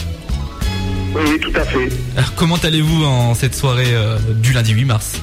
Oui, 1.15 1.39
tout 1.39 1.51
à 1.55 1.63
fait. 1.63 1.89
Alors, 2.15 2.33
Comment 2.35 2.57
allez-vous 2.57 3.05
en 3.05 3.33
cette 3.35 3.55
soirée 3.55 3.93
euh, 3.93 4.17
du 4.35 4.53
lundi 4.53 4.73
8 4.73 4.85
mars? 4.85 5.13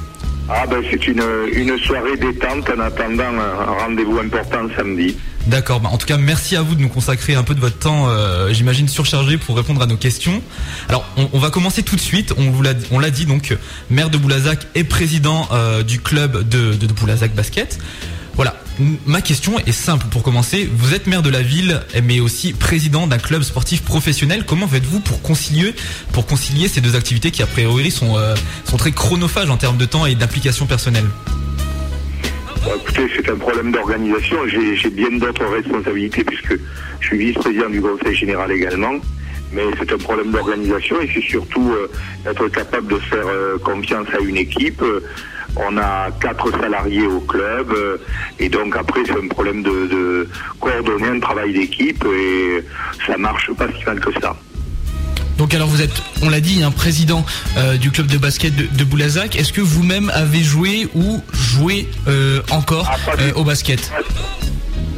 Ah 0.49 0.67
ben 0.69 0.83
c'est 0.91 1.07
une, 1.07 1.79
soirée 1.79 2.17
détente 2.19 2.69
en 2.69 2.81
attendant 2.81 3.25
un 3.25 3.85
rendez-vous 3.85 4.19
important 4.19 4.69
samedi. 4.77 5.17
D'accord, 5.47 5.81
bah, 5.81 5.89
en 5.91 5.97
tout 5.97 6.07
cas 6.07 6.19
merci 6.19 6.57
à 6.57 6.63
vous 6.63 6.75
de 6.75 6.81
nous 6.81 6.89
consacrer 6.89 7.35
un 7.35 7.43
peu 7.43 7.55
de 7.55 7.61
votre 7.61 7.79
temps, 7.79 8.09
euh, 8.09 8.53
j'imagine 8.53 8.89
surchargé 8.89 9.39
pour 9.39 9.57
répondre 9.57 9.81
à 9.83 9.87
nos 9.87 9.97
questions. 9.97 10.43
Alors 10.89 11.07
on, 11.17 11.39
va 11.39 11.51
commencer 11.51 11.83
tout 11.83 11.97
de 11.97 12.01
suite, 12.01 12.35
on 12.37 12.99
l'a 12.99 13.11
dit 13.11 13.27
donc 13.27 13.57
maire 13.91 14.11
de 14.11 14.19
Boulazac 14.19 14.67
et 14.75 14.85
président 14.85 15.49
euh, 15.53 15.83
du 15.83 16.01
club 16.01 16.47
de, 16.49 16.75
de, 16.75 16.87
de 16.87 16.93
Boulazac 16.93 17.35
Basket. 17.35 17.79
Voilà, 18.35 18.57
ma 19.07 19.21
question 19.21 19.59
est 19.59 19.73
simple 19.73 20.07
pour 20.11 20.23
commencer. 20.23 20.69
Vous 20.73 20.95
êtes 20.95 21.07
maire 21.07 21.23
de 21.23 21.31
la 21.31 21.43
ville, 21.43 21.81
mais 22.03 22.21
aussi 22.21 22.53
président 22.53 23.07
d'un 23.07 23.19
club 23.19 23.43
sportif 23.43 23.83
professionnel. 23.83 24.45
Comment 24.47 24.67
faites-vous 24.67 25.01
pour 25.01 25.23
concilier, 25.23 25.75
pour 26.13 26.27
concilier 26.27 26.69
ces 26.69 26.81
deux 26.81 26.97
activités 26.97 27.31
qui 27.31 27.43
a 27.43 27.47
priori 27.47 27.91
sont, 27.91 28.17
euh, 28.17 28.35
sont 28.65 28.77
très 28.77 28.93
chronophages 28.93 29.51
en 29.51 29.57
termes 29.57 29.77
de 29.77 29.85
temps 29.85 30.07
et 30.07 30.15
d'implication 30.15 30.67
personnelle? 30.67 31.07
Bon, 32.65 32.71
écoutez, 32.77 33.09
c'est 33.15 33.29
un 33.29 33.37
problème 33.37 33.73
d'organisation. 33.73 34.39
J'ai 34.49 34.77
j'ai 34.77 34.91
bien 34.91 35.11
d'autres 35.19 35.45
responsabilités 35.45 36.25
puisque 36.25 36.59
je 37.01 37.07
suis 37.07 37.19
vice-président 37.19 37.69
du 37.69 37.81
conseil 37.81 38.17
général 38.17 38.51
également. 38.51 38.95
Mais 39.53 39.63
c'est 39.79 39.93
un 39.93 39.99
problème 39.99 40.33
d'organisation 40.33 41.01
et 41.01 41.09
c'est 41.15 41.23
surtout 41.23 41.71
euh, 41.73 41.89
être 42.29 42.49
capable 42.49 42.89
de 42.89 42.99
faire 42.99 43.27
euh, 43.27 43.57
confiance 43.59 44.09
à 44.13 44.21
une 44.21 44.37
équipe. 44.37 44.83
On 45.57 45.77
a 45.79 46.09
quatre 46.21 46.51
salariés 46.61 47.07
au 47.07 47.21
club 47.21 47.71
euh, 47.73 47.97
et 48.41 48.49
donc 48.49 48.77
après 48.77 49.01
c'est 49.07 49.13
un 49.13 49.29
problème 49.29 49.63
de, 49.63 49.87
de 49.87 50.29
coordonner 50.61 51.09
un 51.09 51.21
travail 51.21 51.53
d'équipe 51.53 52.05
et 52.05 52.65
ça 53.07 53.17
marche 53.17 53.51
pas 53.57 53.69
si 53.79 53.85
mal 53.85 54.01
que 54.01 54.13
ça. 54.21 54.35
Donc 55.39 55.53
alors 55.55 55.69
vous 55.69 55.83
êtes, 55.83 56.03
on 56.23 56.29
l'a 56.29 56.41
dit, 56.41 56.63
un 56.63 56.71
président 56.71 57.25
euh, 57.57 57.77
du 57.77 57.91
club 57.91 58.07
de 58.09 58.19
basket 58.19 58.55
de, 58.55 58.67
de 58.77 58.85
Boulazac. 58.85 59.37
Est-ce 59.37 59.53
que 59.53 59.61
vous-même 59.61 60.11
avez 60.15 60.43
joué 60.43 60.89
ou 60.95 61.23
joué 61.33 61.89
euh, 62.09 62.41
encore 62.51 62.89
euh, 63.21 63.33
au 63.35 63.43
basket? 63.45 63.93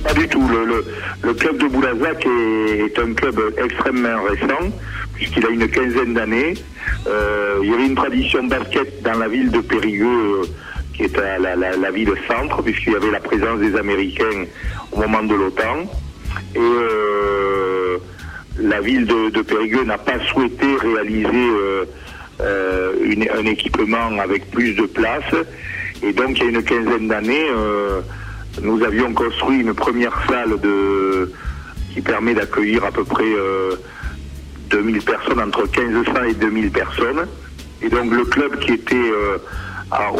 Pas 0.04 0.12
du 0.14 0.28
tout. 0.28 0.46
Le, 0.48 0.64
le- 0.66 0.84
le 1.22 1.34
club 1.34 1.58
de 1.58 1.66
Boulazac 1.68 2.24
est, 2.26 2.78
est 2.84 2.98
un 2.98 3.12
club 3.14 3.40
extrêmement 3.62 4.22
récent, 4.28 4.70
puisqu'il 5.14 5.44
a 5.44 5.48
une 5.48 5.66
quinzaine 5.68 6.14
d'années. 6.14 6.54
Euh, 7.06 7.60
il 7.62 7.70
y 7.70 7.74
avait 7.74 7.86
une 7.86 7.94
tradition 7.94 8.44
basket 8.44 9.02
dans 9.02 9.18
la 9.18 9.28
ville 9.28 9.50
de 9.50 9.60
Périgueux, 9.60 10.06
euh, 10.06 10.44
qui 10.94 11.04
est 11.04 11.18
à 11.18 11.38
la, 11.38 11.90
ville 11.90 12.14
centre, 12.26 12.62
puisqu'il 12.62 12.92
y 12.92 12.96
avait 12.96 13.10
la 13.10 13.20
présence 13.20 13.60
des 13.60 13.76
Américains 13.76 14.44
au 14.92 15.00
moment 15.00 15.22
de 15.22 15.34
l'OTAN. 15.34 15.82
Et 16.54 16.58
euh, 16.58 17.98
la 18.58 18.80
ville 18.80 19.06
de, 19.06 19.42
Périgueux 19.42 19.84
n'a 19.84 19.98
pas 19.98 20.18
souhaité 20.30 20.66
réaliser 20.80 21.28
un 22.40 23.46
équipement 23.46 24.18
avec 24.20 24.50
plus 24.50 24.74
de 24.74 24.86
place. 24.86 25.34
Et 26.02 26.12
donc, 26.12 26.38
il 26.38 26.44
y 26.44 26.46
a 26.46 26.50
une 26.50 26.62
quinzaine 26.62 27.08
d'années, 27.08 27.46
nous 28.62 28.82
avions 28.82 29.12
construit 29.12 29.60
une 29.60 29.74
première 29.74 30.18
salle 30.28 30.56
qui 31.92 32.00
permet 32.00 32.34
d'accueillir 32.34 32.84
à 32.84 32.90
peu 32.90 33.04
près 33.04 33.24
2000 34.70 35.02
personnes, 35.02 35.40
entre 35.40 35.62
1500 35.66 36.12
et 36.28 36.34
2000 36.34 36.70
personnes. 36.70 37.26
Et 37.82 37.88
donc 37.88 38.10
le 38.12 38.24
club 38.24 38.58
qui 38.60 38.72
était 38.72 38.94
euh, 38.96 39.38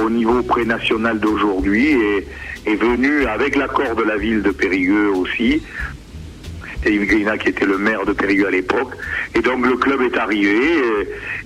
au 0.02 0.10
niveau 0.10 0.42
pré-national 0.42 1.18
d'aujourd'hui 1.20 1.88
est, 1.90 2.26
est 2.66 2.76
venu 2.76 3.24
avec 3.26 3.56
l'accord 3.56 3.94
de 3.96 4.02
la 4.02 4.16
ville 4.16 4.42
de 4.42 4.50
Périgueux 4.50 5.08
aussi. 5.10 5.62
C'était 6.74 6.94
Yves 6.94 7.06
Grina 7.06 7.38
qui 7.38 7.48
était 7.48 7.64
le 7.64 7.78
maire 7.78 8.04
de 8.04 8.12
Périgueux 8.12 8.46
à 8.46 8.50
l'époque. 8.50 8.90
Et 9.34 9.40
donc 9.40 9.66
le 9.66 9.76
club 9.76 10.02
est 10.02 10.16
arrivé 10.16 10.56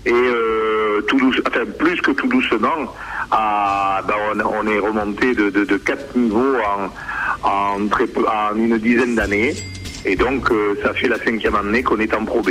et, 0.05 0.13
euh, 0.13 1.01
tout 1.09 1.19
douce- 1.19 1.41
enfin, 1.47 1.65
plus 1.79 2.01
que 2.03 2.11
tout 2.11 2.27
doucement, 2.27 2.95
à- 3.31 4.03
ben, 4.07 4.15
on, 4.35 4.41
on 4.41 4.67
est 4.67 4.79
remonté 4.79 5.35
de, 5.35 5.51
de, 5.51 5.65
de 5.65 5.77
quatre 5.77 6.17
niveaux 6.17 6.57
en, 7.45 7.49
en, 7.49 7.87
très 7.89 8.07
peu- 8.07 8.27
en 8.27 8.57
une 8.57 8.77
dizaine 8.79 9.15
d'années. 9.15 9.55
Et 10.05 10.17
donc 10.17 10.51
euh, 10.51 10.75
ça 10.83 10.93
fait 10.95 11.09
la 11.09 11.19
cinquième 11.23 11.55
année 11.55 11.83
qu'on 11.83 11.99
est 12.01 12.13
en 12.15 12.25
Pro 12.25 12.41
B. 12.43 12.51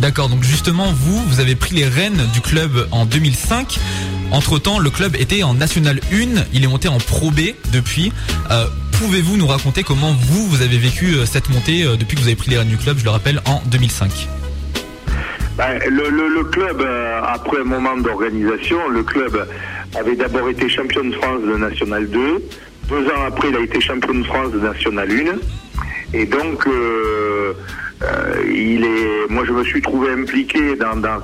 D'accord, 0.00 0.30
donc 0.30 0.42
justement, 0.42 0.86
vous, 0.94 1.22
vous 1.24 1.40
avez 1.40 1.54
pris 1.54 1.74
les 1.74 1.84
rênes 1.84 2.26
du 2.32 2.40
club 2.40 2.88
en 2.90 3.04
2005. 3.04 3.78
Entre-temps, 4.30 4.78
le 4.78 4.88
club 4.88 5.14
était 5.14 5.42
en 5.42 5.52
National 5.52 6.00
1, 6.10 6.40
il 6.54 6.64
est 6.64 6.66
monté 6.66 6.88
en 6.88 6.96
Pro 6.96 7.30
B 7.30 7.40
depuis. 7.70 8.10
Euh, 8.50 8.64
Pouvez-vous 8.92 9.36
nous 9.36 9.46
raconter 9.46 9.82
comment 9.82 10.12
vous, 10.12 10.46
vous 10.46 10.62
avez 10.62 10.78
vécu 10.78 11.14
euh, 11.14 11.26
cette 11.26 11.50
montée 11.50 11.84
euh, 11.84 11.96
depuis 11.96 12.16
que 12.16 12.20
vous 12.22 12.28
avez 12.28 12.36
pris 12.36 12.50
les 12.50 12.56
rênes 12.56 12.68
du 12.68 12.78
club, 12.78 12.96
je 12.98 13.04
le 13.04 13.10
rappelle, 13.10 13.42
en 13.44 13.60
2005 13.66 14.28
Ben, 15.58 15.78
le, 15.86 16.44
club, 16.44 16.82
après 17.22 17.60
un 17.60 17.64
moment 17.64 17.96
d'organisation, 17.98 18.88
le 18.88 19.02
club 19.02 19.46
avait 19.98 20.16
d'abord 20.16 20.48
été 20.48 20.66
champion 20.70 21.04
de 21.04 21.12
France 21.12 21.42
de 21.42 21.56
National 21.56 22.08
2. 22.08 22.42
Deux 22.88 23.06
ans 23.06 23.24
après, 23.26 23.48
il 23.50 23.56
a 23.56 23.60
été 23.60 23.78
champion 23.82 24.14
de 24.14 24.24
France 24.24 24.50
de 24.52 24.60
National 24.60 25.10
1. 25.10 26.18
Et 26.18 26.24
donc, 26.24 26.66
euh, 28.02 28.42
il 28.52 28.84
est, 28.84 29.28
moi, 29.32 29.44
je 29.46 29.52
me 29.52 29.64
suis 29.64 29.82
trouvé 29.82 30.10
impliqué 30.12 30.76
dans, 30.76 30.96
dans, 30.96 31.20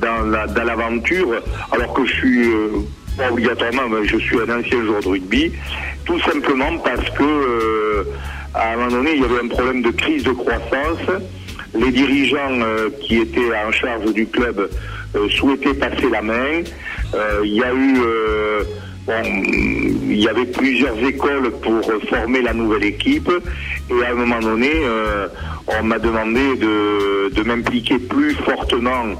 dans 0.00 0.22
la- 0.30 0.46
l'aventure, 0.64 1.42
alors 1.72 1.92
que 1.94 2.04
je 2.06 2.12
suis 2.14 2.52
euh, 2.52 2.68
pas 3.16 3.30
obligatoirement, 3.30 3.88
mais 3.88 4.06
je 4.06 4.18
suis 4.18 4.36
un 4.38 4.58
ancien 4.60 4.84
joueur 4.84 5.00
de 5.02 5.08
rugby, 5.08 5.52
tout 6.04 6.20
simplement 6.20 6.78
parce 6.78 7.08
que 7.10 7.22
euh, 7.24 8.04
à 8.54 8.72
un 8.72 8.76
moment 8.76 8.88
donné, 8.90 9.14
il 9.14 9.22
y 9.22 9.24
avait 9.24 9.44
un 9.44 9.48
problème 9.48 9.82
de 9.82 9.90
crise 9.90 10.22
de 10.24 10.32
croissance. 10.32 10.98
Les 11.74 11.90
dirigeants 11.90 12.60
euh, 12.62 12.88
qui 13.02 13.18
étaient 13.18 13.50
en 13.66 13.70
charge 13.72 14.12
du 14.14 14.26
club 14.26 14.70
euh, 15.16 15.28
souhaitaient 15.30 15.74
passer 15.74 16.08
la 16.10 16.22
main. 16.22 16.62
Euh, 17.14 17.40
il 17.44 17.54
y 17.54 17.62
a 17.62 17.72
eu, 17.74 17.96
il 20.10 20.20
y 20.20 20.28
avait 20.28 20.46
plusieurs 20.46 20.96
écoles 21.04 21.50
pour 21.62 21.80
former 22.08 22.42
la 22.42 22.52
nouvelle 22.54 22.84
équipe. 22.84 23.30
Et 23.90 24.04
à 24.04 24.10
un 24.10 24.14
moment 24.14 24.40
donné, 24.40 24.70
euh, 24.84 25.28
on 25.68 25.82
m'a 25.84 25.98
demandé 25.98 26.56
de, 26.56 27.30
de 27.34 27.42
m'impliquer 27.42 27.98
plus 27.98 28.34
fortement 28.34 29.14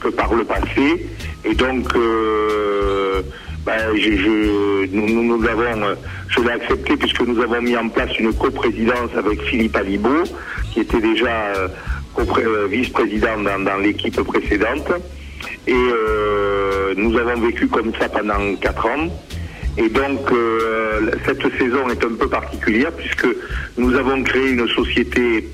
que 0.00 0.08
par 0.08 0.32
le 0.34 0.44
passé. 0.44 1.06
Et 1.44 1.54
donc, 1.54 1.94
euh, 1.94 3.22
ben, 3.66 3.78
je, 3.96 4.86
nous, 4.92 5.38
nous, 5.38 5.46
avons, 5.46 5.96
je 6.28 6.40
l'ai 6.40 6.50
accepté 6.50 6.96
puisque 6.96 7.20
nous 7.20 7.40
avons 7.40 7.60
mis 7.60 7.76
en 7.76 7.88
place 7.88 8.18
une 8.18 8.32
coprésidence 8.32 9.10
avec 9.16 9.42
Philippe 9.42 9.76
Alibaud, 9.76 10.24
qui 10.72 10.80
était 10.80 11.00
déjà 11.00 11.28
euh, 11.56 11.68
euh, 12.18 12.66
vice-président 12.70 13.38
dans, 13.42 13.62
dans 13.62 13.76
l'équipe 13.76 14.20
précédente. 14.22 14.90
Et 15.66 15.74
euh, 15.74 16.94
nous 16.96 17.16
avons 17.18 17.40
vécu 17.40 17.66
comme 17.68 17.92
ça 17.98 18.08
pendant 18.08 18.54
quatre 18.56 18.86
ans. 18.86 19.08
Et 19.78 19.88
donc, 19.88 20.32
euh, 20.32 21.10
cette 21.24 21.42
saison 21.58 21.88
est 21.88 22.04
un 22.04 22.14
peu 22.18 22.28
particulière 22.28 22.92
puisque 22.92 23.28
nous 23.78 23.94
avons 23.94 24.22
créé 24.22 24.50
une 24.50 24.68
société 24.68 25.48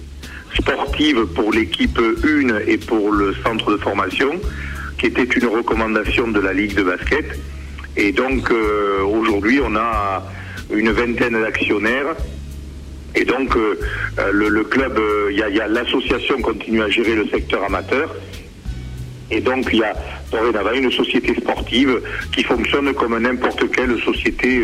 sportive 0.58 1.26
pour 1.34 1.52
l'équipe 1.52 1.98
1 1.98 2.58
et 2.66 2.78
pour 2.78 3.12
le 3.12 3.34
centre 3.44 3.70
de 3.72 3.76
formation, 3.76 4.40
qui 4.98 5.06
était 5.06 5.24
une 5.24 5.46
recommandation 5.46 6.28
de 6.28 6.40
la 6.40 6.52
Ligue 6.52 6.74
de 6.74 6.82
basket. 6.82 7.38
Et 7.96 8.12
donc, 8.12 8.50
euh, 8.50 9.02
aujourd'hui, 9.02 9.60
on 9.62 9.74
a 9.76 10.22
une 10.70 10.90
vingtaine 10.90 11.40
d'actionnaires. 11.40 12.14
Et 13.14 13.24
donc, 13.24 13.56
euh, 13.56 13.76
le, 14.32 14.64
club, 14.64 14.98
euh, 14.98 15.28
il 15.30 15.38
y 15.38 15.42
a, 15.42 15.48
il 15.48 15.56
y 15.56 15.60
a 15.60 15.66
l'association 15.66 16.40
continue 16.42 16.82
à 16.82 16.88
gérer 16.88 17.14
le 17.14 17.26
secteur 17.28 17.64
amateur. 17.64 18.14
Et 19.30 19.40
donc, 19.40 19.68
il 19.72 19.78
y 19.78 19.82
a 19.82 19.94
dorénavant 20.30 20.72
une 20.72 20.92
société 20.92 21.34
sportive 21.34 22.00
qui 22.32 22.44
fonctionne 22.44 22.92
comme 22.94 23.18
n'importe 23.18 23.70
quelle 23.72 23.98
société, 24.02 24.62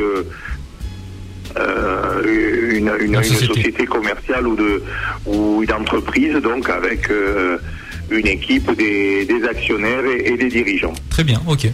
euh, 1.57 2.99
une, 3.01 3.23
société. 3.23 3.85
commerciale 3.87 4.47
ou, 4.47 4.57
de, 4.57 4.83
ou 5.27 5.63
une 5.63 5.73
entreprise, 5.73 6.35
donc 6.37 6.69
avec 6.69 7.11
euh, 7.11 7.59
une 8.11 8.27
équipe 8.27 8.71
des, 8.77 9.25
des 9.25 9.45
actionnaires 9.45 10.05
et, 10.05 10.33
et 10.33 10.37
des 10.37 10.49
dirigeants. 10.49 10.95
Très 11.11 11.25
bien, 11.25 11.41
ok. 11.47 11.69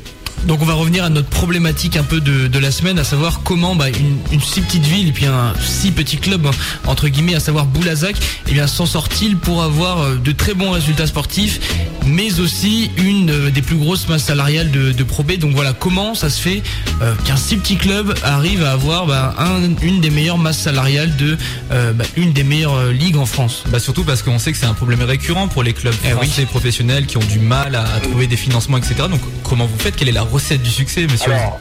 Donc 0.47 0.63
on 0.63 0.65
va 0.65 0.75
revenir 0.75 1.05
à 1.05 1.11
notre 1.11 1.29
problématique 1.29 1.97
un 1.97 2.03
peu 2.03 2.21
de, 2.21 2.47
de 2.47 2.59
la 2.59 2.71
semaine, 2.71 2.99
à 2.99 3.05
savoir 3.05 3.41
comment 3.45 3.75
bah, 3.75 3.89
une, 3.91 4.19
une 4.33 4.41
si 4.41 4.61
petite 4.63 4.85
ville 4.85 5.09
et 5.09 5.13
puis 5.13 5.27
un 5.27 5.53
si 5.63 5.91
petit 5.91 6.17
club 6.17 6.47
hein, 6.47 6.51
entre 6.87 7.09
guillemets, 7.09 7.35
à 7.35 7.41
savoir 7.41 7.67
Boulazac, 7.67 8.17
eh 8.47 8.53
bien 8.53 8.67
s'en 8.67 8.87
sort-il 8.87 9.37
pour 9.37 9.63
avoir 9.63 10.01
euh, 10.01 10.15
de 10.17 10.33
très 10.33 10.55
bons 10.55 10.71
résultats 10.71 11.07
sportifs, 11.07 11.61
mais 12.07 12.41
aussi 12.41 12.91
une 12.97 13.31
euh, 13.31 13.51
des 13.51 13.61
plus 13.63 13.77
grosses 13.77 14.09
masses 14.09 14.25
salariales 14.25 14.71
de, 14.71 14.93
de 14.93 15.03
Pro 15.05 15.23
B? 15.23 15.33
Donc 15.39 15.55
voilà, 15.55 15.75
comment 15.75 16.15
ça 16.15 16.31
se 16.31 16.41
fait 16.41 16.63
euh, 17.03 17.15
qu'un 17.27 17.37
si 17.37 17.57
petit 17.57 17.77
club 17.77 18.15
arrive 18.23 18.65
à 18.65 18.73
avoir 18.73 19.07
bah, 19.07 19.35
un- 19.39 19.77
une 19.83 20.01
des 20.01 20.11
meilleures 20.11 20.39
masses 20.39 20.59
salariales 20.61 21.15
de 21.17 21.37
euh, 21.73 21.93
bah, 21.93 22.05
une 22.17 22.33
des 22.33 22.45
meilleures 22.45 22.87
ligues 22.93 23.17
en 23.19 23.27
France. 23.27 23.65
Bah 23.71 23.81
surtout 23.81 24.05
parce 24.05 24.23
qu'on 24.23 24.39
sait 24.39 24.53
que 24.53 24.59
c'est 24.59 24.67
un 24.67 24.75
problème 24.75 25.03
récurrent 25.03 25.49
pour 25.49 25.63
les 25.63 25.75
clubs 25.75 25.95
Eh 26.05 26.09
oui. 26.15 26.27
français 26.27 26.47
professionnels 26.47 27.05
qui 27.07 27.19
ont 27.19 27.25
du 27.29 27.39
mal 27.39 27.75
à, 27.75 27.83
à 27.83 28.01
trouver 28.01 28.27
des 28.27 28.37
financements, 28.37 28.79
etc. 28.79 28.95
Donc 29.11 29.21
comment 29.43 29.67
vous 29.67 29.79
faites? 29.79 29.97
Quelle 29.97 30.09
est 30.09 30.13
la 30.13 30.23
recette 30.31 30.63
du 30.63 30.71
succès, 30.71 31.03
monsieur 31.03 31.33
Alors, 31.33 31.61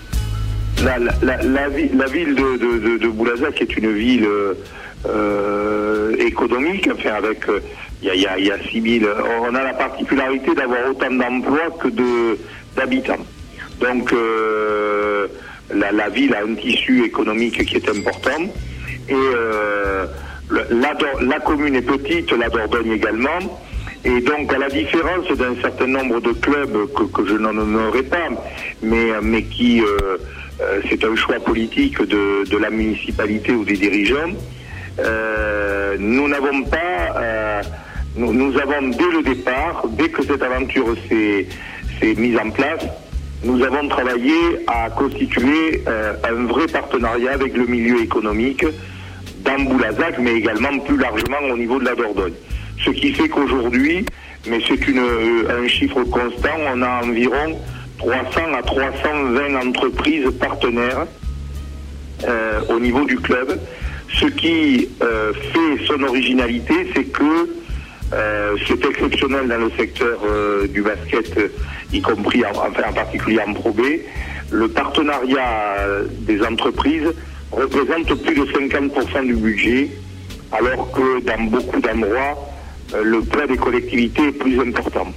la, 0.83 0.97
la, 0.99 1.13
la, 1.21 1.43
la 1.43 1.69
vi- 1.69 1.89
la 1.95 2.05
ville 2.05 2.35
de, 2.35 2.57
de, 2.57 2.79
de, 2.91 2.97
de 2.97 3.07
Boulazac 3.07 3.61
est 3.61 3.77
une 3.77 3.91
ville 3.93 4.25
euh, 4.25 4.53
euh, 5.07 6.15
économique, 6.17 6.89
enfin 6.93 7.15
avec 7.15 7.47
euh, 7.49 7.59
il 8.01 8.07
y, 8.09 8.11
a, 8.11 8.15
il 8.15 8.21
y, 8.21 8.27
a, 8.27 8.39
y 8.39 8.51
a 8.51 8.57
6 8.69 8.99
000. 8.99 9.11
On 9.41 9.55
a 9.55 9.63
la 9.63 9.73
particularité 9.73 10.53
d'avoir 10.53 10.87
autant 10.89 11.11
d'emplois 11.11 11.71
que 11.81 11.87
de 11.87 12.37
d'habitants. 12.75 13.25
Donc 13.81 14.13
euh, 14.13 15.27
la, 15.73 16.09
ville 16.09 16.33
a 16.35 16.43
un 16.43 16.53
tissu 16.55 17.03
économique 17.05 17.65
qui 17.65 17.75
est 17.77 17.89
important 17.89 18.43
et 19.09 19.13
euh, 19.13 20.05
la 20.51 21.39
commune 21.39 21.75
est 21.75 21.81
petite, 21.81 22.31
la 22.33 22.49
Dordogne 22.49 22.91
également. 22.91 23.39
Et 24.05 24.21
donc, 24.21 24.53
à 24.53 24.57
la 24.57 24.69
différence 24.69 25.27
d'un 25.37 25.55
certain 25.61 25.87
nombre 25.87 26.21
de 26.21 26.31
clubs 26.31 26.91
que, 27.13 27.25
je 27.25 27.33
n'en 27.33 27.53
nommerai 27.53 28.03
pas, 28.03 28.29
mais, 28.81 29.43
qui, 29.43 29.81
euh, 29.81 30.17
euh, 30.61 30.81
c'est 30.89 31.03
un 31.03 31.15
choix 31.15 31.39
politique 31.39 32.01
de, 32.01 32.57
la 32.57 32.69
municipalité 32.69 33.51
ou 33.53 33.63
des 33.65 33.77
dirigeants, 33.77 34.31
euh, 34.99 35.95
nous 35.99 36.27
n'avons 36.27 36.63
pas, 36.63 37.61
nous, 38.15 38.57
avons 38.57 38.87
dès 38.89 39.11
le 39.11 39.23
départ, 39.23 39.83
dès 39.89 40.09
que 40.09 40.23
cette 40.23 40.41
aventure 40.41 40.95
s'est 41.09 41.47
mise 42.15 42.37
en 42.37 42.49
place, 42.51 42.85
nous 43.43 43.63
avons 43.63 43.87
travaillé 43.87 44.33
à 44.67 44.89
constituer 44.89 45.83
un 45.87 46.45
vrai 46.45 46.67
partenariat 46.67 47.33
avec 47.33 47.55
le 47.55 47.65
milieu 47.65 48.01
économique 48.01 48.65
dans 49.39 49.59
Boulazac, 49.59 50.17
mais 50.19 50.33
également 50.33 50.79
plus 50.79 50.97
largement 50.97 51.39
au 51.51 51.57
niveau 51.57 51.79
de 51.79 51.85
la 51.85 51.95
Dordogne. 51.95 52.33
Ce 52.83 52.91
qui 52.91 53.13
fait 53.13 53.27
qu'aujourd'hui, 53.27 54.05
mais 54.47 54.59
c'est 54.67 54.79
euh, 54.89 55.63
un 55.63 55.67
chiffre 55.67 56.03
constant, 56.03 56.57
on 56.73 56.81
a 56.81 57.03
environ 57.03 57.59
300 57.97 58.53
à 58.57 58.61
320 58.63 59.67
entreprises 59.67 60.29
partenaires 60.39 61.05
euh, 62.27 62.61
au 62.69 62.79
niveau 62.79 63.03
du 63.05 63.17
club. 63.17 63.59
Ce 64.13 64.25
qui 64.27 64.89
euh, 65.01 65.33
fait 65.33 65.85
son 65.85 66.01
originalité, 66.03 66.73
c'est 66.95 67.05
que 67.05 67.49
c'est 68.65 68.85
exceptionnel 68.85 69.49
dans 69.49 69.57
le 69.57 69.71
secteur 69.77 70.17
du 70.69 70.81
basket, 70.81 71.51
y 71.91 71.99
compris 71.99 72.41
en, 72.45 72.51
enfin, 72.51 72.83
en 72.89 72.93
particulier 72.93 73.41
en 73.45 73.53
Pro 73.53 73.71
B. 73.71 73.81
Le 74.49 74.69
partenariat 74.69 75.75
des 76.21 76.41
entreprises 76.41 77.13
représente 77.51 78.23
plus 78.23 78.35
de 78.35 78.45
50% 78.45 79.25
du 79.25 79.35
budget, 79.35 79.89
alors 80.53 80.89
que 80.93 81.21
dans 81.25 81.43
beaucoup 81.49 81.81
d'endroits, 81.81 82.56
le 82.93 83.19
poids 83.21 83.47
des 83.47 83.57
collectivités 83.57 84.27
est 84.27 84.31
plus 84.31 84.59
important. 84.59 85.07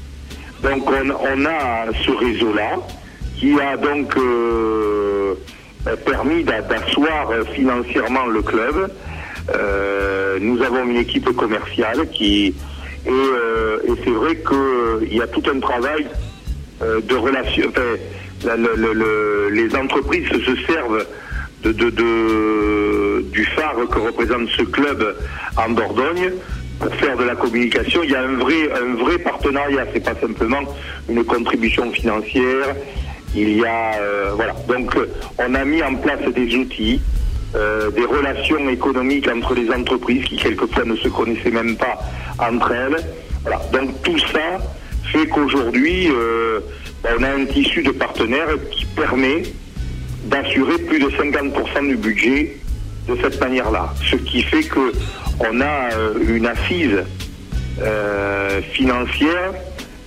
Donc 0.62 0.88
on, 0.90 1.10
on 1.10 1.44
a 1.46 1.86
ce 2.04 2.10
réseau-là 2.10 2.76
qui 3.38 3.58
a 3.60 3.76
donc 3.76 4.14
euh, 4.16 5.34
euh, 5.86 5.96
permis 6.04 6.44
d'a- 6.44 6.60
d'asseoir 6.62 7.30
euh, 7.30 7.44
financièrement 7.54 8.26
le 8.26 8.42
club. 8.42 8.90
Euh, 9.54 10.38
nous 10.40 10.60
avons 10.62 10.84
une 10.84 10.96
équipe 10.98 11.30
commerciale 11.36 12.08
qui 12.12 12.54
et, 13.06 13.10
euh, 13.10 13.78
et 13.86 13.92
c'est 14.04 14.10
vrai 14.10 14.36
qu'il 14.36 15.16
y 15.16 15.22
a 15.22 15.26
tout 15.26 15.42
un 15.50 15.58
travail 15.60 16.06
euh, 16.82 17.00
de 17.00 17.14
relation. 17.14 17.64
enfin, 17.70 18.56
le- 18.56 18.74
le- 18.76 18.92
le- 18.92 19.48
les 19.50 19.74
entreprises 19.74 20.28
se 20.28 20.56
servent 20.66 21.06
de, 21.62 21.72
de- 21.72 21.90
de- 21.90 23.22
du 23.32 23.44
phare 23.46 23.76
que 23.90 23.98
représente 23.98 24.48
ce 24.50 24.62
club 24.64 25.16
en 25.56 25.70
Dordogne 25.70 26.32
faire 26.88 27.16
de 27.16 27.24
la 27.24 27.34
communication. 27.34 28.02
Il 28.02 28.10
y 28.10 28.14
a 28.14 28.22
un 28.22 28.36
vrai, 28.36 28.70
un 28.72 28.94
vrai 28.94 29.18
partenariat. 29.18 29.86
C'est 29.92 30.04
pas 30.04 30.18
simplement 30.20 30.60
une 31.08 31.24
contribution 31.24 31.90
financière. 31.92 32.74
Il 33.34 33.56
y 33.58 33.64
a 33.64 33.94
euh, 34.00 34.32
voilà. 34.34 34.54
Donc 34.68 34.96
euh, 34.96 35.06
on 35.38 35.54
a 35.54 35.64
mis 35.64 35.82
en 35.82 35.94
place 35.96 36.20
des 36.34 36.56
outils. 36.56 37.00
euh, 37.54 37.90
des 37.90 38.04
relations 38.04 38.68
économiques 38.68 39.28
entre 39.28 39.54
les 39.54 39.70
entreprises 39.70 40.24
qui 40.24 40.36
quelquefois 40.36 40.84
ne 40.84 40.96
se 40.96 41.08
connaissaient 41.08 41.50
même 41.50 41.76
pas 41.76 41.98
entre 42.38 42.72
elles. 42.72 42.96
Voilà. 43.42 43.60
Donc 43.72 44.02
tout 44.02 44.18
ça 44.18 44.58
fait 45.12 45.26
qu'aujourd'hui, 45.26 46.08
euh, 46.10 46.60
on 47.18 47.22
a 47.22 47.30
un 47.30 47.44
tissu 47.46 47.82
de 47.82 47.90
partenaires 47.90 48.48
qui 48.70 48.84
permet 48.84 49.42
d'assurer 50.24 50.78
plus 50.78 51.00
de 51.00 51.08
50% 51.10 51.88
du 51.88 51.96
budget 51.96 52.56
de 53.08 53.16
cette 53.22 53.40
manière-là. 53.40 53.92
Ce 54.08 54.16
qui 54.16 54.42
fait 54.42 54.62
que 54.62 54.92
on 55.40 55.60
a 55.60 55.92
euh, 55.94 56.14
une 56.36 56.46
assise 56.46 57.04
euh, 57.80 58.60
financière. 58.72 59.52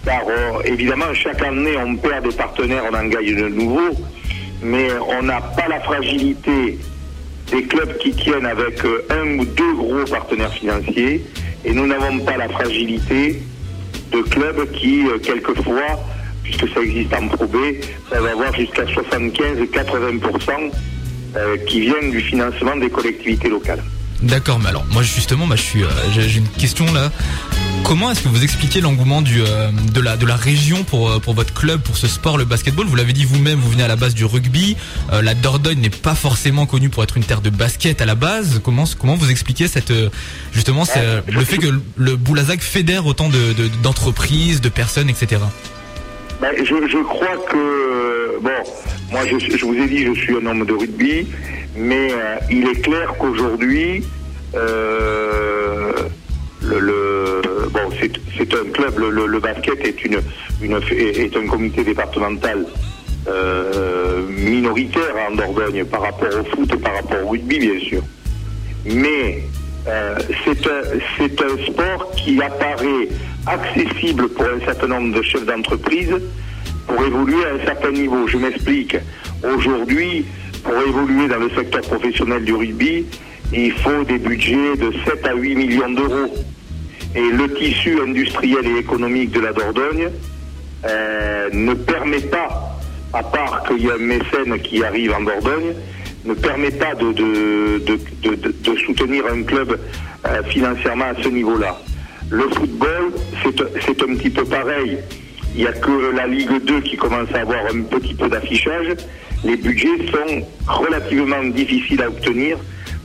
Car 0.06 0.22
euh, 0.28 0.62
évidemment, 0.66 1.14
chaque 1.14 1.42
année, 1.42 1.78
on 1.78 1.96
perd 1.96 2.28
des 2.28 2.36
partenaires, 2.36 2.84
on 2.92 2.96
en 2.96 3.06
gagne 3.06 3.36
de 3.36 3.48
nouveaux, 3.48 3.96
mais 4.62 4.90
on 5.18 5.24
n'a 5.24 5.42
pas 5.42 5.68
la 5.70 5.80
fragilité 5.80 6.78
des 7.52 7.64
clubs 7.64 7.98
qui 7.98 8.12
tiennent 8.12 8.46
avec 8.46 8.82
un 9.10 9.40
ou 9.40 9.46
deux 9.46 9.74
gros 9.76 10.04
partenaires 10.10 10.54
financiers, 10.54 11.24
et 11.64 11.74
nous 11.74 11.88
n'avons 11.88 12.20
pas 12.20 12.38
la 12.38 12.50
fragilité 12.50 13.42
de 14.12 14.22
clubs 14.22 14.72
qui, 14.74 15.04
quelquefois, 15.24 16.00
puisque 16.44 16.68
ça 16.74 16.82
existe 16.82 17.14
en 17.14 17.28
Pro 17.28 17.46
B, 17.46 17.58
peuvent 18.10 18.26
avoir 18.26 18.54
jusqu'à 18.56 18.84
75-80% 18.84 20.72
euh, 21.36 21.58
qui 21.66 21.82
viennent 21.82 22.12
du 22.12 22.20
financement 22.20 22.76
des 22.76 22.90
collectivités 22.90 23.50
locales. 23.50 23.84
D'accord, 24.24 24.60
mais 24.60 24.70
alors 24.70 24.86
moi 24.92 25.04
justement, 25.04 25.48
bah, 25.48 25.56
euh, 25.76 25.88
j'ai 26.14 26.38
une 26.38 26.48
question 26.48 26.92
là. 26.94 27.12
Comment 27.84 28.10
est-ce 28.12 28.22
que 28.22 28.30
vous 28.30 28.42
expliquez 28.44 28.80
l'engouement 28.80 29.22
euh, 29.22 29.70
de 29.94 30.26
la 30.26 30.36
région 30.38 30.84
pour 30.86 31.10
euh, 31.12 31.20
pour 31.20 31.34
votre 31.34 31.54
club, 31.54 31.82
pour 31.82 31.98
ce 31.98 32.08
sport, 32.08 32.38
le 32.38 32.46
basketball? 32.46 32.86
Vous 32.88 32.96
l'avez 32.96 33.12
dit 33.12 33.26
vous-même, 33.26 33.60
vous 33.60 33.70
venez 33.70 33.84
à 33.84 33.88
la 33.90 33.98
base 33.98 34.16
du 34.16 34.24
rugby. 34.24 34.78
La 35.12 35.34
Dordogne 35.36 35.80
n'est 35.80 35.90
pas 35.90 36.16
forcément 36.16 36.66
connue 36.66 36.90
pour 36.90 37.04
être 37.04 37.18
une 37.18 37.24
terre 37.26 37.42
de 37.42 37.50
basket 37.50 38.02
à 38.02 38.06
la 38.06 38.16
base. 38.16 38.62
Comment 38.64 38.86
vous 39.16 39.30
expliquez 39.30 39.68
justement 40.54 40.86
le 41.28 41.44
fait 41.46 41.58
que 41.58 41.68
le- 41.98 42.16
Boulazac 42.16 42.62
fédère 42.62 43.06
autant 43.06 43.28
de 43.28 43.54
de- 43.54 43.68
d'entreprises, 43.84 44.62
de 44.62 44.70
personnes, 44.70 45.10
etc. 45.10 45.42
Ben, 46.42 46.52
je, 46.58 47.04
crois 47.04 47.38
que, 47.50 48.40
bon, 48.42 48.50
moi 49.12 49.22
je 49.28 49.66
vous 49.66 49.74
ai 49.76 49.88
dit, 49.88 50.06
je 50.06 50.20
suis 50.20 50.34
un 50.36 50.46
homme 50.46 50.66
de 50.66 50.74
rugby, 50.74 51.28
mais 51.76 52.12
euh, 52.12 52.36
il 52.52 52.68
est 52.68 52.82
clair 52.82 53.14
qu'aujourd'hui, 53.18 54.04
euh, 54.56 55.92
le, 56.62 57.42
c'est 58.38 58.54
un 58.54 58.72
club, 58.72 59.00
le, 59.00 59.40
basket 59.40 59.80
est, 59.86 61.36
un 61.36 61.48
comité 61.48 61.84
départemental 61.84 62.66
euh, 63.28 64.28
minoritaire 64.28 65.16
en 65.30 65.36
Dordogne 65.36 65.86
par 65.86 66.02
rapport 66.02 66.30
au 66.40 66.44
foot 66.56 66.72
et 66.74 66.78
par 66.78 66.96
rapport 66.96 67.26
au 67.26 67.30
rugby, 67.30 67.60
bien 67.60 67.80
sûr. 67.80 68.02
Mais 68.86 69.44
c'est 70.46 70.68
un 70.68 71.66
sport 71.66 72.12
qui 72.18 72.42
apparaît 72.42 73.10
accessible 73.46 74.30
pour 74.30 74.46
un 74.46 74.66
certain 74.66 74.88
nombre 74.88 75.18
de 75.18 75.22
chefs 75.22 75.46
d'entreprise 75.46 76.16
pour 76.88 77.04
évoluer 77.04 77.44
à 77.46 77.62
un 77.62 77.66
certain 77.66 77.92
niveau. 77.92 78.28
Je 78.28 78.38
m'explique. 78.38 78.98
Aujourd'hui, 79.44 80.26
pour 80.64 80.74
évoluer 80.88 81.28
dans 81.28 81.40
le 81.40 81.50
secteur 81.52 81.82
professionnel 81.82 82.44
du 82.46 82.54
rugby, 82.54 83.06
il 83.54 83.72
faut 83.74 84.04
des 84.04 84.18
budgets 84.18 84.76
de 84.78 84.92
7 85.06 85.26
à 85.28 85.34
8 85.36 85.56
millions 85.56 85.90
d'euros. 85.92 86.34
Et 87.16 87.22
le 87.22 87.54
tissu 87.54 88.00
industriel 88.02 88.66
et 88.66 88.80
économique 88.80 89.32
de 89.32 89.40
la 89.42 89.54
Dordogne 89.54 90.10
euh, 90.86 91.50
ne 91.54 91.74
permet 91.76 92.22
pas, 92.22 92.80
à 93.14 93.22
part 93.24 93.64
qu'il 93.68 93.86
y 93.86 93.90
a 93.92 93.94
un 93.94 93.98
mécène 93.98 94.60
qui 94.64 94.84
arrive 94.84 95.14
en 95.14 95.22
Dordogne, 95.22 95.74
ne 96.26 96.34
permet 96.34 96.72
pas 96.72 96.96
de, 96.96 97.12
de, 97.12 97.82
de, 97.86 98.36
de- 98.36 98.78
soutenir 98.88 99.26
un 99.32 99.44
club 99.44 99.78
euh, 100.26 100.44
financièrement 100.50 101.06
à 101.16 101.22
ce 101.22 101.28
niveau-là. 101.28 101.78
Le 102.30 102.44
football, 102.56 103.12
c'est 103.86 104.02
un 104.02 104.16
petit 104.16 104.30
peu 104.30 104.46
pareil. 104.46 104.98
Il 105.56 105.62
n'y 105.62 105.68
a 105.68 105.74
que 105.74 106.16
la 106.16 106.26
Ligue 106.26 106.64
2 106.66 106.80
qui 106.82 106.96
commence 106.98 107.30
à 107.36 107.42
avoir 107.42 107.60
un 107.68 107.82
petit 107.84 108.16
peu 108.16 108.28
d'affichage. 108.28 108.96
Les 109.44 109.58
budgets 109.58 110.08
sont 110.12 110.46
relativement 110.68 111.44
difficiles 111.44 112.02
à 112.02 112.08
obtenir 112.08 112.58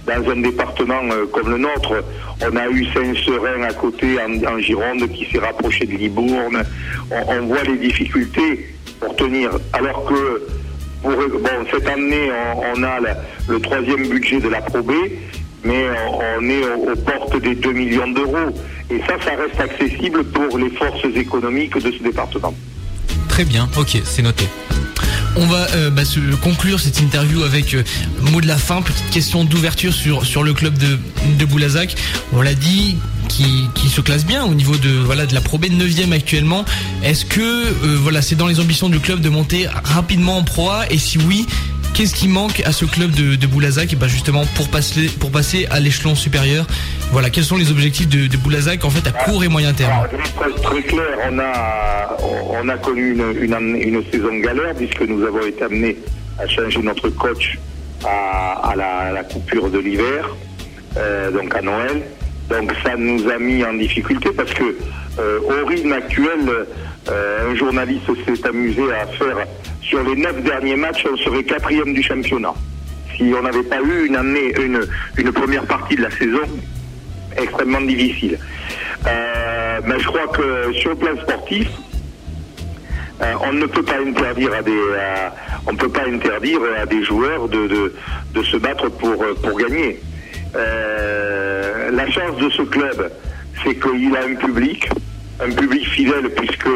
dans 0.06 0.30
un 0.30 0.40
département 0.40 1.00
euh, 1.10 1.26
comme 1.26 1.50
le 1.50 1.58
nôtre. 1.58 2.02
On 2.40 2.56
a 2.56 2.68
eu 2.68 2.86
Saint-Serein 2.86 3.62
à 3.62 3.72
côté 3.72 4.16
en, 4.20 4.58
Gironde 4.58 5.08
qui 5.12 5.26
s'est 5.30 5.38
rapproché 5.38 5.84
de 5.84 5.92
Libourne. 5.92 6.62
On, 7.10 7.46
voit 7.46 7.64
les 7.64 7.76
difficultés 7.76 8.66
pour 9.00 9.16
tenir. 9.16 9.50
Alors 9.72 10.04
que 10.06 10.46
pour, 11.02 11.12
cette 11.72 11.88
année, 11.88 12.30
on, 12.76 12.82
a 12.82 12.98
le 13.48 13.60
troisième 13.60 14.08
budget 14.08 14.40
de 14.40 14.48
la 14.48 14.60
Pro 14.60 14.82
B, 14.82 14.92
mais 15.64 15.86
on, 16.38 16.48
est 16.48 16.90
aux 16.90 16.96
portes 16.96 17.40
des 17.40 17.54
2 17.54 17.72
millions 17.72 18.08
d'euros. 18.08 18.54
Et 18.90 19.00
ça, 19.00 19.16
ça 19.24 19.32
reste 19.36 19.60
accessible 19.60 20.24
pour 20.24 20.58
les 20.58 20.70
forces 20.70 21.04
économiques 21.14 21.74
de 21.74 21.90
ce 21.90 22.02
département. 22.02 22.54
Très 23.28 23.44
bien, 23.44 23.68
ok, 23.76 23.98
c'est 24.04 24.22
noté. 24.22 24.44
On 25.40 25.46
va 25.46 25.68
euh, 25.76 25.90
bah, 25.90 26.04
se 26.04 26.18
conclure 26.42 26.80
cette 26.80 27.00
interview 27.00 27.44
avec 27.44 27.72
euh, 27.72 27.84
mot 28.32 28.40
de 28.40 28.48
la 28.48 28.56
fin, 28.56 28.82
petite 28.82 29.08
question 29.10 29.44
d'ouverture 29.44 29.94
sur, 29.94 30.42
le 30.42 30.52
club 30.52 30.76
de, 30.76 30.98
de 31.38 31.44
Boulazac. 31.44 31.94
On 32.32 32.42
l'a 32.42 32.54
dit, 32.54 32.96
qui, 33.28 33.88
se 33.88 34.00
classe 34.00 34.26
bien 34.26 34.44
au 34.44 34.54
niveau 34.54 34.76
de 34.76 34.90
voilà 34.90 35.26
la 35.26 35.40
Pro 35.40 35.58
B 35.58 35.66
9 35.70 36.12
actuellement. 36.12 36.64
Est-ce 37.04 37.24
que 37.24 37.40
euh, 37.40 37.96
voilà 38.00 38.20
c'est 38.20 38.34
dans 38.34 38.48
les 38.48 38.58
ambitions 38.58 38.88
du 38.88 38.98
club 38.98 39.20
de 39.20 39.28
monter 39.28 39.68
rapidement 39.84 40.38
en 40.38 40.42
Pro 40.42 40.70
et 40.90 40.98
si 40.98 41.18
oui, 41.18 41.46
qu'est-ce 41.94 42.14
qui 42.14 42.28
manque 42.28 42.60
à 42.64 42.72
ce 42.72 42.84
club 42.84 43.10
de, 43.10 43.46
Boulazac 43.46 43.92
et 43.92 43.96
bah 43.96 44.08
justement 44.08 44.44
pour 44.56 44.68
passer 44.68 45.08
pour 45.20 45.30
passer 45.30 45.66
à 45.70 45.80
l'échelon 45.80 46.14
supérieur. 46.14 46.66
Voilà, 47.12 47.30
quels 47.30 47.44
sont 47.44 47.56
les 47.56 47.70
objectifs 47.70 48.08
de, 48.08 48.36
Boulazac 48.36 48.84
en 48.84 48.90
fait 48.90 49.06
à 49.08 49.12
court 49.12 49.42
et 49.44 49.48
moyen 49.48 49.72
terme 49.72 50.06
Très, 50.36 50.50
très 50.62 50.82
clair, 50.82 51.18
on 51.30 51.38
a, 51.38 52.16
on 52.62 52.68
a 52.68 52.76
connu 52.76 53.16
une, 53.40 54.02
saison 54.10 54.34
galère 54.38 54.74
puisque 54.74 55.02
nous 55.02 55.24
avons 55.24 55.46
été 55.46 55.64
amenés 55.64 55.96
à 56.38 56.46
changer 56.46 56.80
notre 56.82 57.08
coach 57.08 57.58
à, 58.04 58.74
la, 58.76 59.24
coupure 59.24 59.70
de 59.70 59.78
l'hiver, 59.78 60.28
euh, 60.96 61.30
donc 61.30 61.54
à 61.54 61.62
Noël. 61.62 62.02
Donc 62.48 62.72
ça 62.82 62.96
nous 62.96 63.28
a 63.28 63.38
mis 63.38 63.62
en 63.64 63.74
difficulté 63.74 64.30
parce 64.34 64.52
que 64.54 64.76
euh, 65.18 65.40
au 65.40 65.66
rythme 65.66 65.92
actuel, 65.92 66.38
un 67.10 67.54
journaliste 67.54 68.06
s'est 68.26 68.46
amusé 68.46 68.82
à 68.92 69.06
faire 69.06 69.46
sur 69.82 70.02
les 70.02 70.16
neuf 70.16 70.42
derniers 70.42 70.76
matchs, 70.76 71.06
on 71.10 71.16
serait 71.16 71.42
quatrième 71.44 71.94
du 71.94 72.02
championnat. 72.02 72.54
Si 73.16 73.32
on 73.36 73.42
n'avait 73.42 73.62
pas 73.62 73.80
eu 73.80 74.06
une 74.06 74.16
année, 74.16 74.52
une, 74.60 74.80
une 75.16 75.32
première 75.32 75.64
partie 75.66 75.96
de 75.96 76.02
la 76.02 76.10
saison 76.10 76.42
extrêmement 77.36 77.80
difficile. 77.80 78.38
Euh, 79.06 79.80
mais 79.86 79.98
je 79.98 80.06
crois 80.06 80.26
que 80.28 80.72
sur 80.74 80.90
le 80.90 80.96
plan 80.96 81.16
sportif, 81.22 81.68
euh, 83.22 83.32
on 83.42 83.52
ne 83.52 83.66
peut 83.66 83.82
pas 83.82 83.98
interdire 84.06 84.52
à 84.54 84.62
des, 84.62 84.72
à- 85.00 85.34
on 85.66 85.74
peut 85.74 85.88
pas 85.88 86.04
interdire 86.06 86.60
à 86.80 86.86
des 86.86 87.02
joueurs 87.02 87.48
de, 87.48 87.66
de, 87.66 87.94
de 88.34 88.42
se 88.42 88.56
battre 88.58 88.88
pour, 88.90 89.22
euh, 89.22 89.34
pour 89.42 89.58
gagner. 89.58 90.00
Euh, 90.54 91.90
la 91.90 92.10
chance 92.10 92.36
de 92.38 92.48
ce 92.50 92.62
club, 92.62 93.10
c'est 93.64 93.74
qu'il 93.74 94.16
a 94.16 94.20
un 94.24 94.34
public, 94.34 94.88
un 95.40 95.50
public 95.50 95.86
fidèle 95.88 96.30
puisque 96.30 96.68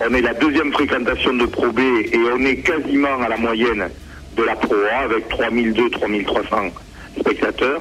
on 0.00 0.14
est 0.14 0.20
la 0.20 0.34
deuxième 0.34 0.72
fréquentation 0.72 1.34
de 1.34 1.46
Pro 1.46 1.70
B 1.72 1.80
et 1.80 2.18
on 2.34 2.44
est 2.44 2.56
quasiment 2.56 3.20
à 3.22 3.28
la 3.28 3.36
moyenne 3.36 3.88
de 4.36 4.42
la 4.42 4.54
Pro 4.54 4.74
A 4.92 5.04
avec 5.04 5.28
3002, 5.28 5.90
3300 5.90 6.56
spectateurs. 7.20 7.80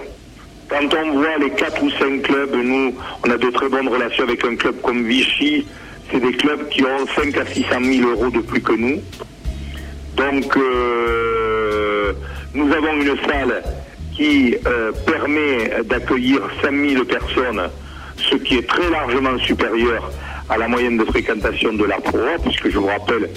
quand 0.70 0.94
on 1.04 1.12
voit 1.14 1.38
les 1.40 1.52
quatre 1.52 1.82
ou 1.84 1.90
cinq 1.92 2.24
clubs, 2.24 2.56
nous, 2.56 2.96
on 3.26 3.30
a 3.30 3.38
de 3.38 3.50
très 3.50 3.70
bonnes 3.70 3.90
relations 3.90 4.24
avec 4.24 4.44
un 4.46 4.56
club 4.56 4.76
comme 4.82 5.04
Vichy. 5.04 5.66
C'est 6.12 6.20
des 6.20 6.34
clubs 6.34 6.70
qui 6.70 6.84
ont 6.84 7.08
5 7.16 7.38
à 7.38 7.46
600 7.46 7.68
000 7.82 8.10
euros 8.10 8.30
de 8.30 8.40
plus 8.40 8.62
que 8.62 8.74
nous. 8.74 9.02
Donc, 10.16 10.56
euh, 10.56 12.14
nous 12.54 12.72
avons 12.72 13.02
une 13.02 13.18
salle 13.28 13.64
qui 14.16 14.56
euh, 14.66 14.92
permet 15.06 15.84
d'accueillir 15.84 16.42
5 16.62 16.72
000 16.72 17.04
personnes, 17.06 17.70
ce 18.30 18.36
qui 18.36 18.58
est 18.58 18.68
très 18.68 18.90
largement 18.90 19.38
supérieur 19.40 20.12
à 20.50 20.58
la 20.58 20.68
moyenne 20.68 20.98
de 20.98 21.06
fréquentation 21.06 21.74
de 21.74 21.86
la 21.86 21.98
Pro 21.98 22.18
A, 22.18 22.40
puisque 22.42 22.70
je 22.70 22.78
vous 22.78 22.88
rappelle 22.88 23.30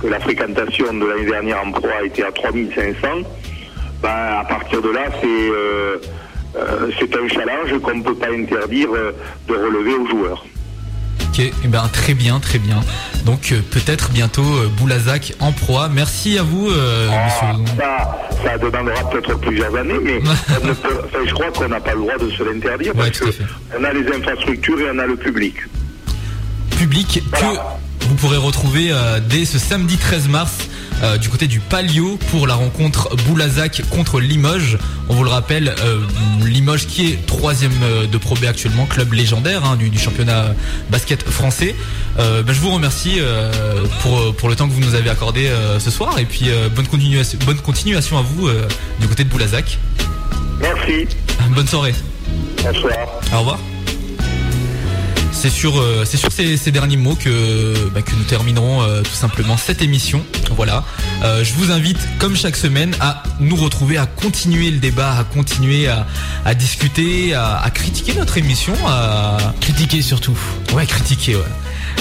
que 0.00 0.06
la 0.06 0.20
fréquentation 0.20 0.92
de 0.92 1.06
l'année 1.06 1.26
dernière 1.26 1.62
en 1.64 1.70
Pro 1.72 1.88
A 1.88 2.04
était 2.04 2.24
à 2.24 2.32
3500. 2.32 3.08
Ben, 4.02 4.08
à 4.40 4.44
partir 4.44 4.82
de 4.82 4.90
là, 4.90 5.06
c'est 5.20 5.26
euh, 5.26 5.96
euh, 6.56 6.90
un 6.90 7.28
challenge 7.28 7.80
qu'on 7.80 7.96
ne 7.96 8.02
peut 8.02 8.14
pas 8.14 8.30
interdire 8.30 8.88
euh, 8.92 9.12
de 9.48 9.54
relever 9.54 9.94
aux 9.94 10.06
joueurs. 10.06 10.44
Eh 11.38 11.52
ben, 11.68 11.88
très 11.92 12.14
bien, 12.14 12.40
très 12.40 12.58
bien. 12.58 12.80
Donc 13.24 13.52
euh, 13.52 13.60
peut-être 13.70 14.10
bientôt 14.10 14.42
euh, 14.42 14.68
Boulazac 14.78 15.34
en 15.40 15.52
proie. 15.52 15.88
Merci 15.88 16.38
à 16.38 16.42
vous, 16.42 16.68
euh, 16.70 17.08
monsieur. 17.08 17.64
Ça, 17.78 18.18
ça 18.44 18.58
demandera 18.58 19.10
peut-être 19.10 19.38
plusieurs 19.40 19.74
années, 19.76 19.98
mais 20.02 20.20
on 20.62 20.66
ne 20.66 20.72
peut- 20.72 21.00
enfin, 21.04 21.18
je 21.26 21.32
crois 21.34 21.50
qu'on 21.50 21.68
n'a 21.68 21.80
pas 21.80 21.92
le 21.94 22.00
droit 22.00 22.16
de 22.18 22.30
se 22.30 22.42
l'interdire 22.42 22.92
parce 22.94 23.18
qu'on 23.20 23.84
a 23.84 23.92
les 23.92 24.06
infrastructures 24.16 24.80
et 24.80 24.90
on 24.94 24.98
a 24.98 25.06
le 25.06 25.16
public. 25.16 25.56
public 26.78 27.22
que 27.32 28.06
vous 28.08 28.14
pourrez 28.16 28.36
retrouver 28.36 28.88
euh, 28.92 29.20
dès 29.20 29.44
ce 29.44 29.58
samedi 29.58 29.96
13 29.96 30.28
mars 30.28 30.52
euh, 31.02 31.18
du 31.18 31.28
côté 31.28 31.46
du 31.46 31.60
Palio 31.60 32.18
pour 32.30 32.46
la 32.46 32.54
rencontre 32.54 33.14
Boulazac 33.26 33.82
contre 33.90 34.20
Limoges. 34.20 34.78
On 35.08 35.14
vous 35.14 35.24
le 35.24 35.30
rappelle, 35.30 35.74
euh, 35.84 36.00
Limoges 36.44 36.86
qui 36.86 37.06
est 37.10 37.26
troisième 37.26 37.72
euh, 37.82 38.06
de 38.06 38.18
Pro 38.18 38.34
B 38.34 38.44
actuellement, 38.44 38.86
club 38.86 39.12
légendaire 39.12 39.64
hein, 39.64 39.76
du, 39.76 39.90
du 39.90 39.98
championnat 39.98 40.54
basket 40.90 41.22
français. 41.28 41.74
Euh, 42.18 42.42
ben, 42.42 42.52
je 42.52 42.60
vous 42.60 42.70
remercie 42.70 43.20
pour, 44.02 44.34
pour 44.36 44.48
le 44.48 44.56
temps 44.56 44.68
que 44.68 44.72
vous 44.72 44.80
nous 44.80 44.94
avez 44.94 45.10
accordé 45.10 45.50
ce 45.78 45.90
soir 45.90 46.18
et 46.18 46.24
puis 46.24 46.46
bonne, 46.74 46.86
continuation, 46.86 47.38
bonne 47.44 47.58
continuation 47.58 48.18
à 48.18 48.22
vous 48.22 48.48
du 49.00 49.08
côté 49.08 49.24
de 49.24 49.28
Boulazac. 49.28 49.78
Merci. 50.60 51.06
Bonne 51.50 51.68
soirée. 51.68 51.94
Bonsoir. 52.62 53.06
Au 53.32 53.38
revoir. 53.40 53.58
C'est 55.38 55.50
sur, 55.50 55.78
euh, 55.78 56.04
c'est 56.06 56.16
sur 56.16 56.32
ces, 56.32 56.56
ces 56.56 56.72
derniers 56.72 56.96
mots 56.96 57.14
que, 57.14 57.90
bah, 57.90 58.00
que 58.00 58.12
nous 58.12 58.24
terminerons 58.24 58.82
euh, 58.82 59.02
tout 59.02 59.12
simplement 59.14 59.56
cette 59.58 59.82
émission. 59.82 60.24
Voilà. 60.56 60.82
Euh, 61.22 61.44
je 61.44 61.52
vous 61.52 61.70
invite, 61.70 61.98
comme 62.18 62.34
chaque 62.34 62.56
semaine, 62.56 62.96
à 63.00 63.22
nous 63.38 63.54
retrouver, 63.54 63.98
à 63.98 64.06
continuer 64.06 64.70
le 64.70 64.78
débat, 64.78 65.16
à 65.16 65.24
continuer 65.24 65.88
à, 65.88 66.06
à 66.46 66.54
discuter, 66.54 67.34
à, 67.34 67.58
à 67.58 67.70
critiquer 67.70 68.14
notre 68.14 68.38
émission, 68.38 68.74
à 68.88 69.36
critiquer 69.60 70.00
surtout. 70.00 70.36
Ouais, 70.74 70.86
critiquer. 70.86 71.36
Ouais. 71.36 71.42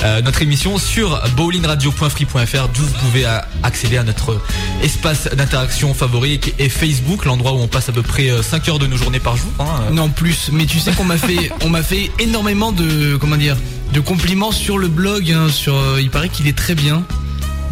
Euh, 0.04 0.22
notre 0.22 0.42
émission 0.42 0.78
sur 0.78 1.20
bowlingradio.free.fr 1.36 2.68
d'où 2.74 2.82
vous 2.84 2.94
pouvez 3.06 3.26
euh, 3.26 3.40
accéder 3.64 3.98
à 3.98 4.04
notre 4.04 4.40
espace 4.84 5.28
d'interaction 5.34 5.94
favori 5.94 6.40
qui 6.40 6.54
est 6.60 6.70
Facebook, 6.70 7.26
l'endroit 7.26 7.54
où 7.54 7.58
on 7.60 7.68
passe 7.68 7.90
à 7.90 7.92
peu 7.92 8.02
près 8.04 8.30
5 8.44 8.70
heures 8.70 8.80
de 8.80 8.88
nos 8.88 8.98
journées 8.98 9.20
par 9.20 9.36
jour. 9.38 9.50
hein. 9.60 9.66
Non 9.92 10.10
plus, 10.10 10.50
mais 10.52 10.66
tu 10.66 10.80
sais 10.80 10.92
qu'on 10.92 11.06
m'a 11.06 11.18
fait, 11.18 11.52
on 11.64 11.70
m'a 11.70 11.82
fait 11.84 12.12
énormément 12.20 12.72
de, 12.72 13.16
comment 13.18 13.38
dire, 13.38 13.56
de 13.94 14.00
compliments 14.00 14.52
sur 14.52 14.78
le 14.78 14.88
blog. 14.90 15.32
hein, 15.32 15.48
sur, 15.50 15.76
euh, 15.76 16.00
il 16.02 16.10
paraît 16.10 16.30
qu'il 16.30 16.48
est 16.48 16.58
très 16.58 16.76
bien. 16.76 17.04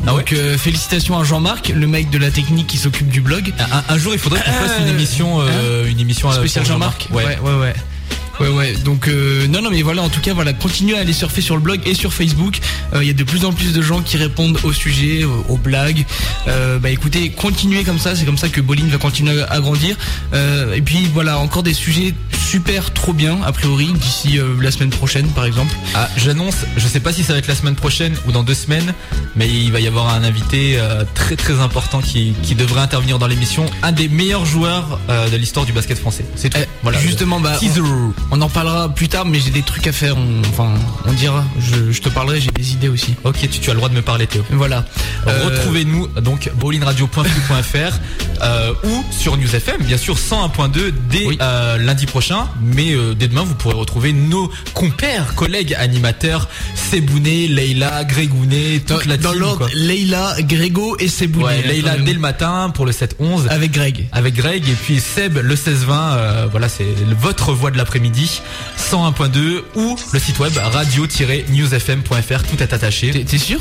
Donc 0.05 0.33
euh, 0.33 0.57
félicitations 0.57 1.17
à 1.17 1.23
Jean-Marc, 1.23 1.69
le 1.73 1.87
mec 1.87 2.09
de 2.09 2.17
la 2.17 2.29
technique 2.29 2.67
qui 2.67 2.77
s'occupe 2.77 3.07
du 3.07 3.21
blog. 3.21 3.53
Un, 3.59 3.93
un 3.93 3.97
jour, 3.97 4.11
il 4.13 4.19
faudrait 4.19 4.41
qu'on 4.41 4.51
fasse 4.51 4.79
une 4.81 4.87
émission, 4.89 5.39
euh, 5.39 5.87
une 5.87 5.99
émission 5.99 6.29
euh, 6.29 6.33
spéciale 6.33 6.65
Jean-Marc. 6.65 7.07
Ouais, 7.11 7.23
ouais. 7.41 7.53
Ouais 7.53 7.73
ouais 8.39 8.73
donc 8.83 9.07
euh, 9.07 9.47
non 9.47 9.61
non 9.61 9.69
mais 9.69 9.81
voilà 9.83 10.01
en 10.01 10.09
tout 10.09 10.19
cas 10.21 10.33
voilà 10.33 10.53
continuez 10.53 10.97
à 10.97 11.01
aller 11.01 11.13
surfer 11.13 11.41
sur 11.41 11.55
le 11.55 11.61
blog 11.61 11.79
et 11.85 11.93
sur 11.93 12.13
Facebook 12.13 12.59
Euh, 12.93 13.03
il 13.03 13.07
y 13.07 13.09
a 13.09 13.13
de 13.13 13.23
plus 13.23 13.45
en 13.45 13.53
plus 13.53 13.73
de 13.73 13.81
gens 13.81 14.01
qui 14.01 14.17
répondent 14.17 14.57
au 14.63 14.73
sujet 14.73 15.23
aux, 15.23 15.45
aux 15.49 15.57
blagues 15.57 16.05
Euh, 16.47 16.79
bah 16.79 16.89
écoutez 16.89 17.29
continuez 17.29 17.83
comme 17.83 17.99
ça 17.99 18.15
c'est 18.15 18.25
comme 18.25 18.37
ça 18.37 18.49
que 18.49 18.61
Bolin 18.61 18.87
va 18.89 18.97
continuer 18.97 19.41
à 19.49 19.59
grandir 19.59 19.95
Euh, 20.33 20.73
et 20.73 20.81
puis 20.81 21.07
voilà 21.13 21.37
encore 21.39 21.63
des 21.63 21.73
sujets 21.73 22.13
super 22.51 22.91
trop 22.93 23.13
bien 23.13 23.37
a 23.45 23.51
priori 23.51 23.87
d'ici 23.93 24.37
euh, 24.39 24.55
la 24.61 24.71
semaine 24.71 24.89
prochaine 24.89 25.27
par 25.27 25.45
exemple 25.45 25.73
Ah, 25.95 26.09
j'annonce, 26.17 26.57
je 26.77 26.87
sais 26.87 26.99
pas 26.99 27.13
si 27.13 27.23
ça 27.23 27.33
va 27.33 27.39
être 27.39 27.47
la 27.47 27.55
semaine 27.55 27.75
prochaine 27.75 28.15
ou 28.27 28.31
dans 28.31 28.43
deux 28.43 28.53
semaines, 28.53 28.93
mais 29.35 29.47
il 29.49 29.71
va 29.71 29.79
y 29.79 29.87
avoir 29.87 30.13
un 30.13 30.23
invité 30.23 30.77
euh, 30.79 31.03
très 31.15 31.35
très 31.35 31.59
important 31.59 32.01
qui, 32.01 32.33
qui 32.43 32.53
devrait 32.55 32.81
intervenir 32.81 33.17
dans 33.19 33.27
l'émission, 33.27 33.65
un 33.81 33.91
des 33.91 34.07
meilleurs 34.07 34.45
joueurs 34.45 34.99
euh, 35.09 35.29
de 35.29 35.37
l'histoire 35.37 35.65
du 35.65 35.71
basket 35.73 35.97
français. 35.99 36.25
C'est 36.35 36.49
tout. 36.49 36.59
voilà. 36.83 36.99
Justement, 36.99 37.39
bah, 37.39 37.55
Teaser. 37.59 37.81
On, 38.31 38.41
en 38.41 38.49
parlera 38.49 38.89
plus 38.89 39.07
tard, 39.09 39.25
mais 39.25 39.39
j'ai 39.39 39.51
des 39.51 39.61
trucs 39.61 39.87
à 39.87 39.91
faire. 39.91 40.17
on- 40.17 40.41
enfin, 40.49 40.69
on 41.05 41.13
dira. 41.13 41.43
Je, 41.59 41.91
je 41.91 42.01
te 42.01 42.09
parlerai. 42.09 42.39
J'ai 42.41 42.51
des 42.51 42.73
idées 42.73 42.89
aussi. 42.89 43.15
Ok, 43.23 43.37
tu, 43.41 43.47
tu 43.59 43.69
as 43.69 43.73
le 43.73 43.77
droit 43.77 43.89
de 43.89 43.95
me 43.95 44.01
parler, 44.01 44.27
Théo. 44.27 44.43
Voilà. 44.51 44.85
Euh, 45.27 45.45
Retrouvez-nous 45.45 46.07
donc 46.21 46.49
bowlingradio.fr 46.55 47.99
euh, 48.41 48.73
ou 48.83 49.03
sur 49.11 49.37
News 49.37 49.55
FM, 49.55 49.81
bien 49.83 49.97
sûr 49.97 50.15
101.2 50.15 50.91
dès 51.09 51.27
euh, 51.41 51.77
lundi 51.77 52.05
prochain. 52.05 52.47
Mais 52.61 52.95
dès 53.15 53.27
demain, 53.27 53.43
vous 53.43 53.55
pourrez 53.55 53.75
retrouver 53.75 54.13
nos 54.13 54.51
compères, 54.73 55.35
collègues, 55.35 55.75
animateurs, 55.77 56.47
Sebouné, 56.75 57.47
Leila, 57.47 58.03
Grégounet, 58.03 58.81
toute 58.85 59.05
la 59.05 59.17
dans 59.17 59.31
team. 59.31 59.39
l'ordre, 59.39 59.57
quoi. 59.59 59.69
Leila, 59.73 60.35
Grégo 60.41 60.95
et 60.99 61.07
Sebouné. 61.07 61.45
Ouais, 61.45 61.61
Leila 61.61 61.97
dès 61.97 62.13
le 62.13 62.19
matin 62.19 62.71
pour 62.73 62.85
le 62.85 62.91
7-11. 62.91 63.47
Avec 63.49 63.71
Greg. 63.71 64.07
Avec 64.11 64.35
Greg 64.35 64.67
et 64.67 64.73
puis 64.73 64.99
Seb 64.99 65.37
le 65.37 65.55
16-20. 65.55 65.87
euh, 65.89 66.47
voilà, 66.51 66.69
c'est 66.69 66.85
votre 67.19 67.53
voix 67.53 67.71
de 67.71 67.77
l'après-midi. 67.77 68.12
101.2 68.13 69.61
ou 69.75 69.97
le 70.11 70.19
site 70.19 70.39
web 70.39 70.53
radio-newsfm.fr. 70.57 72.43
Tout 72.43 72.61
est 72.61 72.73
attaché. 72.73 73.23
T'es 73.25 73.37
sûr? 73.37 73.59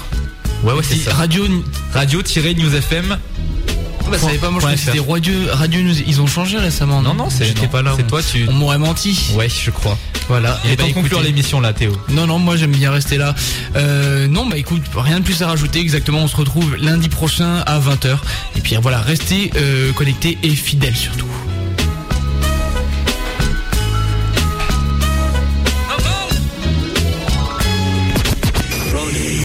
Ouais, 0.63 0.73
ouais, 0.73 0.83
c'est 0.83 0.97
ça. 0.97 1.15
Radio. 1.15 1.45
Radio-newsfm. 1.93 3.19
Bah, 4.11 4.19
ça 4.19 4.29
pas, 4.41 4.51
moi 4.51 4.61
je 4.61 4.77
c'était 4.77 5.01
Radio, 5.01 5.33
Radio 5.53 5.81
News. 5.81 5.95
Ils 6.07 6.21
ont 6.21 6.27
changé 6.27 6.59
récemment. 6.59 7.01
Non, 7.01 7.15
non, 7.15 7.31
c'est 7.31 7.47
J'étais 7.47 7.67
pas 7.67 7.83
là. 7.83 7.95
C'est 7.97 8.07
toi, 8.07 8.21
tu. 8.23 8.47
On 8.49 8.53
m'aurait 8.53 8.79
menti. 8.79 9.33
Ouais, 9.35 9.49
je 9.49 9.71
crois. 9.71 9.97
Voilà. 10.29 10.61
Bah, 10.65 10.77
temps 10.77 10.89
de 10.89 10.93
conclure 10.93 11.21
l'émission 11.23 11.61
là, 11.61 11.73
Théo. 11.73 11.93
Non, 12.11 12.27
non, 12.27 12.39
moi 12.39 12.57
j'aime 12.57 12.73
bien 12.73 12.91
rester 12.91 13.17
là. 13.17 13.35
Euh, 13.77 14.27
non, 14.29 14.47
bah 14.47 14.57
écoute, 14.57 14.83
rien 14.95 15.21
de 15.21 15.25
plus 15.25 15.43
à 15.43 15.47
rajouter. 15.49 15.81
Exactement, 15.81 16.19
on 16.19 16.29
se 16.29 16.37
retrouve 16.37 16.77
lundi 16.77 17.09
prochain 17.09 17.63
à 17.67 17.79
20h. 17.81 18.19
Et 18.57 18.61
puis 18.61 18.77
voilà, 18.81 19.01
restez 19.01 19.51
euh, 19.57 19.93
connectés 19.93 20.39
et 20.43 20.51
fidèles 20.51 20.97
surtout. 20.97 21.27